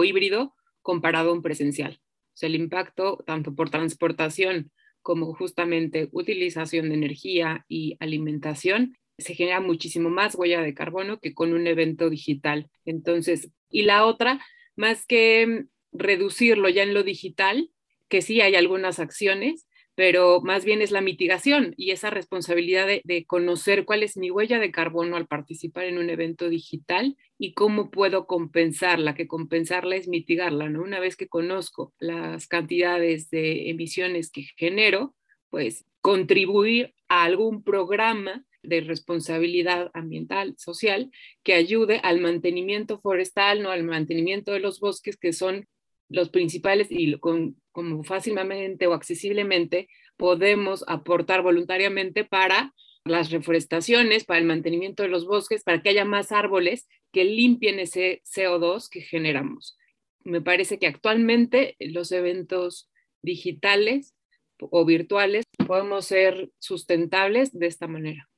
híbrido 0.04 0.56
comparado 0.82 1.30
a 1.30 1.34
un 1.34 1.42
presencial. 1.42 2.00
O 2.34 2.38
sea, 2.38 2.48
el 2.48 2.56
impacto 2.56 3.24
tanto 3.26 3.56
por 3.56 3.70
transportación 3.70 4.72
como 5.02 5.34
justamente 5.34 6.10
utilización 6.12 6.90
de 6.90 6.96
energía 6.96 7.66
y 7.68 7.96
alimentación 8.00 8.98
se 9.18 9.36
genera 9.36 9.62
muchísimo 9.62 10.10
más 10.10 10.36
huella 10.36 10.62
de 10.62 10.74
carbono 10.74 11.20
que 11.20 11.34
con 11.34 11.54
un 11.54 11.68
evento 11.68 12.10
digital. 12.10 12.70
Entonces, 12.86 13.52
y 13.70 13.84
la 13.84 14.06
otra, 14.06 14.44
más 14.76 15.06
que 15.06 15.66
reducirlo 15.92 16.70
ya 16.70 16.84
en 16.84 16.94
lo 16.94 17.04
digital, 17.04 17.70
que 18.10 18.22
sí 18.22 18.42
hay 18.42 18.56
algunas 18.56 19.00
acciones, 19.00 19.68
pero 19.96 20.42
más 20.42 20.66
bien 20.66 20.82
es 20.82 20.92
la 20.92 21.02
mitigación 21.02 21.74
y 21.78 21.92
esa 21.92 22.10
responsabilidad 22.10 22.88
de, 22.88 23.26
conocer 23.26 23.86
cuál 23.86 24.04
es 24.04 24.18
mi 24.18 24.30
huella 24.30 24.60
de 24.60 24.72
carbono 24.72 25.16
al 25.16 25.26
participar 25.28 25.86
en 25.86 25.98
un 25.98 26.10
evento 26.10 26.50
digital 26.50 27.18
y 27.38 27.54
cómo 27.54 27.90
puedo 27.90 28.28
compensarla, 28.28 29.16
que 29.16 29.28
compensarla 29.28 29.96
es 29.96 30.08
mitigarla, 30.08 30.70
¿no? 30.70 30.84
Una 30.84 31.00
vez 31.00 31.16
que 31.16 31.28
conozco 31.28 31.94
las 31.98 32.48
cantidades 32.48 33.30
de 33.30 33.70
emisiones 33.70 34.32
que 34.32 34.48
genero, 34.58 35.16
pues 35.50 35.86
contribuir 36.02 36.94
a 37.08 37.24
algún 37.24 37.64
programa 37.64 38.46
de 38.62 38.82
responsabilidad 38.82 39.92
ambiental, 39.94 40.56
social, 40.58 41.10
que 41.44 41.54
ayude 41.54 42.00
al 42.04 42.20
mantenimiento 42.20 43.00
forestal, 43.00 43.64
¿no? 43.64 43.72
al 43.72 43.84
mantenimiento 43.84 44.52
de 44.52 44.60
los 44.60 44.80
bosques, 44.80 45.18
que 45.18 45.34
son 45.34 45.68
los 46.10 46.30
principales 46.30 46.88
y 46.90 47.18
con, 47.20 47.56
como 47.76 48.06
fácilmente 48.06 48.88
o 48.88 48.94
accesiblemente 48.94 49.90
podemos 50.16 50.86
aportar 50.88 51.42
voluntariamente 51.42 52.24
para 52.24 52.74
las 53.04 53.32
reforestaciones, 53.32 54.24
para 54.24 54.40
el 54.40 54.46
mantenimiento 54.46 55.04
de 55.04 55.10
los 55.10 55.28
bosques, 55.28 55.62
para 55.62 55.82
que 55.82 55.90
haya 55.90 56.06
más 56.06 56.32
árboles 56.32 56.88
que 57.12 57.26
limpien 57.26 57.80
ese 57.80 58.22
CO2 58.24 58.88
que 58.90 59.02
generamos. 59.02 59.78
Me 60.24 60.42
parece 60.42 60.80
que 60.80 60.88
actualmente 60.88 61.76
los 61.80 62.14
eventos 62.14 62.90
digitales 63.22 64.16
o 64.58 64.86
virtuales 64.86 65.44
podemos 65.68 66.06
ser 66.06 66.52
sustentables 66.60 67.52
de 67.52 67.68
esta 67.68 67.88
manera. 67.88 68.30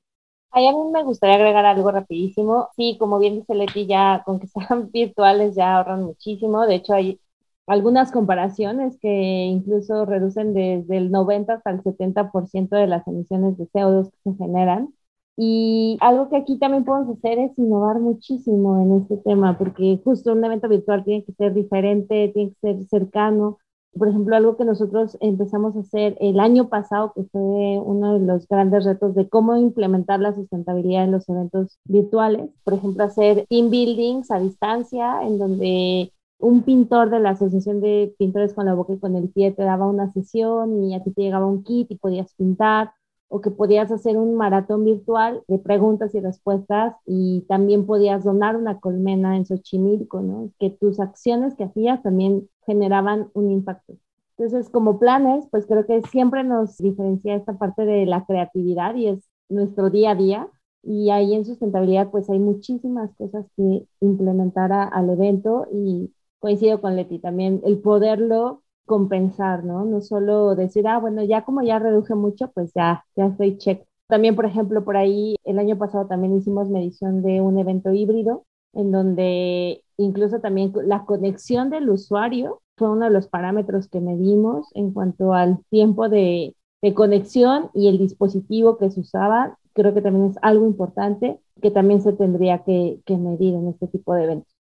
a 0.50 0.60
mí 0.60 0.92
me 0.92 1.04
gustaría 1.04 1.36
agregar 1.36 1.66
algo 1.68 1.92
rapidísimo. 1.92 2.70
Sí, 2.76 2.98
como 3.00 3.20
bien 3.20 3.36
dice 3.36 3.54
Leti, 3.54 3.86
ya 3.86 4.24
con 4.26 4.40
que 4.40 4.48
sean 4.48 4.90
virtuales 4.92 5.56
ya 5.56 5.78
ahorran 5.78 6.02
muchísimo. 6.02 6.66
De 6.66 6.76
hecho, 6.76 6.96
hay 6.96 7.22
algunas 7.68 8.12
comparaciones 8.12 8.98
que 9.00 9.10
incluso 9.46 10.06
reducen 10.06 10.54
desde 10.54 10.98
el 10.98 11.12
90 11.12 11.54
hasta 11.54 11.72
el 11.72 11.84
70% 11.84 12.70
de 12.70 12.88
las 12.88 13.06
emisiones 13.08 13.58
de 13.58 13.68
CO2 13.68 14.10
que 14.10 14.32
se 14.32 14.38
generan. 14.38 14.94
Y 15.36 15.98
algo 16.02 16.30
que 16.30 16.38
aquí 16.38 16.58
también 16.58 16.84
podemos 16.84 17.16
hacer 17.16 17.38
es 17.38 17.58
innovar 17.60 18.00
muchísimo 18.00 18.82
en 18.82 19.02
este 19.02 19.18
tema, 19.18 19.58
porque 19.58 20.00
justo 20.04 20.32
un 20.32 20.44
evento 20.44 20.68
virtual 20.68 21.04
tiene 21.04 21.24
que 21.26 21.34
ser 21.34 21.54
diferente, 21.54 22.32
tiene 22.34 22.52
que 22.52 22.60
ser 22.60 22.84
cercano. 22.88 23.60
Por 23.94 24.08
ejemplo, 24.08 24.36
algo 24.36 24.58
que 24.58 24.66
nosotros 24.66 25.18
empezamos 25.20 25.76
a 25.76 25.82
hacer 25.82 26.18
el 26.20 26.40
año 26.40 26.70
pasado, 26.70 27.14
que 27.16 27.24
fue 27.26 27.40
uno 27.40 28.18
de 28.20 28.26
los 28.26 28.48
grandes 28.48 28.86
retos 28.86 29.14
de 29.14 29.30
cómo 29.30 29.56
implementar 29.58 30.20
la 30.20 30.34
sustentabilidad 30.34 31.04
en 31.04 31.12
los 31.12 31.28
eventos 31.30 31.78
virtuales. 31.86 32.50
Por 32.64 32.76
ejemplo, 32.76 33.04
hacer 33.04 33.46
team 33.50 33.70
buildings 33.70 34.32
a 34.32 34.40
distancia, 34.40 35.22
en 35.24 35.38
donde 35.38 36.14
un 36.40 36.64
pintor 36.64 37.10
de 37.10 37.20
la 37.20 37.32
Asociación 37.32 37.82
de 37.82 38.14
Pintores 38.18 38.54
con 38.54 38.66
la 38.66 38.74
Boca 38.74 38.94
y 38.94 39.00
con 39.00 39.16
el 39.16 39.30
Pie 39.30 39.52
te 39.52 39.64
daba 39.64 39.88
una 39.88 40.12
sesión 40.14 40.84
y 40.84 40.96
a 40.96 41.04
ti 41.04 41.12
te 41.12 41.22
llegaba 41.24 41.48
un 41.48 41.64
kit 41.64 41.92
y 41.92 41.96
podías 41.96 42.34
pintar, 42.36 42.92
o 43.30 43.42
que 43.42 43.52
podías 43.52 43.92
hacer 43.92 44.18
un 44.18 44.36
maratón 44.36 44.86
virtual 44.86 45.44
de 45.48 45.60
preguntas 45.60 46.16
y 46.16 46.20
respuestas 46.20 46.96
y 47.06 47.42
también 47.48 47.86
podías 47.86 48.24
donar 48.24 48.56
una 48.56 48.80
colmena 48.80 49.36
en 49.36 49.46
Xochimilco, 49.46 50.22
¿no? 50.22 50.52
Que 50.60 50.70
tus 50.70 51.00
acciones 51.00 51.56
que 51.56 51.66
hacías 51.66 52.02
también 52.04 52.50
generaban 52.66 53.30
un 53.34 53.52
impacto. 53.52 53.96
Entonces, 54.38 54.70
como 54.70 55.00
planes, 55.00 55.46
pues 55.52 55.66
creo 55.66 55.86
que 55.86 56.02
siempre 56.04 56.44
nos 56.44 56.78
diferencia 56.78 57.36
esta 57.36 57.58
parte 57.58 57.86
de 57.86 58.06
la 58.06 58.26
creatividad 58.26 58.96
y 58.96 59.08
es 59.08 59.28
nuestro 59.50 59.90
día 59.90 60.12
a 60.12 60.16
día. 60.16 60.48
Y 60.84 61.10
ahí 61.10 61.34
en 61.34 61.44
sustentabilidad, 61.44 62.12
pues 62.12 62.30
hay 62.30 62.40
muchísimas 62.40 63.14
cosas 63.16 63.46
que 63.58 63.86
implementar 64.00 64.72
al 64.72 65.10
evento 65.10 65.68
y 65.74 66.14
coincido 66.40 66.82
con 66.82 66.96
Leti 66.96 67.20
también, 67.20 67.62
el 67.66 67.80
poderlo 67.80 68.64
compensar, 68.86 69.64
¿no? 69.64 69.86
No 69.86 70.02
solo 70.02 70.56
decir, 70.56 70.88
ah, 70.88 70.98
bueno, 71.00 71.24
ya 71.24 71.44
como 71.44 71.62
ya 71.64 71.80
reduje 71.80 72.16
mucho, 72.16 72.52
pues 72.54 72.72
ya, 72.74 73.06
ya 73.16 73.28
estoy 73.28 73.58
check. 73.58 73.84
También, 74.08 74.36
por 74.36 74.46
ejemplo, 74.46 74.84
por 74.86 74.96
ahí 74.98 75.36
el 75.44 75.60
año 75.60 75.78
pasado 75.78 76.08
también 76.08 76.36
hicimos 76.38 76.70
medición 76.70 77.22
de 77.24 77.42
un 77.42 77.60
evento 77.60 77.92
híbrido 77.92 78.46
en 78.74 78.92
donde 78.92 79.84
incluso 79.98 80.40
también 80.40 80.72
la 80.86 81.06
conexión 81.06 81.70
del 81.70 81.90
usuario 81.90 82.62
fue 82.78 82.90
uno 82.92 83.06
de 83.06 83.12
los 83.12 83.28
parámetros 83.28 83.88
que 83.88 84.00
medimos 84.00 84.68
en 84.76 84.92
cuanto 84.94 85.34
al 85.34 85.64
tiempo 85.70 86.10
de, 86.10 86.56
de 86.82 86.94
conexión 86.94 87.70
y 87.74 87.90
el 87.90 87.98
dispositivo 87.98 88.78
que 88.78 88.92
se 88.92 89.00
usaba. 89.02 89.58
Creo 89.74 89.94
que 89.94 90.02
también 90.02 90.28
es 90.32 90.38
algo 90.42 90.66
importante 90.68 91.40
que 91.62 91.72
también 91.72 92.02
se 92.02 92.14
tendría 92.14 92.64
que, 92.64 93.02
que 93.06 93.18
medir 93.18 93.56
en 93.56 93.68
este 93.68 93.88
tipo 93.88 94.14
de 94.14 94.24
eventos. 94.26 94.57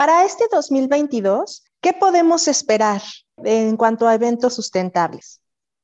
Para 0.00 0.24
este 0.24 0.44
2022, 0.50 1.62
¿qué 1.82 1.92
podemos 1.92 2.48
esperar 2.48 3.02
en 3.44 3.76
cuanto 3.76 4.08
a 4.08 4.14
eventos 4.14 4.54
sustentables? 4.54 5.42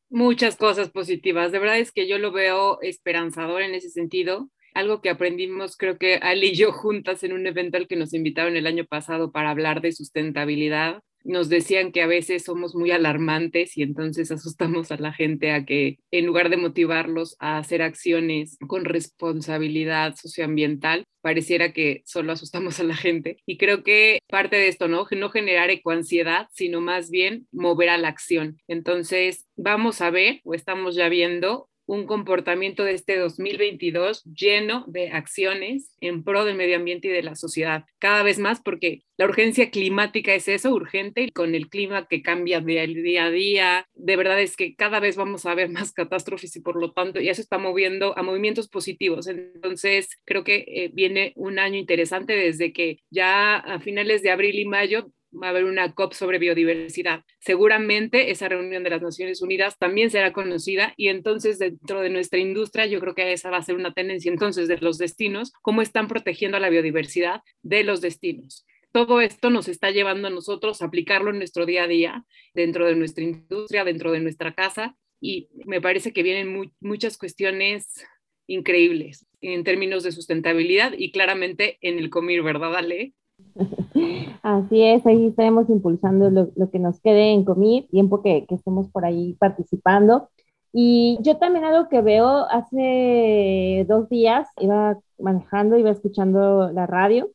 Muchas 0.08 0.56
cosas 0.56 0.88
positivas. 0.88 1.52
De 1.52 1.58
verdad 1.58 1.76
es 1.76 1.92
que 1.92 2.08
yo 2.08 2.16
lo 2.16 2.32
veo 2.32 2.80
esperanzador 2.80 3.60
en 3.60 3.74
ese 3.74 3.90
sentido. 3.90 4.48
Algo 4.72 5.02
que 5.02 5.10
aprendimos, 5.10 5.76
creo 5.76 5.98
que 5.98 6.14
Ali 6.14 6.52
y 6.52 6.54
yo 6.54 6.72
juntas 6.72 7.24
en 7.24 7.34
un 7.34 7.46
evento 7.46 7.76
al 7.76 7.86
que 7.86 7.96
nos 7.96 8.14
invitaron 8.14 8.56
el 8.56 8.66
año 8.66 8.86
pasado 8.86 9.32
para 9.32 9.50
hablar 9.50 9.82
de 9.82 9.92
sustentabilidad 9.92 11.02
nos 11.26 11.48
decían 11.48 11.92
que 11.92 12.02
a 12.02 12.06
veces 12.06 12.44
somos 12.44 12.74
muy 12.74 12.90
alarmantes 12.90 13.76
y 13.76 13.82
entonces 13.82 14.30
asustamos 14.30 14.92
a 14.92 14.96
la 14.96 15.12
gente 15.12 15.50
a 15.50 15.64
que 15.64 15.98
en 16.10 16.26
lugar 16.26 16.48
de 16.48 16.56
motivarlos 16.56 17.36
a 17.40 17.58
hacer 17.58 17.82
acciones 17.82 18.56
con 18.66 18.84
responsabilidad 18.84 20.14
socioambiental, 20.14 21.04
pareciera 21.20 21.72
que 21.72 22.02
solo 22.06 22.32
asustamos 22.32 22.78
a 22.78 22.84
la 22.84 22.94
gente. 22.94 23.38
Y 23.46 23.58
creo 23.58 23.82
que 23.82 24.20
parte 24.28 24.56
de 24.56 24.68
esto, 24.68 24.86
¿no? 24.86 25.06
No 25.10 25.30
generar 25.30 25.70
ecoansiedad, 25.70 26.46
sino 26.52 26.80
más 26.80 27.10
bien 27.10 27.48
mover 27.50 27.88
a 27.88 27.98
la 27.98 28.08
acción. 28.08 28.58
Entonces, 28.68 29.44
vamos 29.56 30.00
a 30.00 30.10
ver, 30.10 30.40
o 30.44 30.54
estamos 30.54 30.94
ya 30.94 31.08
viendo 31.08 31.68
un 31.86 32.06
comportamiento 32.06 32.84
de 32.84 32.92
este 32.92 33.16
2022 33.18 34.24
lleno 34.24 34.84
de 34.88 35.10
acciones 35.10 35.96
en 36.00 36.24
pro 36.24 36.44
del 36.44 36.56
medio 36.56 36.76
ambiente 36.76 37.08
y 37.08 37.12
de 37.12 37.22
la 37.22 37.34
sociedad. 37.34 37.84
Cada 37.98 38.22
vez 38.22 38.38
más 38.38 38.60
porque 38.60 39.02
la 39.16 39.24
urgencia 39.24 39.70
climática 39.70 40.34
es 40.34 40.48
eso, 40.48 40.70
urgente, 40.70 41.22
y 41.22 41.30
con 41.30 41.54
el 41.54 41.68
clima 41.68 42.06
que 42.06 42.22
cambia 42.22 42.60
de 42.60 42.86
día 42.86 43.26
a 43.26 43.30
día, 43.30 43.88
de 43.94 44.16
verdad 44.16 44.40
es 44.40 44.56
que 44.56 44.74
cada 44.74 45.00
vez 45.00 45.16
vamos 45.16 45.46
a 45.46 45.54
ver 45.54 45.70
más 45.70 45.92
catástrofes 45.92 46.54
y 46.56 46.60
por 46.60 46.76
lo 46.76 46.92
tanto 46.92 47.20
ya 47.20 47.34
se 47.34 47.40
está 47.40 47.56
moviendo 47.56 48.16
a 48.18 48.22
movimientos 48.22 48.68
positivos. 48.68 49.26
Entonces, 49.26 50.08
creo 50.24 50.44
que 50.44 50.64
eh, 50.66 50.90
viene 50.92 51.32
un 51.36 51.58
año 51.58 51.78
interesante 51.78 52.34
desde 52.34 52.72
que 52.72 52.98
ya 53.10 53.56
a 53.56 53.80
finales 53.80 54.22
de 54.22 54.30
abril 54.30 54.58
y 54.58 54.66
mayo 54.66 55.10
va 55.40 55.48
a 55.48 55.50
haber 55.50 55.64
una 55.64 55.94
COP 55.94 56.12
sobre 56.12 56.38
biodiversidad. 56.38 57.24
Seguramente 57.40 58.30
esa 58.30 58.48
reunión 58.48 58.82
de 58.82 58.90
las 58.90 59.02
Naciones 59.02 59.42
Unidas 59.42 59.78
también 59.78 60.10
será 60.10 60.32
conocida 60.32 60.94
y 60.96 61.08
entonces 61.08 61.58
dentro 61.58 62.00
de 62.00 62.10
nuestra 62.10 62.38
industria 62.38 62.86
yo 62.86 63.00
creo 63.00 63.14
que 63.14 63.32
esa 63.32 63.50
va 63.50 63.58
a 63.58 63.62
ser 63.62 63.76
una 63.76 63.92
tendencia 63.92 64.30
entonces 64.30 64.68
de 64.68 64.78
los 64.78 64.98
destinos, 64.98 65.52
cómo 65.62 65.82
están 65.82 66.08
protegiendo 66.08 66.56
a 66.56 66.60
la 66.60 66.70
biodiversidad 66.70 67.40
de 67.62 67.84
los 67.84 68.00
destinos. 68.00 68.66
Todo 68.92 69.20
esto 69.20 69.50
nos 69.50 69.68
está 69.68 69.90
llevando 69.90 70.28
a 70.28 70.30
nosotros 70.30 70.80
a 70.80 70.86
aplicarlo 70.86 71.30
en 71.30 71.38
nuestro 71.38 71.66
día 71.66 71.84
a 71.84 71.88
día, 71.88 72.24
dentro 72.54 72.86
de 72.86 72.96
nuestra 72.96 73.24
industria, 73.24 73.84
dentro 73.84 74.10
de 74.12 74.20
nuestra 74.20 74.54
casa 74.54 74.96
y 75.20 75.48
me 75.64 75.80
parece 75.80 76.12
que 76.12 76.22
vienen 76.22 76.72
muchas 76.80 77.18
cuestiones 77.18 78.06
increíbles 78.46 79.26
en 79.40 79.64
términos 79.64 80.02
de 80.02 80.12
sustentabilidad 80.12 80.92
y 80.96 81.10
claramente 81.10 81.78
en 81.80 81.98
el 81.98 82.10
comer, 82.10 82.42
¿verdad, 82.42 82.76
Ale? 82.76 83.12
Así 84.42 84.82
es, 84.82 85.06
ahí 85.06 85.26
estaremos 85.26 85.68
impulsando 85.70 86.30
lo, 86.30 86.70
que 86.70 86.78
nos 86.78 87.00
quede 87.00 87.32
en 87.32 87.44
comir, 87.44 87.88
tiempo 87.88 88.22
que, 88.22 88.46
que, 88.46 88.54
estemos 88.54 88.88
por 88.88 89.04
ahí 89.04 89.34
participando. 89.34 90.28
Y 90.72 91.18
yo 91.22 91.38
también 91.38 91.64
algo 91.64 91.88
que 91.88 92.02
veo 92.02 92.46
hace 92.50 93.86
dos 93.88 94.08
días, 94.08 94.48
iba 94.60 94.98
manejando, 95.18 95.78
iba 95.78 95.90
escuchando 95.90 96.70
la 96.72 96.86
radio 96.86 97.30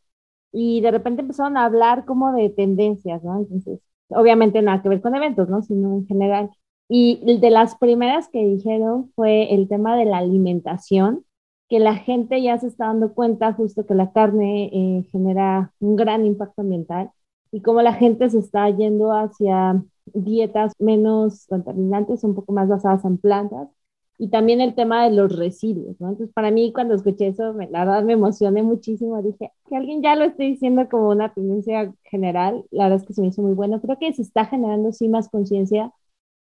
y 0.52 0.82
de 0.82 0.92
repente 0.92 1.22
empezaron 1.22 1.58
a 1.58 1.66
hablar 1.66 2.06
como 2.06 2.34
de 2.34 2.50
tendencias, 2.50 3.24
¿no? 3.24 3.40
Entonces, 3.40 3.80
obviamente 4.10 4.62
nada 4.62 4.82
que 4.82 4.90
ver 4.90 5.02
con 5.02 5.16
eventos, 5.16 5.50
¿no? 5.50 5.62
Sino 5.64 5.94
en 5.96 6.08
general. 6.08 6.52
Y 6.90 7.40
de 7.40 7.50
las 7.50 7.76
primeras 7.78 8.28
que 8.30 8.46
dijeron 8.46 9.12
fue 9.16 9.54
el 9.54 9.68
tema 9.70 9.96
de 9.96 10.06
la 10.06 10.18
alimentación, 10.18 11.26
que 11.72 11.80
la 11.80 11.96
gente 11.96 12.42
ya 12.44 12.60
se 12.60 12.68
está 12.68 12.88
dando 12.88 13.14
cuenta 13.14 13.54
justo 13.54 13.86
que 13.86 13.96
la 13.96 14.12
carne 14.12 14.66
eh, 14.74 15.04
genera 15.12 15.74
un 15.80 15.96
gran 15.96 16.26
impacto 16.26 16.64
ambiental 16.64 17.12
y 17.50 17.62
como 17.62 17.82
la 17.82 17.94
gente 17.94 18.30
se 18.30 18.40
está 18.40 18.70
yendo 18.70 19.14
hacia 19.14 19.82
dietas 20.06 20.74
menos 20.80 21.48
contaminantes, 21.48 22.26
un 22.26 22.36
poco 22.36 22.52
más 22.52 22.68
basadas 22.68 23.06
en 23.06 23.18
plantas, 23.18 23.70
y 24.18 24.30
también 24.30 24.60
el 24.60 24.76
tema 24.76 25.06
de 25.06 25.16
los 25.16 25.34
residuos, 25.38 25.96
¿no? 26.02 26.10
Entonces, 26.10 26.34
para 26.34 26.52
mí, 26.52 26.74
cuando 26.74 26.94
escuché 26.94 27.28
eso, 27.28 27.54
la 27.54 27.86
verdad 27.86 28.04
me 28.04 28.14
emocioné 28.14 28.64
muchísimo. 28.64 29.22
Dije, 29.22 29.52
que 29.70 29.76
alguien 29.78 30.02
ya 30.04 30.16
lo 30.18 30.26
esté 30.26 30.44
diciendo 30.44 30.90
como 30.90 31.10
una 31.10 31.34
tendencia 31.34 31.94
general, 32.04 32.66
la 32.72 32.84
verdad 32.86 33.00
es 33.02 33.08
que 33.08 33.14
se 33.14 33.22
me 33.22 33.28
hizo 33.30 33.42
muy 33.42 33.54
bueno. 33.54 33.82
Creo 33.82 33.98
que 33.98 34.14
se 34.14 34.22
está 34.24 34.46
generando, 34.46 34.92
sí, 34.92 35.08
más 35.10 35.30
conciencia. 35.30 35.92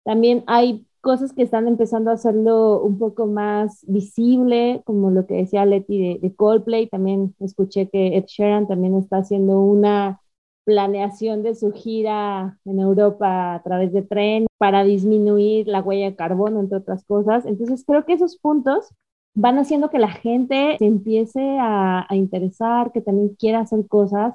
También 0.05 0.45
hay 0.47 0.87
cosas 1.05 1.32
que 1.34 1.42
están 1.42 1.68
empezando 1.68 2.11
a 2.11 2.14
hacerlo 2.14 2.82
un 2.82 2.98
poco 2.98 3.26
más 3.26 3.84
visible, 3.86 4.82
como 4.86 5.11
lo 5.11 5.26
que 5.26 5.34
decía 5.34 5.66
Leti 5.66 5.98
de, 5.98 6.18
de 6.20 6.34
Coldplay. 6.34 6.88
También 6.88 7.34
escuché 7.40 7.88
que 7.90 8.16
Ed 8.16 8.24
Sheeran 8.26 8.66
también 8.66 8.96
está 8.96 9.18
haciendo 9.18 9.61
una 9.61 10.22
planeación 10.64 11.42
de 11.42 11.55
su 11.55 11.72
gira 11.72 12.59
en 12.64 12.80
Europa 12.80 13.55
a 13.55 13.62
través 13.62 13.92
de 13.92 14.02
tren 14.02 14.46
para 14.59 14.82
disminuir 14.82 15.68
la 15.68 15.82
huella 15.82 16.07
de 16.07 16.16
carbono, 16.16 16.61
entre 16.61 16.78
otras 16.78 17.05
cosas. 17.05 17.44
Entonces, 17.44 17.84
creo 17.86 18.07
que 18.07 18.14
esos 18.14 18.38
puntos 18.38 18.88
van 19.34 19.59
haciendo 19.59 19.90
que 19.90 19.98
la 19.98 20.11
gente 20.11 20.76
se 20.78 20.86
empiece 20.86 21.59
a, 21.61 22.07
interesar, 22.12 22.92
que 22.92 23.02
también 23.02 23.36
quiera 23.38 23.61
hacer 23.61 23.86
cosas. 23.88 24.34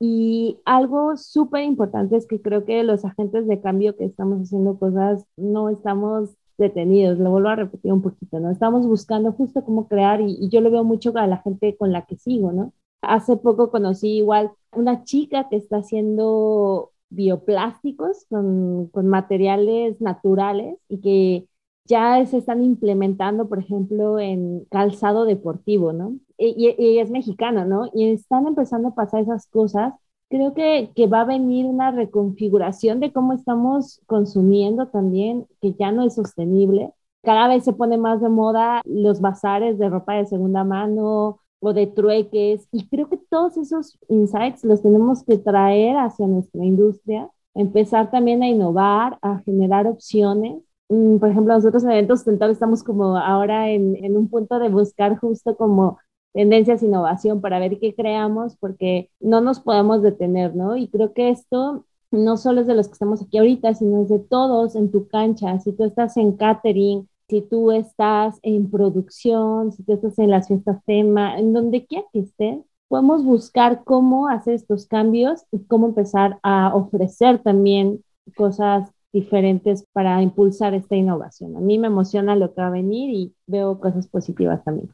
Y 0.00 0.58
algo 0.64 1.16
súper 1.16 1.62
importante 1.64 2.16
es 2.16 2.26
que 2.26 2.40
creo 2.42 2.64
que 2.64 2.82
los 2.82 3.04
agentes 3.04 3.46
de 3.46 3.60
cambio 3.60 3.96
que 3.96 4.04
estamos 4.04 4.40
haciendo 4.42 4.78
cosas 4.78 5.24
no 5.36 5.70
estamos 5.70 6.30
detenidos, 6.58 7.18
lo 7.18 7.30
vuelvo 7.30 7.48
a 7.48 7.56
repetir 7.56 7.92
un 7.92 8.02
poquito, 8.02 8.38
¿no? 8.40 8.50
Estamos 8.50 8.86
buscando 8.86 9.32
justo 9.32 9.64
cómo 9.64 9.88
crear 9.88 10.20
y, 10.20 10.36
y 10.40 10.48
yo 10.50 10.60
lo 10.60 10.70
veo 10.70 10.84
mucho 10.84 11.12
a 11.16 11.26
la 11.26 11.38
gente 11.38 11.76
con 11.76 11.92
la 11.92 12.04
que 12.06 12.16
sigo, 12.16 12.52
¿no? 12.52 12.72
Hace 13.02 13.36
poco 13.36 13.70
conocí 13.70 14.08
igual 14.18 14.52
una 14.72 15.04
chica 15.04 15.48
que 15.48 15.56
está 15.56 15.78
haciendo 15.78 16.92
bioplásticos 17.10 18.26
con, 18.28 18.88
con 18.88 19.08
materiales 19.08 20.00
naturales 20.00 20.76
y 20.88 21.00
que 21.00 21.48
ya 21.86 22.24
se 22.26 22.38
están 22.38 22.62
implementando, 22.62 23.48
por 23.48 23.58
ejemplo, 23.58 24.18
en 24.18 24.64
calzado 24.70 25.24
deportivo, 25.24 25.92
¿no? 25.92 26.18
Y, 26.38 26.74
y, 26.78 26.98
es 26.98 27.10
mexicana, 27.10 27.64
¿no? 27.64 27.90
Y 27.94 28.10
están 28.10 28.46
empezando 28.46 28.88
a 28.88 28.94
pasar 28.94 29.22
esas 29.22 29.46
cosas. 29.46 29.94
Creo 30.28 30.54
que, 30.54 30.90
que 30.96 31.06
va 31.06 31.20
a 31.22 31.24
venir 31.24 31.66
una 31.66 31.90
reconfiguración 31.90 33.00
de 33.00 33.12
cómo 33.12 33.32
estamos 33.34 34.00
consumiendo 34.06 34.88
también, 34.88 35.46
que 35.60 35.74
ya 35.74 35.92
no 35.92 36.04
es 36.04 36.14
sostenible. 36.14 36.92
Cada 37.22 37.48
vez 37.48 37.64
se 37.64 37.72
pone 37.72 37.96
más 37.98 38.20
de 38.20 38.28
moda 38.28 38.82
los 38.84 39.20
bazares 39.20 39.78
de 39.78 39.88
ropa 39.88 40.14
de 40.14 40.26
segunda 40.26 40.64
mano, 40.64 41.40
o 41.64 41.72
de 41.72 41.86
trueques. 41.86 42.68
Y 42.72 42.86
creo 42.88 43.08
que 43.08 43.16
todos 43.16 43.56
esos 43.56 43.98
insights 44.08 44.64
los 44.64 44.82
tenemos 44.82 45.24
que 45.24 45.38
traer 45.38 45.96
hacia 45.96 46.26
nuestra 46.26 46.64
industria, 46.64 47.30
empezar 47.54 48.10
también 48.10 48.42
a 48.42 48.48
innovar, 48.48 49.18
a 49.22 49.38
generar 49.40 49.86
opciones. 49.86 50.62
Mm, 50.88 51.16
por 51.18 51.30
ejemplo, 51.30 51.54
nosotros 51.54 51.84
en 51.84 51.90
Eventos 51.92 52.20
Sustentables 52.20 52.56
estamos 52.56 52.84
como 52.84 53.16
ahora 53.16 53.70
en, 53.70 53.96
en 54.04 54.16
un 54.16 54.28
punto 54.28 54.58
de 54.58 54.68
buscar 54.68 55.16
justo 55.18 55.56
como 55.56 55.98
tendencias 56.34 56.80
de 56.80 56.88
innovación 56.88 57.40
para 57.40 57.60
ver 57.60 57.78
qué 57.78 57.94
creamos, 57.94 58.56
porque 58.56 59.10
no 59.20 59.40
nos 59.40 59.60
podemos 59.60 60.02
detener, 60.02 60.54
¿no? 60.54 60.76
Y 60.76 60.88
creo 60.88 61.14
que 61.14 61.30
esto 61.30 61.86
no 62.10 62.36
solo 62.36 62.60
es 62.60 62.66
de 62.66 62.74
los 62.74 62.88
que 62.88 62.92
estamos 62.92 63.22
aquí 63.22 63.38
ahorita, 63.38 63.74
sino 63.74 64.02
es 64.02 64.08
de 64.08 64.18
todos 64.18 64.76
en 64.76 64.90
tu 64.90 65.08
cancha. 65.08 65.58
Si 65.60 65.72
tú 65.72 65.84
estás 65.84 66.16
en 66.16 66.32
catering, 66.32 67.08
si 67.28 67.40
tú 67.40 67.72
estás 67.72 68.38
en 68.42 68.70
producción, 68.70 69.72
si 69.72 69.84
tú 69.84 69.94
estás 69.94 70.18
en 70.18 70.30
las 70.30 70.48
fiestas 70.48 70.84
tema, 70.84 71.38
en 71.38 71.52
donde 71.52 71.86
quiera 71.86 72.04
que 72.12 72.20
estés, 72.20 72.58
podemos 72.88 73.24
buscar 73.24 73.82
cómo 73.84 74.28
hacer 74.28 74.54
estos 74.54 74.86
cambios 74.86 75.44
y 75.52 75.60
cómo 75.64 75.86
empezar 75.86 76.38
a 76.42 76.74
ofrecer 76.74 77.38
también 77.42 78.04
cosas 78.36 78.90
diferentes 79.12 79.86
para 79.92 80.20
impulsar 80.22 80.74
esta 80.74 80.96
innovación. 80.96 81.56
A 81.56 81.60
mí 81.60 81.78
me 81.78 81.86
emociona 81.86 82.36
lo 82.36 82.52
que 82.52 82.60
va 82.60 82.66
a 82.66 82.70
venir 82.70 83.10
y 83.10 83.34
veo 83.46 83.78
cosas 83.78 84.08
positivas 84.08 84.62
también. 84.64 84.90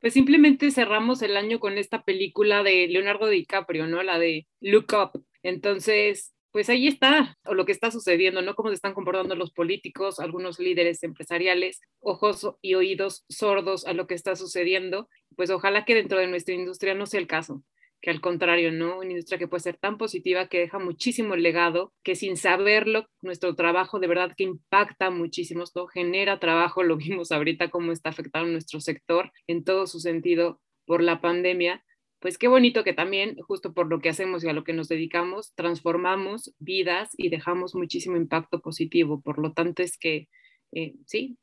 Pues 0.00 0.12
simplemente 0.14 0.70
cerramos 0.70 1.22
el 1.22 1.36
año 1.36 1.58
con 1.58 1.76
esta 1.76 2.02
película 2.02 2.62
de 2.62 2.86
Leonardo 2.86 3.26
DiCaprio, 3.26 3.86
¿no? 3.86 4.02
La 4.02 4.18
de 4.18 4.46
Look 4.60 4.92
Up. 4.92 5.24
Entonces, 5.42 6.34
pues 6.52 6.70
ahí 6.70 6.86
está 6.86 7.36
o 7.44 7.54
lo 7.54 7.64
que 7.64 7.72
está 7.72 7.90
sucediendo, 7.90 8.40
¿no? 8.42 8.54
Cómo 8.54 8.68
se 8.68 8.76
están 8.76 8.94
comportando 8.94 9.34
los 9.34 9.52
políticos, 9.52 10.20
algunos 10.20 10.58
líderes 10.58 11.02
empresariales, 11.02 11.80
ojos 12.00 12.48
y 12.62 12.74
oídos 12.74 13.24
sordos 13.28 13.86
a 13.86 13.92
lo 13.92 14.06
que 14.06 14.14
está 14.14 14.36
sucediendo. 14.36 15.08
Pues 15.36 15.50
ojalá 15.50 15.84
que 15.84 15.94
dentro 15.94 16.18
de 16.18 16.28
nuestra 16.28 16.54
industria 16.54 16.94
no 16.94 17.06
sea 17.06 17.20
el 17.20 17.26
caso, 17.26 17.62
que 18.00 18.10
al 18.10 18.20
contrario, 18.20 18.72
¿no? 18.72 18.98
Una 18.98 19.10
industria 19.10 19.38
que 19.38 19.48
puede 19.48 19.62
ser 19.62 19.76
tan 19.76 19.98
positiva, 19.98 20.48
que 20.48 20.60
deja 20.60 20.78
muchísimo 20.78 21.36
legado, 21.36 21.92
que 22.02 22.14
sin 22.14 22.36
saberlo, 22.36 23.06
nuestro 23.22 23.54
trabajo 23.54 23.98
de 23.98 24.06
verdad 24.06 24.32
que 24.36 24.44
impacta 24.44 25.10
muchísimo, 25.10 25.64
¿no? 25.74 25.86
genera 25.88 26.38
trabajo, 26.38 26.82
lo 26.84 26.96
vimos 26.96 27.32
ahorita 27.32 27.70
cómo 27.70 27.92
está 27.92 28.10
afectando 28.10 28.50
nuestro 28.50 28.80
sector 28.80 29.32
en 29.46 29.64
todo 29.64 29.86
su 29.86 30.00
sentido 30.00 30.60
por 30.86 31.02
la 31.02 31.20
pandemia 31.20 31.84
pues 32.20 32.36
qué 32.36 32.48
bonito 32.48 32.82
que 32.82 32.92
también, 32.92 33.36
justo 33.46 33.72
por 33.72 33.88
lo 33.88 34.00
que 34.00 34.08
hacemos 34.08 34.42
y 34.42 34.48
a 34.48 34.52
lo 34.52 34.64
que 34.64 34.72
nos 34.72 34.88
dedicamos, 34.88 35.54
transformamos 35.54 36.52
vidas 36.58 37.10
y 37.16 37.28
dejamos 37.28 37.74
muchísimo 37.74 38.16
impacto 38.16 38.60
positivo. 38.60 39.20
Por 39.20 39.38
lo 39.38 39.52
tanto, 39.52 39.82
es 39.82 39.96
que, 39.98 40.28
eh, 40.72 40.94
sí, 41.06 41.38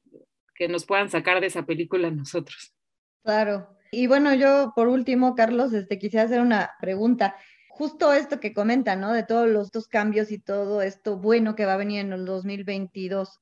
que 0.53 0.67
nos 0.67 0.85
puedan 0.85 1.09
sacar 1.09 1.39
de 1.39 1.47
esa 1.47 1.65
película 1.65 2.11
nosotros. 2.11 2.73
Claro. 3.23 3.69
Y 3.95 4.07
bueno, 4.07 4.33
yo 4.33 4.73
por 4.75 4.89
último, 4.89 5.35
Carlos, 5.35 5.71
este, 5.71 5.97
quisiera 5.97 6.25
hacer 6.25 6.41
una 6.41 6.71
pregunta. 6.81 7.35
Justo 7.69 8.11
esto 8.11 8.41
que 8.41 8.53
comenta, 8.53 8.97
¿no? 8.97 9.13
De 9.13 9.23
todos 9.23 9.47
los 9.47 9.67
estos 9.67 9.87
cambios 9.87 10.31
y 10.31 10.39
todo 10.39 10.81
esto 10.81 11.17
bueno 11.17 11.55
que 11.55 11.65
va 11.65 11.75
a 11.75 11.77
venir 11.77 12.01
en 12.01 12.11
el 12.11 12.25
2022. 12.25 13.39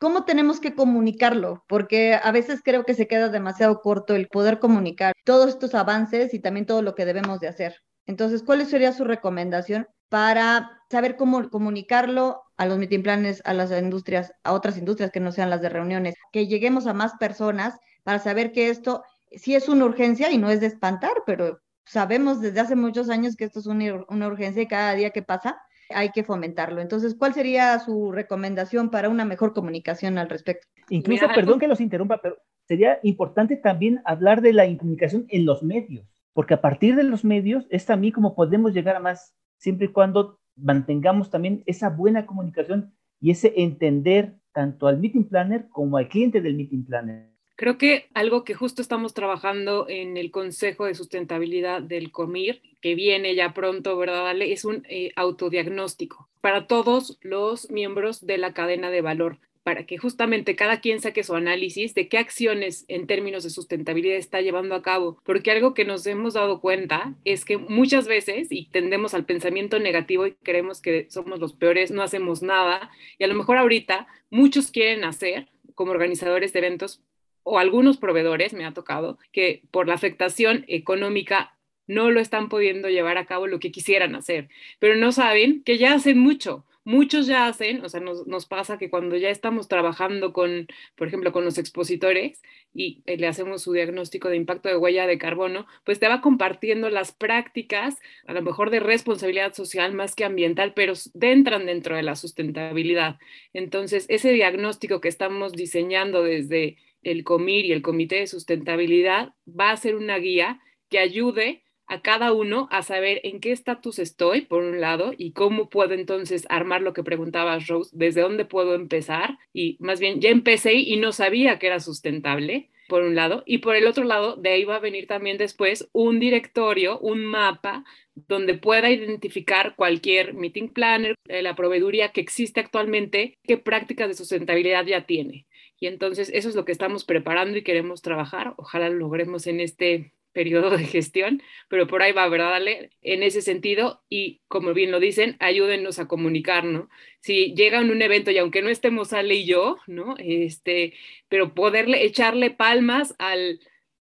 ¿Cómo 0.00 0.24
tenemos 0.24 0.58
que 0.58 0.74
comunicarlo? 0.74 1.64
Porque 1.68 2.18
a 2.20 2.32
veces 2.32 2.62
creo 2.64 2.84
que 2.84 2.94
se 2.94 3.06
queda 3.06 3.28
demasiado 3.28 3.80
corto 3.80 4.16
el 4.16 4.26
poder 4.26 4.58
comunicar 4.58 5.12
todos 5.24 5.50
estos 5.50 5.72
avances 5.76 6.34
y 6.34 6.40
también 6.40 6.66
todo 6.66 6.82
lo 6.82 6.96
que 6.96 7.04
debemos 7.04 7.38
de 7.38 7.46
hacer. 7.46 7.76
Entonces, 8.06 8.42
¿cuál 8.42 8.66
sería 8.66 8.92
su 8.92 9.04
recomendación 9.04 9.86
para 10.08 10.82
saber 10.90 11.16
cómo 11.16 11.48
comunicarlo 11.48 12.42
a 12.56 12.66
los 12.66 12.84
planes, 13.04 13.40
a 13.44 13.54
las 13.54 13.70
industrias, 13.70 14.32
a 14.42 14.52
otras 14.52 14.76
industrias 14.78 15.12
que 15.12 15.20
no 15.20 15.30
sean 15.30 15.48
las 15.48 15.62
de 15.62 15.68
reuniones, 15.68 16.16
que 16.32 16.48
lleguemos 16.48 16.88
a 16.88 16.92
más 16.92 17.12
personas 17.20 17.78
para 18.02 18.18
saber 18.18 18.50
que 18.50 18.68
esto 18.68 19.04
sí 19.36 19.54
es 19.54 19.68
una 19.68 19.84
urgencia 19.84 20.30
y 20.30 20.38
no 20.38 20.50
es 20.50 20.60
de 20.60 20.66
espantar, 20.66 21.12
pero 21.26 21.60
sabemos 21.84 22.40
desde 22.40 22.60
hace 22.60 22.76
muchos 22.76 23.10
años 23.10 23.36
que 23.36 23.44
esto 23.44 23.60
es 23.60 23.66
una, 23.66 24.04
una 24.08 24.26
urgencia 24.26 24.62
y 24.62 24.68
cada 24.68 24.94
día 24.94 25.10
que 25.10 25.22
pasa 25.22 25.60
hay 25.94 26.10
que 26.10 26.24
fomentarlo. 26.24 26.80
Entonces, 26.80 27.14
¿cuál 27.14 27.34
sería 27.34 27.78
su 27.78 28.12
recomendación 28.12 28.90
para 28.90 29.08
una 29.08 29.24
mejor 29.24 29.52
comunicación 29.52 30.18
al 30.18 30.28
respecto? 30.28 30.66
Incluso, 30.88 31.26
perdón 31.34 31.58
que 31.58 31.68
los 31.68 31.80
interrumpa, 31.80 32.20
pero 32.22 32.36
sería 32.66 32.98
importante 33.02 33.56
también 33.56 34.00
hablar 34.04 34.40
de 34.40 34.52
la 34.52 34.64
comunicación 34.76 35.26
en 35.28 35.44
los 35.44 35.62
medios, 35.62 36.06
porque 36.32 36.54
a 36.54 36.60
partir 36.60 36.96
de 36.96 37.02
los 37.02 37.24
medios 37.24 37.66
es 37.70 37.86
también 37.86 38.12
como 38.12 38.34
podemos 38.34 38.72
llegar 38.72 38.96
a 38.96 39.00
más, 39.00 39.34
siempre 39.58 39.86
y 39.86 39.92
cuando 39.92 40.40
mantengamos 40.56 41.30
también 41.30 41.62
esa 41.66 41.88
buena 41.88 42.26
comunicación 42.26 42.94
y 43.20 43.30
ese 43.30 43.52
entender 43.56 44.36
tanto 44.52 44.86
al 44.86 44.98
meeting 44.98 45.24
planner 45.24 45.68
como 45.68 45.96
al 45.96 46.08
cliente 46.08 46.40
del 46.40 46.56
meeting 46.56 46.84
planner. 46.84 47.31
Creo 47.62 47.78
que 47.78 48.08
algo 48.12 48.42
que 48.42 48.54
justo 48.54 48.82
estamos 48.82 49.14
trabajando 49.14 49.86
en 49.88 50.16
el 50.16 50.32
Consejo 50.32 50.86
de 50.86 50.96
Sustentabilidad 50.96 51.80
del 51.80 52.10
COMIR, 52.10 52.60
que 52.80 52.96
viene 52.96 53.36
ya 53.36 53.54
pronto, 53.54 53.96
¿verdad, 53.96 54.26
Ale? 54.30 54.52
Es 54.52 54.64
un 54.64 54.84
eh, 54.88 55.12
autodiagnóstico 55.14 56.28
para 56.40 56.66
todos 56.66 57.20
los 57.22 57.70
miembros 57.70 58.26
de 58.26 58.38
la 58.38 58.52
cadena 58.52 58.90
de 58.90 59.00
valor 59.00 59.38
para 59.62 59.86
que 59.86 59.96
justamente 59.96 60.56
cada 60.56 60.80
quien 60.80 61.00
saque 61.00 61.22
su 61.22 61.36
análisis 61.36 61.94
de 61.94 62.08
qué 62.08 62.18
acciones 62.18 62.84
en 62.88 63.06
términos 63.06 63.44
de 63.44 63.50
sustentabilidad 63.50 64.16
está 64.16 64.40
llevando 64.40 64.74
a 64.74 64.82
cabo, 64.82 65.20
porque 65.24 65.52
algo 65.52 65.72
que 65.72 65.84
nos 65.84 66.04
hemos 66.08 66.34
dado 66.34 66.60
cuenta 66.60 67.14
es 67.24 67.44
que 67.44 67.58
muchas 67.58 68.08
veces 68.08 68.48
y 68.50 68.70
tendemos 68.72 69.14
al 69.14 69.24
pensamiento 69.24 69.78
negativo 69.78 70.26
y 70.26 70.32
creemos 70.32 70.80
que 70.80 71.06
somos 71.10 71.38
los 71.38 71.52
peores, 71.52 71.92
no 71.92 72.02
hacemos 72.02 72.42
nada 72.42 72.90
y 73.18 73.22
a 73.22 73.28
lo 73.28 73.36
mejor 73.36 73.56
ahorita 73.56 74.08
muchos 74.30 74.72
quieren 74.72 75.04
hacer 75.04 75.46
como 75.76 75.92
organizadores 75.92 76.52
de 76.52 76.58
eventos 76.58 77.00
o 77.42 77.58
algunos 77.58 77.96
proveedores, 77.96 78.52
me 78.52 78.64
ha 78.64 78.72
tocado, 78.72 79.18
que 79.32 79.62
por 79.70 79.88
la 79.88 79.94
afectación 79.94 80.64
económica 80.68 81.56
no 81.86 82.10
lo 82.10 82.20
están 82.20 82.48
pudiendo 82.48 82.88
llevar 82.88 83.18
a 83.18 83.26
cabo 83.26 83.46
lo 83.46 83.58
que 83.58 83.72
quisieran 83.72 84.14
hacer, 84.14 84.48
pero 84.78 84.96
no 84.96 85.12
saben 85.12 85.62
que 85.64 85.78
ya 85.78 85.94
hacen 85.94 86.18
mucho, 86.18 86.64
muchos 86.84 87.26
ya 87.26 87.46
hacen, 87.46 87.84
o 87.84 87.88
sea, 87.88 88.00
nos, 88.00 88.26
nos, 88.26 88.46
pasa 88.46 88.78
que 88.78 88.90
cuando 88.90 89.16
ya 89.16 89.30
estamos 89.30 89.68
trabajando 89.68 90.32
con, 90.32 90.66
por 90.96 91.08
ejemplo, 91.08 91.32
con 91.32 91.44
los 91.44 91.58
expositores 91.58 92.42
y 92.74 93.02
eh, 93.06 93.16
le 93.16 93.28
hacemos 93.28 93.62
su 93.62 93.72
diagnóstico 93.72 94.28
de 94.28 94.36
impacto 94.36 94.68
de 94.68 94.76
huella 94.76 95.06
de 95.06 95.18
carbono, 95.18 95.66
pues 95.84 96.00
te 96.00 96.08
va 96.08 96.20
compartiendo 96.20 96.90
las 96.90 97.12
prácticas, 97.12 97.98
a 98.26 98.32
lo 98.32 98.42
mejor 98.42 98.70
de 98.70 98.80
responsabilidad 98.80 99.54
social 99.54 99.92
más 99.94 100.14
que 100.14 100.24
ambiental, 100.24 100.72
pero 100.74 100.94
entran 101.20 101.66
dentro 101.66 101.96
de 101.96 102.02
la 102.02 102.16
sustentabilidad. 102.16 103.18
Entonces, 103.52 104.06
ese 104.08 104.32
diagnóstico 104.32 105.00
que 105.00 105.08
estamos 105.08 105.52
diseñando 105.52 106.22
desde 106.22 106.78
el 107.02 107.24
COMIR 107.24 107.66
y 107.66 107.72
el 107.72 107.82
Comité 107.82 108.16
de 108.16 108.26
Sustentabilidad 108.26 109.34
va 109.48 109.70
a 109.70 109.76
ser 109.76 109.96
una 109.96 110.18
guía 110.18 110.60
que 110.88 110.98
ayude 110.98 111.62
a 111.86 112.00
cada 112.00 112.32
uno 112.32 112.68
a 112.70 112.82
saber 112.82 113.20
en 113.24 113.40
qué 113.40 113.52
estatus 113.52 113.98
estoy, 113.98 114.42
por 114.42 114.62
un 114.62 114.80
lado, 114.80 115.12
y 115.16 115.32
cómo 115.32 115.68
puedo 115.68 115.92
entonces 115.94 116.46
armar 116.48 116.80
lo 116.80 116.94
que 116.94 117.02
preguntabas, 117.02 117.66
Rose, 117.66 117.90
desde 117.92 118.22
dónde 118.22 118.44
puedo 118.44 118.74
empezar. 118.74 119.38
Y 119.52 119.76
más 119.78 120.00
bien, 120.00 120.20
ya 120.20 120.30
empecé 120.30 120.74
y 120.74 120.96
no 120.96 121.12
sabía 121.12 121.58
que 121.58 121.66
era 121.66 121.80
sustentable, 121.80 122.70
por 122.88 123.02
un 123.02 123.14
lado, 123.14 123.42
y 123.46 123.58
por 123.58 123.76
el 123.76 123.86
otro 123.86 124.04
lado, 124.04 124.36
de 124.36 124.50
ahí 124.50 124.64
va 124.64 124.76
a 124.76 124.80
venir 124.80 125.06
también 125.06 125.38
después 125.38 125.88
un 125.92 126.20
directorio, 126.20 126.98
un 126.98 127.24
mapa, 127.24 127.84
donde 128.14 128.54
pueda 128.54 128.90
identificar 128.90 129.74
cualquier 129.76 130.34
meeting 130.34 130.68
planner, 130.68 131.14
eh, 131.28 131.42
la 131.42 131.54
proveeduría 131.54 132.12
que 132.12 132.20
existe 132.20 132.60
actualmente, 132.60 133.38
qué 133.44 133.56
prácticas 133.56 134.08
de 134.08 134.14
sustentabilidad 134.14 134.84
ya 134.84 135.06
tiene. 135.06 135.46
Y 135.82 135.88
entonces 135.88 136.30
eso 136.32 136.48
es 136.48 136.54
lo 136.54 136.64
que 136.64 136.70
estamos 136.70 137.02
preparando 137.02 137.58
y 137.58 137.64
queremos 137.64 138.02
trabajar. 138.02 138.54
Ojalá 138.56 138.88
lo 138.88 138.94
logremos 138.94 139.48
en 139.48 139.58
este 139.58 140.12
periodo 140.30 140.70
de 140.70 140.84
gestión, 140.84 141.42
pero 141.68 141.88
por 141.88 142.02
ahí 142.02 142.12
va, 142.12 142.28
¿verdad, 142.28 142.50
Dale? 142.50 142.90
En 143.02 143.24
ese 143.24 143.42
sentido, 143.42 144.00
y 144.08 144.42
como 144.46 144.74
bien 144.74 144.92
lo 144.92 145.00
dicen, 145.00 145.36
ayúdennos 145.40 145.98
a 145.98 146.06
comunicar, 146.06 146.62
¿no? 146.62 146.88
Si 147.18 147.52
llegan 147.56 147.90
un 147.90 148.00
evento 148.00 148.30
y 148.30 148.38
aunque 148.38 148.62
no 148.62 148.68
estemos 148.68 149.12
Ale 149.12 149.34
y 149.34 149.44
yo, 149.44 149.78
¿no? 149.88 150.14
Este, 150.18 150.94
pero 151.28 151.52
poderle 151.52 152.04
echarle 152.04 152.52
palmas 152.52 153.16
al 153.18 153.58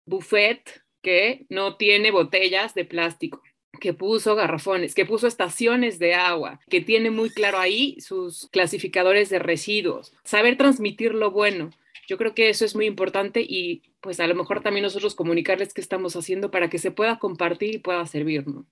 buffet 0.06 0.82
que 1.02 1.46
no 1.50 1.76
tiene 1.76 2.10
botellas 2.10 2.74
de 2.74 2.84
plástico 2.84 3.44
que 3.78 3.94
puso 3.94 4.34
garrafones, 4.34 4.94
que 4.94 5.06
puso 5.06 5.26
estaciones 5.26 5.98
de 5.98 6.14
agua, 6.14 6.60
que 6.68 6.80
tiene 6.80 7.10
muy 7.10 7.30
claro 7.30 7.58
ahí 7.58 7.96
sus 8.00 8.48
clasificadores 8.48 9.30
de 9.30 9.38
residuos, 9.38 10.12
saber 10.24 10.56
transmitir 10.56 11.14
lo 11.14 11.30
bueno. 11.30 11.70
Yo 12.08 12.18
creo 12.18 12.34
que 12.34 12.48
eso 12.48 12.64
es 12.64 12.74
muy 12.74 12.86
importante 12.86 13.40
y 13.40 13.82
pues 14.00 14.18
a 14.18 14.26
lo 14.26 14.34
mejor 14.34 14.62
también 14.62 14.82
nosotros 14.82 15.14
comunicarles 15.14 15.72
qué 15.72 15.80
estamos 15.80 16.16
haciendo 16.16 16.50
para 16.50 16.68
que 16.68 16.78
se 16.78 16.90
pueda 16.90 17.18
compartir 17.18 17.74
y 17.74 17.78
pueda 17.78 18.04
servir, 18.06 18.48
¿no? 18.48 18.66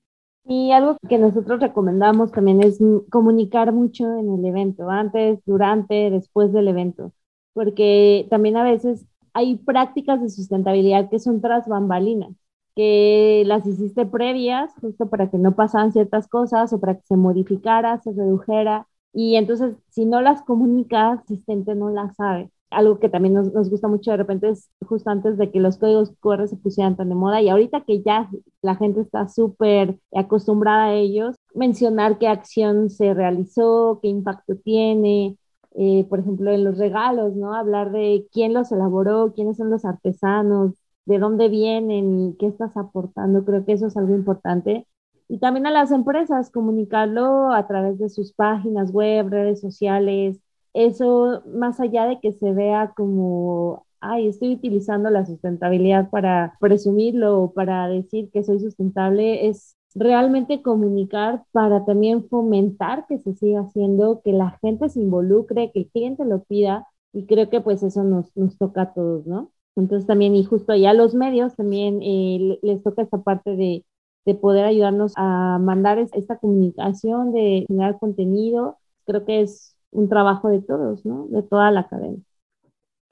Y 0.44 0.72
algo 0.72 0.96
que 1.09 1.18
nosotros 1.18 1.61
recomendamos 1.61 2.32
también 2.32 2.62
es 2.62 2.78
comunicar 3.11 3.72
mucho 3.72 4.05
en 4.18 4.32
el 4.32 4.44
evento, 4.46 4.88
antes, 4.88 5.40
durante, 5.44 6.11
después 6.11 6.55
del 6.55 6.68
evento, 6.68 7.12
porque 7.53 8.26
también 8.30 8.57
a 8.57 8.64
veces 8.64 9.05
hay 9.34 9.57
prácticas 9.57 10.22
de 10.22 10.30
sustentabilidad 10.30 11.11
que 11.11 11.18
son 11.18 11.42
tras 11.42 11.68
bambalinas, 11.68 12.32
que 12.78 13.42
las 13.44 13.66
hiciste 13.66 14.06
previas 14.06 14.72
justo 14.80 15.08
para 15.08 15.28
que 15.30 15.38
no 15.38 15.56
pasaran 15.56 15.92
ciertas 15.92 16.28
cosas 16.28 16.72
o 16.72 16.78
para 16.78 16.94
que 16.94 17.02
se 17.06 17.16
modificara, 17.16 18.00
se 18.02 18.12
redujera, 18.12 18.86
y 19.12 19.34
entonces 19.34 19.74
si 19.90 20.04
no 20.04 20.20
las 20.22 20.42
comunicas, 20.42 21.14
el 21.14 21.34
asistente 21.34 21.74
no 21.74 21.90
las 21.90 22.14
sabe 22.14 22.52
algo 22.70 22.98
que 22.98 23.08
también 23.08 23.34
nos, 23.34 23.52
nos, 23.52 23.70
gusta 23.70 23.88
mucho 23.88 24.10
de 24.10 24.18
repente 24.18 24.50
es 24.50 24.68
justo 24.86 25.10
antes 25.10 25.38
de 25.38 25.50
que 25.50 25.60
los 25.60 25.78
códigos 25.78 26.12
QR 26.20 26.46
se 26.46 26.56
pusieran 26.56 26.96
tan 26.96 27.08
de 27.08 27.14
moda 27.14 27.40
y 27.40 27.48
ahorita 27.48 27.80
que 27.82 28.02
ya 28.02 28.30
la 28.62 28.76
gente 28.76 29.00
está 29.00 29.26
súper 29.28 29.98
acostumbrada 30.14 30.86
a 30.86 30.94
ellos, 30.94 31.34
mencionar 31.54 32.18
qué 32.18 32.28
acción 32.28 32.90
se 32.90 33.14
realizó, 33.14 33.98
qué 34.02 34.08
impacto 34.08 34.56
tiene, 34.56 35.38
eh, 35.74 36.04
por 36.08 36.20
ejemplo, 36.20 36.50
en 36.52 36.64
los 36.64 36.78
regalos, 36.78 37.34
¿no? 37.36 37.54
Hablar 37.54 37.90
de 37.92 38.26
quién 38.32 38.52
los 38.52 38.70
elaboró, 38.72 39.32
quiénes 39.34 39.56
son 39.56 39.70
los 39.70 39.84
artesanos, 39.84 40.74
de 41.09 41.18
dónde 41.18 41.48
vienen 41.48 42.18
y 42.30 42.36
qué 42.36 42.46
estás 42.46 42.76
aportando. 42.76 43.44
Creo 43.44 43.64
que 43.64 43.72
eso 43.72 43.86
es 43.86 43.96
algo 43.96 44.14
importante. 44.14 44.86
Y 45.28 45.38
también 45.38 45.66
a 45.66 45.70
las 45.70 45.90
empresas, 45.90 46.50
comunicarlo 46.50 47.52
a 47.52 47.66
través 47.66 47.98
de 47.98 48.09
sus 48.11 48.32
páginas 48.32 48.92
web, 48.92 49.28
redes 49.28 49.61
sociales, 49.61 50.38
eso 50.74 51.42
más 51.46 51.80
allá 51.80 52.06
de 52.06 52.20
que 52.20 52.32
se 52.32 52.52
vea 52.52 52.92
como, 52.96 53.86
ay, 54.00 54.28
estoy 54.28 54.54
utilizando 54.54 55.11
la 55.11 55.24
sustentabilidad 55.26 56.11
para 56.11 56.54
presumirlo 56.61 57.42
o 57.42 57.52
para 57.52 57.88
decir 57.88 58.30
que 58.30 58.42
soy 58.44 58.61
sustentable, 58.61 59.48
es 59.48 59.76
realmente 59.94 60.62
comunicar 60.62 61.44
para 61.52 61.84
también 61.86 62.28
fomentar 62.28 63.06
que 63.06 63.18
se 63.18 63.34
siga 63.34 63.62
haciendo, 63.62 64.20
que 64.22 64.32
la 64.32 64.59
gente 64.62 64.88
se 64.90 65.00
involucre, 65.00 65.72
que 65.72 65.80
el 65.80 65.90
cliente 65.90 66.24
lo 66.24 66.44
pida 66.44 66.86
y 67.12 67.26
creo 67.26 67.48
que 67.50 67.61
pues 67.62 67.82
eso 67.82 68.04
nos, 68.04 68.34
nos 68.36 68.56
toca 68.59 68.82
a 68.82 68.92
todos, 68.94 69.26
¿no? 69.26 69.50
Entonces 69.78 70.06
también, 70.06 70.34
y 70.34 70.44
justo 70.44 70.72
allá 70.72 70.92
los 70.92 71.14
medios 71.14 71.54
también 71.54 72.00
eh, 72.02 72.58
les 72.62 72.82
toca 72.82 73.02
esta 73.02 73.22
parte 73.22 73.56
de, 73.56 73.84
de 74.26 74.34
poder 74.34 74.64
ayudarnos 74.64 75.12
a 75.16 75.58
mandar 75.58 75.98
esta 75.98 76.36
comunicación, 76.38 77.32
de 77.32 77.64
generar 77.66 77.98
contenido. 77.98 78.78
Creo 79.06 79.24
que 79.24 79.40
es 79.42 79.76
un 79.90 80.08
trabajo 80.08 80.48
de 80.48 80.60
todos, 80.60 81.06
¿no? 81.06 81.26
De 81.28 81.42
toda 81.42 81.70
la 81.70 81.88
cadena. 81.88 82.18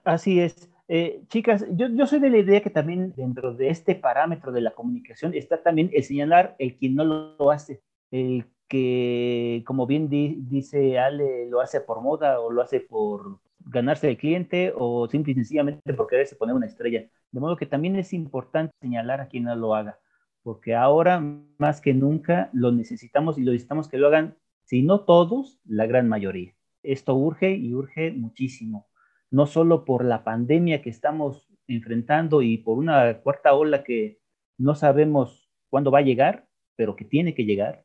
Así 0.04 0.40
es. 0.40 0.68
Eh, 0.88 1.22
chicas, 1.28 1.64
yo, 1.70 1.88
yo, 1.88 2.06
soy 2.06 2.20
de 2.20 2.30
la 2.30 2.38
idea 2.38 2.60
que 2.60 2.70
también 2.70 3.12
dentro 3.16 3.54
de 3.54 3.70
este 3.70 3.94
parámetro 3.94 4.52
de 4.52 4.60
la 4.60 4.72
comunicación 4.72 5.34
está 5.34 5.62
también 5.62 5.90
el 5.92 6.04
señalar 6.04 6.54
el 6.58 6.76
quien 6.76 6.94
no 6.94 7.04
lo 7.04 7.50
hace, 7.50 7.80
el 8.12 8.46
que, 8.68 9.64
como 9.66 9.86
bien 9.86 10.08
dice 10.08 10.98
Ale, 10.98 11.46
lo 11.48 11.60
hace 11.60 11.80
por 11.80 12.02
moda 12.02 12.40
o 12.40 12.50
lo 12.50 12.62
hace 12.62 12.80
por 12.80 13.40
ganarse 13.66 14.08
el 14.08 14.16
cliente 14.16 14.72
o 14.74 15.08
simple 15.08 15.32
y 15.32 15.34
sencillamente 15.34 15.92
por 15.94 16.06
quererse 16.06 16.36
poner 16.36 16.54
una 16.54 16.66
estrella. 16.66 17.06
De 17.30 17.40
modo 17.40 17.56
que 17.56 17.66
también 17.66 17.96
es 17.96 18.12
importante 18.12 18.74
señalar 18.80 19.20
a 19.20 19.28
quien 19.28 19.44
no 19.44 19.54
lo 19.54 19.74
haga, 19.74 19.98
porque 20.42 20.74
ahora 20.74 21.20
más 21.58 21.80
que 21.80 21.92
nunca 21.92 22.48
lo 22.52 22.72
necesitamos 22.72 23.36
y 23.38 23.42
lo 23.42 23.52
necesitamos 23.52 23.88
que 23.88 23.98
lo 23.98 24.06
hagan, 24.06 24.36
si 24.64 24.82
no 24.82 25.00
todos, 25.04 25.60
la 25.64 25.86
gran 25.86 26.08
mayoría 26.08 26.56
esto 26.86 27.14
urge 27.14 27.54
y 27.54 27.74
urge 27.74 28.12
muchísimo, 28.12 28.88
no 29.30 29.46
solo 29.46 29.84
por 29.84 30.04
la 30.04 30.24
pandemia 30.24 30.82
que 30.82 30.90
estamos 30.90 31.48
enfrentando 31.66 32.42
y 32.42 32.58
por 32.58 32.78
una 32.78 33.20
cuarta 33.20 33.54
ola 33.54 33.82
que 33.84 34.20
no 34.56 34.74
sabemos 34.74 35.50
cuándo 35.68 35.90
va 35.90 35.98
a 35.98 36.02
llegar, 36.02 36.46
pero 36.76 36.96
que 36.96 37.04
tiene 37.04 37.34
que 37.34 37.44
llegar. 37.44 37.84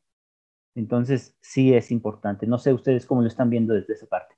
Entonces, 0.76 1.36
sí 1.42 1.74
es 1.74 1.92
importante. 1.92 2.48
No 2.48 2.58
sé 2.58 2.74
ustedes 2.74 3.06
cómo 3.06 3.22
lo 3.22 3.28
están 3.28 3.50
viendo 3.50 3.74
desde 3.74 3.94
esa 3.94 4.08
parte. 4.08 4.36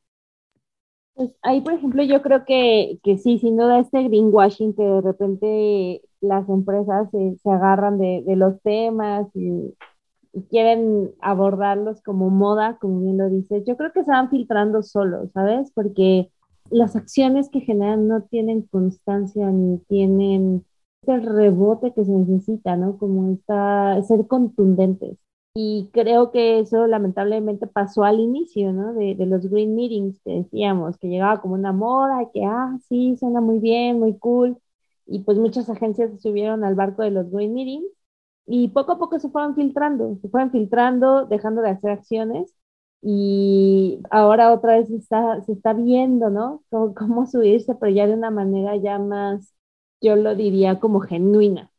Pues 1.16 1.30
ahí, 1.43 1.61
por 1.61 1.74
ejemplo, 1.74 2.03
yo 2.03 2.22
creo 2.24 2.43
que, 2.45 2.99
que 3.03 3.18
sí, 3.18 3.38
sin 3.38 3.55
duda 3.57 3.80
este 3.80 4.03
greenwashing 4.03 4.74
que 4.74 4.84
de 4.84 5.01
repente 5.01 6.01
las 6.22 6.49
empresas 6.49 7.09
se, 7.11 7.38
se 7.38 7.49
agarran 7.51 7.99
de, 7.99 8.24
de, 8.26 8.36
los 8.36 8.59
temas 8.64 9.28
y 9.36 9.76
quieren 10.49 11.11
abordarlos 11.22 12.01
como 12.01 12.30
moda, 12.30 12.78
como 12.80 13.01
bien 13.01 13.18
lo 13.18 13.30
dices, 13.30 13.64
yo 13.66 13.78
creo 13.78 13.91
que 13.93 14.03
se 14.03 14.11
van 14.11 14.30
filtrando 14.30 14.82
solos, 14.84 15.30
¿sabes? 15.34 15.72
Porque 15.76 16.32
las 16.72 16.95
acciones 16.95 17.49
que 17.49 17.61
generan 17.61 18.07
no 18.07 18.24
tienen 18.24 18.64
constancia 18.64 19.51
ni 19.51 19.78
tienen 19.88 20.66
el 21.07 21.24
rebote 21.24 21.93
que 21.93 22.05
se 22.05 22.11
necesita, 22.11 22.76
¿no? 22.78 22.97
Como 22.97 23.34
está, 23.34 24.01
ser 24.03 24.28
contundentes. 24.28 25.18
Y 25.56 25.89
creo 25.93 26.32
que 26.32 26.60
eso 26.60 26.88
lamentablemente 26.88 27.68
pasó 27.68 28.04
al 28.04 28.20
inicio, 28.20 28.74
¿no? 28.74 28.93
De, 28.93 29.14
de, 29.16 29.26
los 29.28 29.47
green 29.47 29.76
meetings 29.76 30.20
que 30.22 30.32
decíamos, 30.43 30.97
que 30.97 31.08
llegaba 31.10 31.41
como 31.41 31.54
una 31.54 31.72
moda, 31.72 32.30
que, 32.34 32.43
ah, 32.43 32.76
sí, 32.89 33.16
suena 33.18 33.39
muy 33.39 33.60
bien, 33.60 33.99
muy 33.99 34.18
cool. 34.18 34.58
Y 35.06 35.20
pues 35.20 35.38
muchas 35.38 35.70
agencias 35.70 36.10
se 36.12 36.18
subieron 36.20 36.64
al 36.64 36.74
barco 36.76 37.04
de 37.04 37.12
los 37.12 37.30
green 37.32 37.54
meetings 37.54 37.86
y 38.47 38.70
poco 38.70 38.93
a 38.93 38.99
poco 38.99 39.20
se 39.20 39.30
fueron 39.30 39.56
filtrando, 39.56 40.18
se 40.22 40.30
fueron 40.30 40.51
filtrando, 40.51 41.26
dejando 41.28 41.62
de 41.62 41.70
hacer 41.72 41.91
acciones 41.91 42.56
y 43.01 44.01
ahora 44.12 44.54
otra 44.54 44.78
vez 44.78 44.88
se 44.89 44.97
está, 44.97 45.41
se 45.43 45.54
está 45.54 45.74
viendo, 45.74 46.30
¿no? 46.32 46.64
Cómo, 46.72 46.93
cómo, 46.95 47.28
subirse, 47.28 47.76
pero 47.76 47.91
ya 47.93 48.08
de 48.08 48.14
una 48.16 48.32
manera 48.32 48.76
ya 48.78 48.99
más, 48.99 49.54
yo 50.01 50.16
lo 50.16 50.36
diría 50.36 50.80
como 50.80 51.01
genuina. 51.01 51.72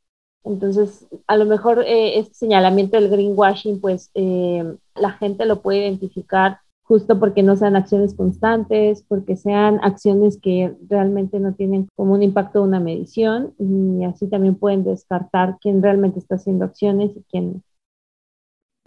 Entonces, 0.44 1.06
a 1.26 1.36
lo 1.36 1.46
mejor 1.46 1.82
eh, 1.86 2.18
este 2.18 2.34
señalamiento 2.34 3.00
del 3.00 3.10
greenwashing, 3.10 3.80
pues 3.80 4.10
eh, 4.14 4.62
la 4.94 5.12
gente 5.12 5.46
lo 5.46 5.62
puede 5.62 5.78
identificar 5.80 6.58
justo 6.82 7.18
porque 7.18 7.42
no 7.42 7.56
sean 7.56 7.76
acciones 7.76 8.14
constantes, 8.14 9.02
porque 9.08 9.36
sean 9.36 9.80
acciones 9.82 10.38
que 10.40 10.74
realmente 10.88 11.40
no 11.40 11.54
tienen 11.54 11.88
como 11.96 12.12
un 12.12 12.22
impacto 12.22 12.60
de 12.60 12.68
una 12.68 12.78
medición 12.80 13.54
y 13.58 14.04
así 14.04 14.28
también 14.28 14.54
pueden 14.54 14.84
descartar 14.84 15.56
quién 15.60 15.82
realmente 15.82 16.18
está 16.18 16.34
haciendo 16.34 16.66
acciones 16.66 17.12
y 17.16 17.24
quién 17.30 17.52
no. 17.54 17.62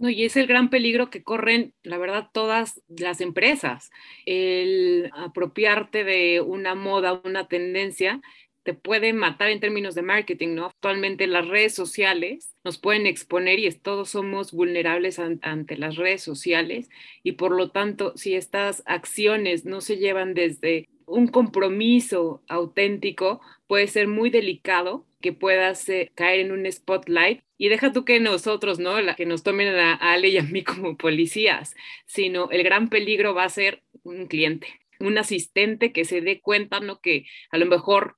No, 0.00 0.08
y 0.08 0.22
es 0.22 0.36
el 0.36 0.46
gran 0.46 0.70
peligro 0.70 1.10
que 1.10 1.24
corren, 1.24 1.74
la 1.82 1.98
verdad, 1.98 2.28
todas 2.32 2.80
las 2.86 3.20
empresas. 3.20 3.90
El 4.26 5.10
apropiarte 5.12 6.04
de 6.04 6.40
una 6.40 6.76
moda, 6.76 7.20
una 7.24 7.48
tendencia, 7.48 8.20
te 8.68 8.74
puede 8.74 9.14
matar 9.14 9.48
en 9.48 9.60
términos 9.60 9.94
de 9.94 10.02
marketing, 10.02 10.48
¿no? 10.48 10.66
Actualmente 10.66 11.26
las 11.26 11.48
redes 11.48 11.74
sociales 11.74 12.54
nos 12.64 12.76
pueden 12.76 13.06
exponer 13.06 13.58
y 13.58 13.70
todos 13.70 14.10
somos 14.10 14.52
vulnerables 14.52 15.18
ante 15.18 15.78
las 15.78 15.96
redes 15.96 16.22
sociales 16.22 16.90
y 17.22 17.32
por 17.32 17.52
lo 17.52 17.70
tanto, 17.70 18.12
si 18.14 18.34
estas 18.34 18.82
acciones 18.84 19.64
no 19.64 19.80
se 19.80 19.96
llevan 19.96 20.34
desde 20.34 20.86
un 21.06 21.28
compromiso 21.28 22.42
auténtico, 22.46 23.40
puede 23.66 23.86
ser 23.86 24.06
muy 24.06 24.28
delicado 24.28 25.06
que 25.22 25.32
puedas 25.32 25.88
eh, 25.88 26.12
caer 26.14 26.40
en 26.40 26.52
un 26.52 26.70
spotlight 26.70 27.40
y 27.56 27.70
deja 27.70 27.94
tú 27.94 28.04
que 28.04 28.20
nosotros, 28.20 28.78
¿no? 28.78 29.00
La 29.00 29.14
que 29.14 29.24
nos 29.24 29.44
tomen 29.44 29.68
a 29.68 29.94
Ale 29.94 30.28
y 30.28 30.36
a 30.36 30.42
mí 30.42 30.62
como 30.62 30.98
policías, 30.98 31.74
sino 32.04 32.50
el 32.50 32.62
gran 32.64 32.90
peligro 32.90 33.32
va 33.32 33.44
a 33.44 33.48
ser 33.48 33.82
un 34.02 34.26
cliente, 34.26 34.68
un 35.00 35.16
asistente 35.16 35.90
que 35.90 36.04
se 36.04 36.20
dé 36.20 36.42
cuenta, 36.42 36.80
¿no? 36.80 37.00
Que 37.00 37.24
a 37.50 37.56
lo 37.56 37.64
mejor 37.64 38.17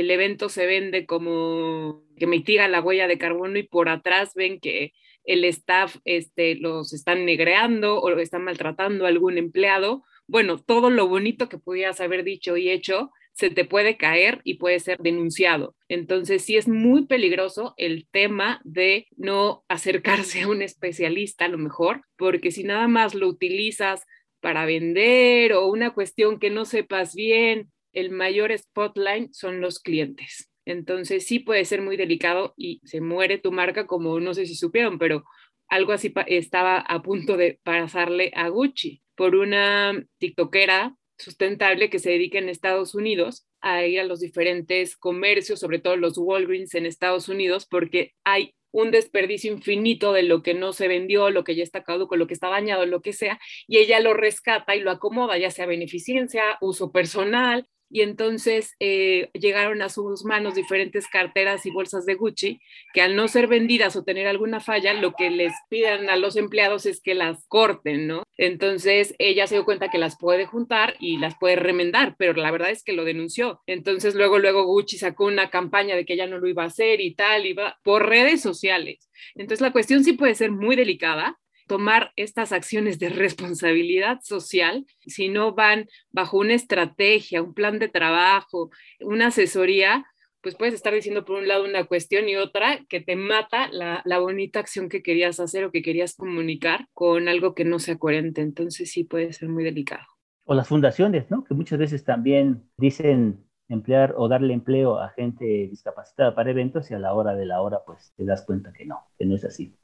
el 0.00 0.10
evento 0.10 0.48
se 0.48 0.66
vende 0.66 1.06
como 1.06 2.02
que 2.16 2.26
mitiga 2.26 2.68
la 2.68 2.80
huella 2.80 3.08
de 3.08 3.18
carbono 3.18 3.58
y 3.58 3.62
por 3.62 3.88
atrás 3.88 4.32
ven 4.34 4.60
que 4.60 4.92
el 5.24 5.44
staff 5.44 5.96
este, 6.04 6.54
los 6.54 6.92
están 6.92 7.24
negreando 7.24 8.00
o 8.00 8.10
están 8.18 8.44
maltratando 8.44 9.04
a 9.04 9.08
algún 9.08 9.38
empleado. 9.38 10.04
Bueno, 10.26 10.58
todo 10.58 10.90
lo 10.90 11.08
bonito 11.08 11.48
que 11.48 11.58
pudieras 11.58 12.00
haber 12.00 12.24
dicho 12.24 12.56
y 12.56 12.70
hecho 12.70 13.10
se 13.32 13.50
te 13.50 13.66
puede 13.66 13.98
caer 13.98 14.40
y 14.44 14.54
puede 14.54 14.80
ser 14.80 14.98
denunciado. 14.98 15.76
Entonces, 15.88 16.42
sí 16.42 16.56
es 16.56 16.68
muy 16.68 17.06
peligroso 17.06 17.74
el 17.76 18.08
tema 18.10 18.62
de 18.64 19.08
no 19.16 19.64
acercarse 19.68 20.42
a 20.42 20.48
un 20.48 20.62
especialista 20.62 21.44
a 21.44 21.48
lo 21.48 21.58
mejor, 21.58 22.02
porque 22.16 22.50
si 22.50 22.64
nada 22.64 22.88
más 22.88 23.14
lo 23.14 23.28
utilizas 23.28 24.04
para 24.40 24.64
vender 24.64 25.52
o 25.52 25.66
una 25.66 25.92
cuestión 25.92 26.38
que 26.38 26.50
no 26.50 26.64
sepas 26.64 27.14
bien, 27.14 27.70
el 27.96 28.10
mayor 28.10 28.56
spotlight 28.56 29.32
son 29.32 29.60
los 29.60 29.80
clientes. 29.80 30.50
Entonces, 30.66 31.26
sí 31.26 31.38
puede 31.38 31.64
ser 31.64 31.80
muy 31.80 31.96
delicado 31.96 32.52
y 32.56 32.80
se 32.84 33.00
muere 33.00 33.38
tu 33.38 33.52
marca 33.52 33.86
como 33.86 34.20
no 34.20 34.34
sé 34.34 34.46
si 34.46 34.54
supieron, 34.54 34.98
pero 34.98 35.24
algo 35.68 35.92
así 35.92 36.12
estaba 36.26 36.78
a 36.78 37.02
punto 37.02 37.36
de 37.36 37.58
pasarle 37.62 38.32
a 38.34 38.48
Gucci 38.48 39.02
por 39.16 39.34
una 39.34 39.94
tiktokera 40.18 40.94
sustentable 41.18 41.88
que 41.88 41.98
se 41.98 42.10
dedica 42.10 42.38
en 42.38 42.50
Estados 42.50 42.94
Unidos 42.94 43.46
a 43.62 43.86
ir 43.86 44.00
a 44.00 44.04
los 44.04 44.20
diferentes 44.20 44.96
comercios, 44.96 45.58
sobre 45.58 45.78
todo 45.78 45.96
los 45.96 46.18
Walgreens 46.18 46.74
en 46.74 46.84
Estados 46.84 47.30
Unidos, 47.30 47.66
porque 47.66 48.12
hay 48.24 48.54
un 48.72 48.90
desperdicio 48.90 49.50
infinito 49.50 50.12
de 50.12 50.22
lo 50.22 50.42
que 50.42 50.52
no 50.52 50.74
se 50.74 50.86
vendió, 50.86 51.30
lo 51.30 51.44
que 51.44 51.54
ya 51.54 51.62
está 51.62 51.82
caduco, 51.82 52.16
lo 52.16 52.26
que 52.26 52.34
está 52.34 52.50
dañado, 52.50 52.84
lo 52.84 53.00
que 53.00 53.14
sea, 53.14 53.40
y 53.66 53.78
ella 53.78 54.00
lo 54.00 54.12
rescata 54.12 54.76
y 54.76 54.80
lo 54.80 54.90
acomoda, 54.90 55.38
ya 55.38 55.50
sea 55.50 55.64
beneficencia, 55.64 56.58
uso 56.60 56.92
personal, 56.92 57.66
y 57.88 58.02
entonces 58.02 58.74
eh, 58.80 59.30
llegaron 59.32 59.82
a 59.82 59.88
sus 59.88 60.24
manos 60.24 60.54
diferentes 60.54 61.06
carteras 61.08 61.66
y 61.66 61.70
bolsas 61.70 62.06
de 62.06 62.14
Gucci 62.14 62.60
que 62.92 63.02
al 63.02 63.16
no 63.16 63.28
ser 63.28 63.46
vendidas 63.46 63.96
o 63.96 64.04
tener 64.04 64.26
alguna 64.26 64.60
falla, 64.60 64.92
lo 64.94 65.12
que 65.12 65.30
les 65.30 65.52
piden 65.68 66.10
a 66.10 66.16
los 66.16 66.36
empleados 66.36 66.86
es 66.86 67.00
que 67.00 67.14
las 67.14 67.46
corten, 67.48 68.06
¿no? 68.06 68.22
Entonces 68.36 69.14
ella 69.18 69.46
se 69.46 69.54
dio 69.54 69.64
cuenta 69.64 69.90
que 69.90 69.98
las 69.98 70.18
puede 70.18 70.46
juntar 70.46 70.94
y 70.98 71.18
las 71.18 71.36
puede 71.38 71.56
remendar, 71.56 72.16
pero 72.18 72.34
la 72.34 72.50
verdad 72.50 72.70
es 72.70 72.82
que 72.82 72.92
lo 72.92 73.04
denunció. 73.04 73.62
Entonces 73.66 74.14
luego, 74.14 74.38
luego 74.38 74.64
Gucci 74.64 74.98
sacó 74.98 75.26
una 75.26 75.50
campaña 75.50 75.96
de 75.96 76.04
que 76.04 76.14
ella 76.14 76.26
no 76.26 76.38
lo 76.38 76.48
iba 76.48 76.64
a 76.64 76.66
hacer 76.66 77.00
y 77.00 77.14
tal, 77.14 77.46
iba 77.46 77.78
por 77.82 78.08
redes 78.08 78.40
sociales. 78.40 79.08
Entonces 79.34 79.60
la 79.60 79.72
cuestión 79.72 80.04
sí 80.04 80.12
puede 80.12 80.34
ser 80.34 80.50
muy 80.50 80.76
delicada 80.76 81.38
tomar 81.66 82.12
estas 82.16 82.52
acciones 82.52 82.98
de 82.98 83.08
responsabilidad 83.08 84.20
social 84.22 84.84
si 85.00 85.28
no 85.28 85.54
van 85.54 85.86
bajo 86.10 86.38
una 86.38 86.54
estrategia, 86.54 87.42
un 87.42 87.54
plan 87.54 87.78
de 87.78 87.88
trabajo, 87.88 88.70
una 89.00 89.28
asesoría, 89.28 90.04
pues 90.40 90.54
puedes 90.54 90.74
estar 90.74 90.94
diciendo 90.94 91.24
por 91.24 91.38
un 91.38 91.48
lado 91.48 91.64
una 91.64 91.84
cuestión 91.84 92.28
y 92.28 92.36
otra 92.36 92.78
que 92.88 93.00
te 93.00 93.16
mata 93.16 93.68
la, 93.72 94.02
la, 94.04 94.18
bonita 94.20 94.60
acción 94.60 94.88
que 94.88 95.02
querías 95.02 95.40
hacer 95.40 95.64
o 95.64 95.72
que 95.72 95.82
querías 95.82 96.14
comunicar 96.14 96.86
con 96.92 97.28
algo 97.28 97.54
que 97.54 97.64
no 97.64 97.80
sea 97.80 97.98
coherente. 97.98 98.42
Entonces 98.42 98.92
sí 98.92 99.02
puede 99.02 99.32
ser 99.32 99.48
muy 99.48 99.64
delicado. 99.64 100.04
O 100.44 100.54
las 100.54 100.68
fundaciones, 100.68 101.28
¿no? 101.32 101.42
Que 101.42 101.54
muchas 101.54 101.80
veces 101.80 102.04
también 102.04 102.62
dicen 102.76 103.44
emplear 103.68 104.14
o 104.16 104.28
darle 104.28 104.54
empleo 104.54 105.00
a 105.00 105.08
gente 105.10 105.44
discapacitada 105.44 106.34
para 106.34 106.50
eventos 106.50 106.90
y 106.90 106.94
a 106.94 107.00
la 107.00 107.12
hora 107.12 107.34
de 107.34 107.46
la 107.46 107.60
hora 107.60 107.80
pues 107.84 108.12
te 108.16 108.24
das 108.24 108.44
cuenta 108.44 108.72
que 108.72 108.86
no, 108.86 109.00
que 109.18 109.26
no 109.26 109.34
es 109.34 109.44
así. 109.44 109.76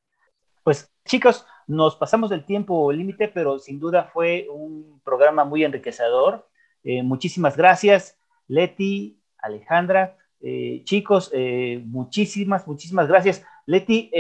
Pues 0.63 0.93
chicos, 1.05 1.45
nos 1.67 1.97
pasamos 1.97 2.31
del 2.31 2.45
tiempo 2.45 2.93
límite, 2.93 3.29
pero 3.29 3.59
sin 3.59 3.79
duda 3.79 4.11
fue 4.13 4.47
un 4.51 5.01
programa 5.05 5.45
muy 5.45 5.65
enriquecedor. 5.65 6.49
Eh, 6.85 7.03
muchísimas 7.03 7.57
gracias, 7.57 8.19
Leti, 8.49 9.21
Alejandra. 9.39 10.19
Eh, 10.41 10.83
chicos, 10.85 11.31
eh, 11.33 11.81
muchísimas, 11.85 12.67
muchísimas 12.67 13.09
gracias. 13.09 13.45
Leti, 13.67 14.11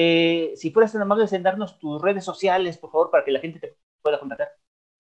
si 0.54 0.70
fueras 0.70 0.92
tan 0.92 1.02
amable 1.02 1.26
en 1.30 1.42
darnos 1.42 1.78
tus 1.78 2.00
redes 2.00 2.24
sociales, 2.24 2.78
por 2.78 2.92
favor, 2.92 3.10
para 3.10 3.24
que 3.24 3.32
la 3.32 3.40
gente 3.40 3.58
te 3.58 3.76
pueda 4.00 4.20
contactar. 4.20 4.50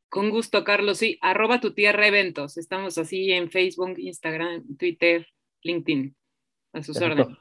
Con 0.08 0.30
gusto, 0.30 0.64
Carlos. 0.64 0.98
Sí, 0.98 1.18
arroba 1.22 1.60
tu 1.60 1.72
tierra 1.74 2.08
eventos. 2.08 2.58
Estamos 2.58 2.98
así 2.98 3.30
en 3.30 3.50
Facebook, 3.50 3.94
Instagram, 3.98 4.76
Twitter, 4.76 5.26
LinkedIn. 5.62 6.14
A 6.74 6.82
sus 6.82 7.00
órdenes. 7.00 7.38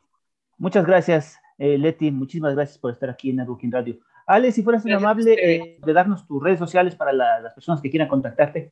Muchas 0.57 0.85
gracias. 0.85 1.39
Leti, 1.57 2.11
muchísimas 2.11 2.53
gracias 2.53 2.77
por 2.77 2.91
estar 2.91 3.09
aquí 3.09 3.31
en 3.31 3.37
Networking 3.37 3.71
Radio. 3.71 3.99
Ale, 4.31 4.51
si 4.51 4.63
fueras 4.63 4.83
tan 4.83 4.93
amable 4.93 5.33
eh, 5.33 5.79
de 5.85 5.93
darnos 5.93 6.25
tus 6.25 6.41
redes 6.41 6.59
sociales 6.59 6.95
para 6.95 7.11
las 7.13 7.53
personas 7.53 7.81
que 7.81 7.89
quieran 7.89 8.07
contactarte. 8.07 8.71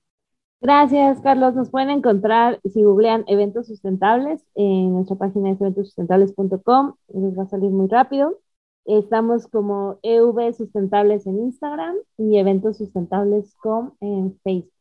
Gracias, 0.62 1.22
Carlos. 1.22 1.56
Nos 1.56 1.70
pueden 1.70 1.90
encontrar 1.90 2.60
si 2.64 2.84
googlean 2.84 3.24
eventos 3.28 3.68
sustentables 3.68 4.46
en 4.56 4.94
nuestra 4.94 5.16
página 5.16 5.52
es 5.52 5.62
eventosustentables.com. 5.62 6.96
Les 7.14 7.38
va 7.38 7.44
a 7.44 7.48
salir 7.48 7.72
muy 7.72 7.88
rápido. 7.88 8.40
Estamos 8.86 9.48
como 9.48 10.00
EV 10.02 10.54
Sustentables 10.54 11.28
en 11.28 11.40
Instagram 11.40 11.96
y 12.18 12.38
Eventos 12.38 12.78
Sustentables.com 12.78 13.92
en 14.02 14.38
Facebook. 14.44 14.79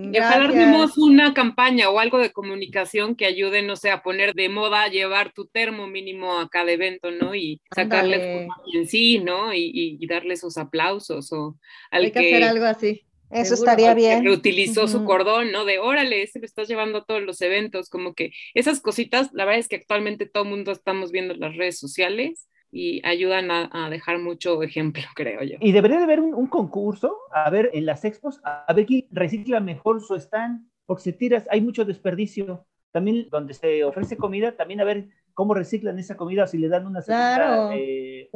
Y 0.00 0.18
ojalá 0.18 0.88
una 0.96 1.34
campaña 1.34 1.90
o 1.90 1.98
algo 1.98 2.18
de 2.18 2.30
comunicación 2.30 3.16
que 3.16 3.26
ayude, 3.26 3.62
no 3.62 3.76
sé, 3.76 3.90
a 3.90 4.02
poner 4.02 4.34
de 4.34 4.48
moda, 4.48 4.86
llevar 4.88 5.32
tu 5.32 5.46
termo 5.46 5.86
mínimo 5.86 6.38
a 6.38 6.48
cada 6.48 6.70
evento, 6.70 7.10
¿no? 7.10 7.34
Y 7.34 7.60
sacarle 7.74 8.48
en 8.72 8.86
sí, 8.86 9.18
¿no? 9.18 9.52
Y, 9.52 10.06
darle 10.06 10.34
esos 10.34 10.56
aplausos 10.56 11.32
o 11.32 11.56
al 11.90 12.04
Hay 12.04 12.12
que, 12.12 12.18
hacer 12.18 12.44
algo 12.44 12.64
así. 12.64 13.04
Eso 13.30 13.54
estaría 13.54 13.92
bien. 13.94 14.22
Que 14.22 14.30
utilizó 14.30 14.88
su 14.88 15.04
cordón, 15.04 15.52
¿no? 15.52 15.64
De 15.64 15.78
órale, 15.78 16.22
ese 16.22 16.38
lo 16.38 16.46
estás 16.46 16.68
llevando 16.68 16.98
a 16.98 17.04
todos 17.04 17.22
los 17.22 17.40
eventos, 17.42 17.90
como 17.90 18.14
que 18.14 18.32
esas 18.54 18.80
cositas, 18.80 19.30
la 19.32 19.44
verdad 19.44 19.60
es 19.60 19.68
que 19.68 19.76
actualmente 19.76 20.26
todo 20.26 20.44
el 20.44 20.50
mundo 20.50 20.72
estamos 20.72 21.12
viendo 21.12 21.34
las 21.34 21.56
redes 21.56 21.78
sociales 21.78 22.48
y 22.70 23.06
ayudan 23.06 23.50
a, 23.50 23.88
dejar 23.90 24.18
mucho 24.18 24.62
ejemplo, 24.62 25.02
creo 25.14 25.42
yo. 25.42 25.56
Y 25.60 25.72
debería 25.72 25.98
de 25.98 26.04
haber 26.04 26.20
un, 26.20 26.46
concurso, 26.46 27.16
a 27.32 27.48
ver, 27.50 27.70
en 27.72 27.86
las 27.86 28.04
expos, 28.04 28.40
a 28.44 28.72
ver 28.72 28.86
quién 28.86 29.06
recicla 29.10 29.60
mejor 29.60 30.00
su 30.00 30.14
stand, 30.16 30.68
porque 30.86 31.02
si 31.02 31.12
tiras, 31.12 31.46
hay 31.50 31.60
mucho 31.60 31.84
desperdicio. 31.84 32.64
También 32.90 33.28
donde 33.30 33.52
se 33.52 33.84
ofrece 33.84 34.16
comida, 34.16 34.56
también 34.56 34.80
a 34.80 34.84
ver 34.84 35.08
cómo 35.34 35.52
reciclan 35.52 35.98
esa 35.98 36.16
comida, 36.16 36.46
si 36.46 36.56
le 36.56 36.68
dan 36.68 36.86
una 36.86 37.02
segunda, 37.02 37.74
eh, 37.74 38.30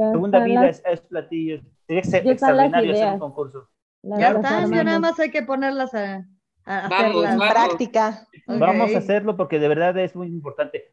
vida 0.45 0.61
a 0.61 0.68
esos 0.68 1.07
platillos. 1.07 1.62
Sería 1.89 2.33
extraordinario 2.33 2.93
hacer 2.93 3.14
un 3.14 3.18
concurso. 3.18 3.70
ya 4.03 4.33
está, 4.33 4.66
nada 4.66 5.01
más 5.01 5.18
hay 5.18 5.30
que 5.30 5.43
ponerlas 5.43 5.95
a, 5.95 6.26
en 6.66 7.39
práctica. 7.39 8.28
Vamos 8.47 8.95
a 8.95 8.99
hacerlo 8.99 9.37
porque 9.37 9.59
de 9.59 9.68
verdad 9.68 9.97
es 9.99 10.14
muy 10.14 10.28
importante. 10.28 10.93